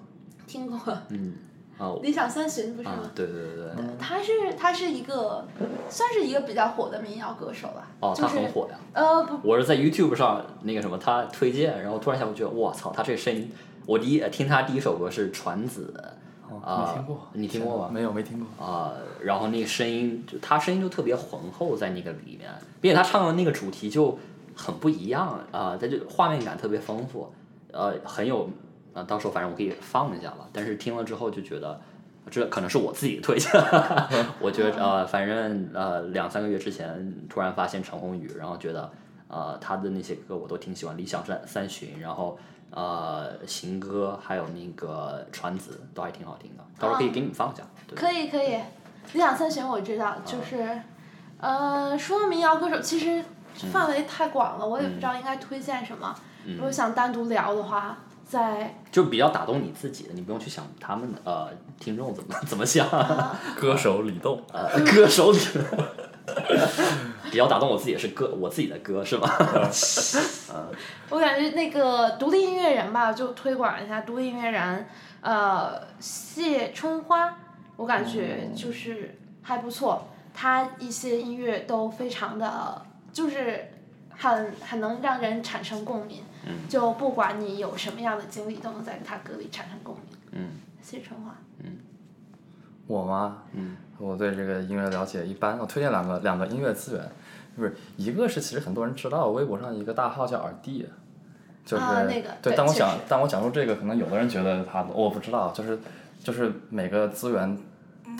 [0.47, 0.79] 听过？
[1.09, 1.33] 嗯，
[1.77, 5.45] 啊理想三旬不是啊吗？，对对对对，他是他是一个
[5.89, 8.77] 算是一个比较火的民谣歌手吧，哦，就是他很火呀。
[8.93, 13.51] 呃不我是在 YouTube 上那个什么，他推荐，然后突然一下我觉得，我操，他这个声音，
[13.91, 15.93] 我第一呃听他第一首歌是《传子》，
[16.65, 17.89] 啊、没听过，你听过吗？
[17.91, 18.65] 没有，没听过。
[18.65, 22.49] 啊、然后那个声音，就他声音就特别浑厚在那个里面，
[22.79, 24.17] 并且他唱的那个主题就
[24.55, 27.33] 很不一样啊，他、就画面感特别丰富，
[27.73, 28.49] 呃，很有，
[28.93, 30.47] 啊、到时候反正我可以放一下吧。
[30.53, 31.81] 但是听了之后就觉得，
[32.29, 33.51] 这可能是我自己推荐，
[34.39, 38.89] 我觉得呃，反正呃两三个月之前突然发现陈鸿宇，然后觉得
[39.27, 42.37] 呃他的那些歌我都挺喜欢，《理想三三旬》，然后。
[42.71, 47.63] 呃，行歌还有那个传子都还挺好听的，到时候可以给你们放一下。
[47.87, 48.57] 对可以可以，
[49.13, 50.81] 理想三旬我知道，就是，
[51.39, 53.23] 呃，说到民谣歌手，其实
[53.71, 56.15] 范围太广了，我也不知道应该推荐什么。
[56.45, 61.49] 如果想单独聊的话，在就比较打动你自己的，你不用去想他们呃
[61.79, 62.87] 听众怎么怎么想，
[63.59, 65.39] 歌手李栋，呃歌手里
[67.31, 69.27] 比较打动我自己的是歌我自己的歌是吗？
[71.09, 74.85] 我感觉那个独立音乐人吧，就推广一下独立音乐人，
[75.21, 77.37] 呃，谢春花，
[77.77, 83.71] 我感觉就是还不错，他一些音乐都非常的，就是
[84.09, 86.23] 很很能让人产生共鸣，
[86.67, 90.03] 就不管你有什么样的经历，都能在他歌里产生共鸣。
[90.31, 90.49] 嗯，
[90.81, 91.35] 谢春花，
[92.91, 93.37] 我吗？
[93.53, 95.57] 嗯，我对这个音乐了解一般。
[95.57, 97.11] 我推荐两个两个音乐资源，
[97.57, 100.85] 就是一个是其实很多人知道，微博上一个大号叫耳帝，
[101.65, 102.51] 就是、啊那个对。
[102.51, 105.79] 对当我讲但我讲述这个，可能有的人觉得他我不知道，就是
[106.23, 107.57] 就是每个资源。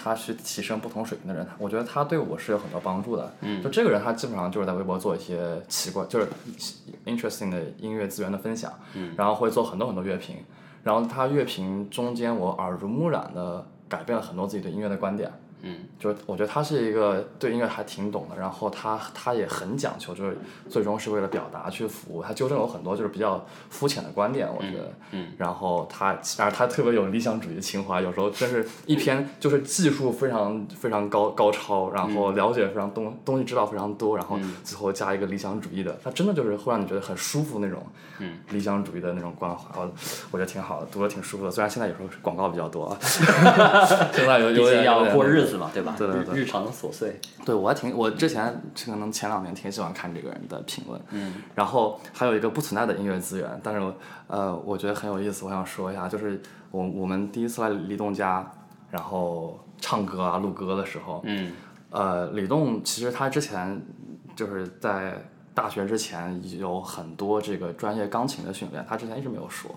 [0.02, 3.30] 他去提升不同水平的人，我觉得他对我是有很多帮助的。
[3.42, 6.28] 嗯就这个人，他基本上就是在微博做一些奇怪，就是
[7.06, 10.38] interesting 的音乐资源的分享，嗯然后会做很多很多乐评，
[10.82, 15.30] 然后他乐评中间我耳濡目染的改变了很多自己对音乐的观点。
[15.62, 20.38] 嗯，就是我觉得他是一个对音乐还挺懂的，然后他他也很讲求，就是
[20.70, 22.24] 最终是为了表达去服务。
[22.24, 24.92] 他纠正了我很多就是比较肤浅的观点，我觉得。
[25.12, 37.86] 嗯然后他，然后他特别有理想主义情怀，有时候真是一篇就是技术非常非常高高超，然后了解非常东东西知道非常多，然后最后加一个理想主义的，他真的就是会让你觉得很舒服那种。
[38.24, 39.92] 嗯理想主义的那种关怀，我
[40.30, 41.50] 我觉得挺好的，读的挺舒服的。
[41.50, 42.98] 虽然现在有时候广告比较多啊，
[44.14, 45.96] 现在有有点要过日子嘛，对吧？
[45.98, 47.20] 对对对日日常琐碎。
[47.46, 53.94] 对，我还挺，我之前可能前两年挺喜欢看这个人的评论，嗯，然后还有一个不存在的音乐资源，但是我
[54.28, 56.42] 呃，我觉得很有意思，我想说一下，就是
[56.72, 58.52] 我我们第一次来李栋家，
[58.90, 61.52] 然后唱歌啊、录歌的时候，嗯
[61.90, 63.82] 呃，李栋其实他之前
[64.36, 65.22] 就是在
[65.54, 69.70] 大学之前有很多这个专业钢琴的训练，他之前一直没有说，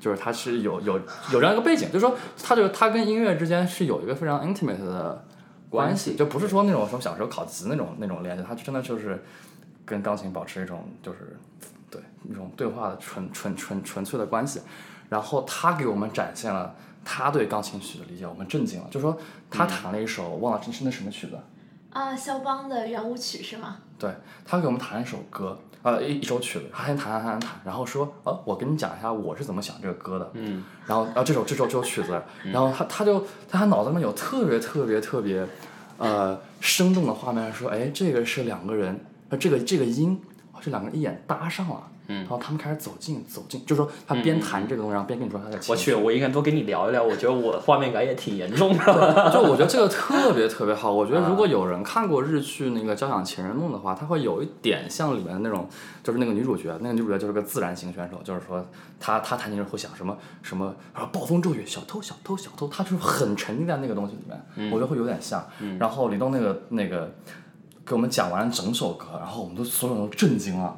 [0.00, 0.98] 就是他是有有
[1.32, 5.24] 有这样一个背景，就是说他就是他跟音乐之间是有一个非常 intimate 的
[5.68, 9.22] 关系，就不是说那种什么小时候考级那种那种联系，他真的就是
[9.84, 11.38] 跟钢琴保持一种就是
[11.88, 14.60] 对一种对话的纯纯纯纯粹的关系，
[15.08, 16.74] 然后他给我们展现了
[17.04, 19.16] 他对钢琴曲的理解，我们震惊了，就是说
[19.48, 21.38] 他弹了一首、我忘了这是那什么曲子。
[21.92, 23.78] 啊，肖邦的圆舞曲是吗？
[23.98, 24.10] 对
[24.44, 35.46] 他给我们弹一首歌，呃，一一首曲子，他先弹弹弹弹，然后说，呃，我跟你讲一下我是怎么想这个歌的，嗯，然后，然后这首这首这首曲子，然后他他就在他脑子里面有特别特别特别，
[35.98, 40.20] 呃，生动的画面，说，哎，这个是两个人，呃，这个这个音，
[40.60, 48.84] 这两个人一眼搭上了，嗯然后他们开始走近走近，就是说他边弹这个东西，然后边跟你说他的我去，我应该多跟你聊一聊，我觉得我画面感也挺严重的。
[49.32, 50.92] 就我觉得这个特别特别好。
[50.92, 55.68] 我觉得如果有人看过日剧那个《交响情人梦》的话，他会有一点像里面的那种，
[56.02, 58.66] 就是那个女主角，那个女主角就是个自然型选手，就是说
[58.98, 65.46] 她她弹琴时候会想什么什么，然后暴风骤雨，小偷小偷小偷，她就是很沉浸在那个东西里面，我觉得会有点像。
[65.78, 67.14] 然后李栋那个那个
[67.86, 70.76] 给我们讲完整首歌，然后我们都所有人都震惊了。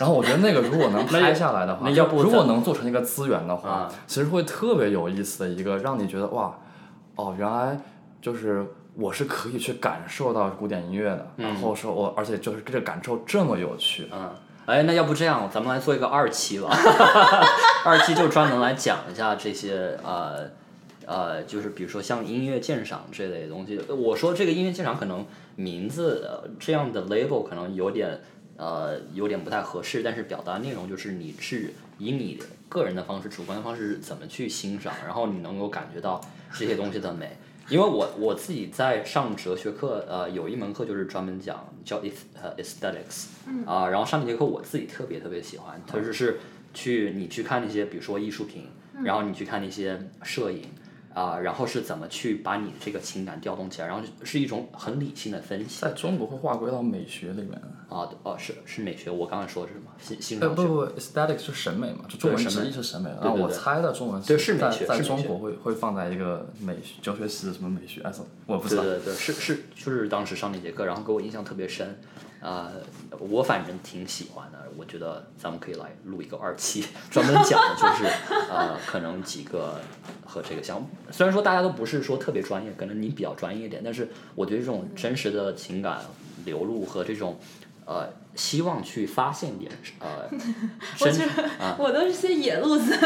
[0.00, 6.56] 然后我觉得那个如果能 拍下来的话，那要不如果能做成一个资源的话，啊其实会特别有意思的一个，让你觉得哇，
[7.16, 7.78] 哦，原来
[8.22, 14.30] 就是我是可以去感受到古典音乐的，然后说我，而且就是这个感受这么有趣，嗯，
[14.64, 16.70] 哎，那要不这样，咱们来做一个二期吧。
[17.84, 20.48] 二期就专门来讲一下这些呃
[21.06, 23.80] 呃，就是比如说像音乐鉴赏这类东西。
[23.88, 28.20] 我说这个音乐鉴赏可能名字、呃、这样的 label 可能有点
[28.60, 32.38] 呃有点不太合适，但是表达内容就是你是以你
[32.68, 36.20] 个人的方式、主观的方式怎么去欣赏，然后你能够感觉到
[36.52, 37.38] 这些东西的美。
[37.68, 43.26] 因为我我自己在上哲学课，呃，有一门课就是专门讲叫 eth 呃 aesthetics，
[43.64, 46.40] 啊、然后上那节课我自己特别特别喜欢，特别是
[46.74, 48.66] 去你去看那些比如说艺术品，
[49.04, 50.64] 然后你去看那些摄影，
[51.12, 57.60] 啊、然后是怎么去把你这个情感调动起来，然后是一种很理性的分析在中国会划归到美学里面。
[57.88, 59.90] 啊，哦是是美学，我刚才说的是什么？
[60.00, 60.62] 欣欣赏学。
[60.62, 63.10] 呃不不不，aesthetic 是审美嘛，就中文对审美直译是审美。
[63.10, 68.84] 对然后我猜的中文对是美在在学是中国会会放在一个美学哲学系的什么美学，啊，什么我不知道。
[68.84, 71.98] 对对对，是是，就是当时上那节课，然后给我印象特别深，
[72.40, 72.72] 呃，
[73.18, 78.04] 我反正挺喜欢的，我觉得咱们可以来录一个二期， 专门讲的就是
[78.50, 79.80] 呃，可能几个
[80.24, 86.00] 和这个相，虽然说大家都不是说特别专业，可能你比较专业一点，但是我觉得这种真实的情感
[86.44, 87.38] 流露和这种
[87.84, 90.28] 呃希望去发现点呃
[90.96, 92.96] 真我觉得啊，我都是些野路子。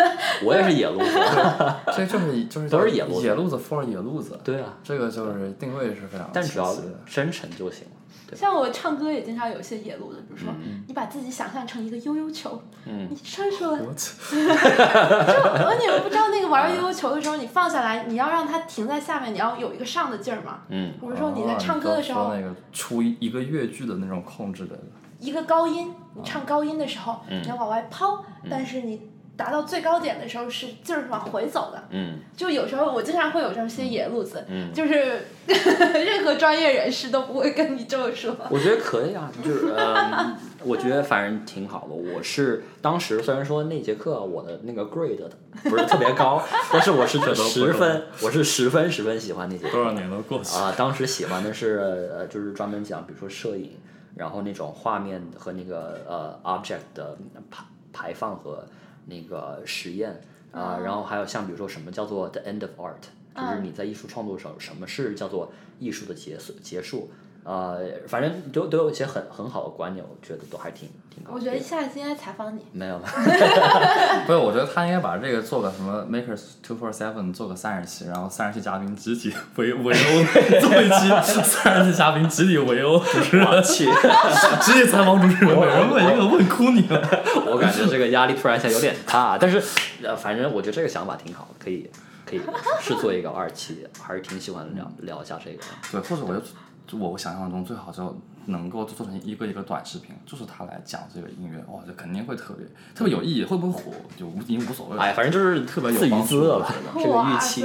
[0.44, 1.10] 我也是野路子，
[1.96, 4.38] 这就是就是都是野路子野路子 for 野路子。
[4.44, 7.86] 对啊，这个就是定位是非常但只要真诚就行
[8.32, 10.52] 像我唱歌也经常有一些野路子，比如说、
[10.88, 13.06] 你把自己想象成一个悠悠球，嗯。
[13.10, 20.62] 你唱说，我而你们不知道那个玩悠悠球的时候，你放下来，你要让它停在下面，你要有一个上的劲儿嘛。
[20.68, 20.92] 嗯。
[21.00, 24.76] 比如说你在哦唱歌的时候，说那个出一一个乐句的那种控制的，
[25.20, 27.42] 一个高音，你唱高音的时候，嗯。
[27.42, 29.00] 你要往外抛，但是你
[29.36, 31.82] 达到最高点的时候是劲儿是往回走的。
[31.90, 38.34] 嗯就有时候我经常会有这些野路子，嗯就是 任何专业人士都不会跟你这么说。
[38.50, 41.94] 我觉得可以啊，就是 嗯，我觉得反正挺好的。
[41.94, 45.28] 我是当时虽然说那节课我的那个 grade
[45.64, 46.42] 不是特别高，
[46.72, 50.64] 但是我是这都不十分，我是十分十分喜欢那节课多少年都过去了。
[50.66, 50.74] 啊。
[50.76, 53.72] 当时喜欢的是呃，就是专门讲，比如说摄影，
[54.16, 57.16] 然后那种画面和那个呃 object 的
[57.50, 58.64] 排排放和
[59.06, 60.20] 那个实验
[60.52, 63.02] 啊，然后还有像比如说什么叫做 the end of art，
[63.34, 67.10] 就是你在艺术创作的时候，什么是叫做艺术的结束结束。
[67.44, 71.32] 呃，反正都都有一些很很好的观念，我觉得都还挺挺好。
[71.34, 72.62] 我觉得下一次应该采访你。
[72.72, 73.04] 没有没
[74.26, 81.08] 不是，我觉得他应该把这个做个什么 Makers Two Four Seven 做个三十期，然后三十期嘉宾集体围围殴，做一期
[81.42, 83.84] 三十期嘉宾集体围殴主持人，有，去，
[84.64, 87.22] 集体采访主持人，每人问一个问哭你了。
[87.46, 89.62] 我感觉这个压力突然一下有点大，但是
[90.02, 91.90] 呃，反正我觉得这个想法挺好，可以
[92.24, 92.40] 可以
[92.80, 95.58] 是做一个二期，还是挺喜欢聊聊一下这个。
[95.92, 96.40] 对，或者我就
[96.86, 105.02] 就我想象中最好就能够做成一个一个短视频，就是他来讲这个音乐，哇，这肯定会特别特别有意义，会不会火就无已经无所谓了。
[105.02, 107.64] 哎，反正就是特别有自娱帮助自乐吧，这个预期。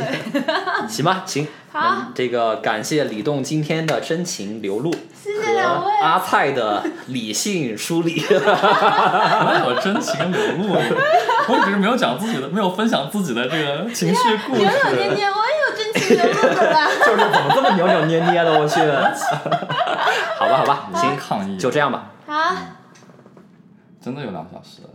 [0.88, 1.48] 行吧，行。
[1.72, 5.92] 好这个感谢李栋今天的真情流露谢谢两位。
[6.02, 8.24] 阿菜的理性梳理。
[8.30, 10.74] 哪有真情流露？
[10.74, 14.16] 我只是没有讲自己的，没有分享自己的这个情绪
[14.48, 14.62] 故事。
[17.06, 18.60] 就是怎么这么扭扭捏捏的？
[18.60, 18.80] 我去。
[20.40, 22.06] 好吧，好吧，先，抗议，就这样吧。
[22.28, 22.56] 好。
[24.02, 24.90] 真的有两小时了。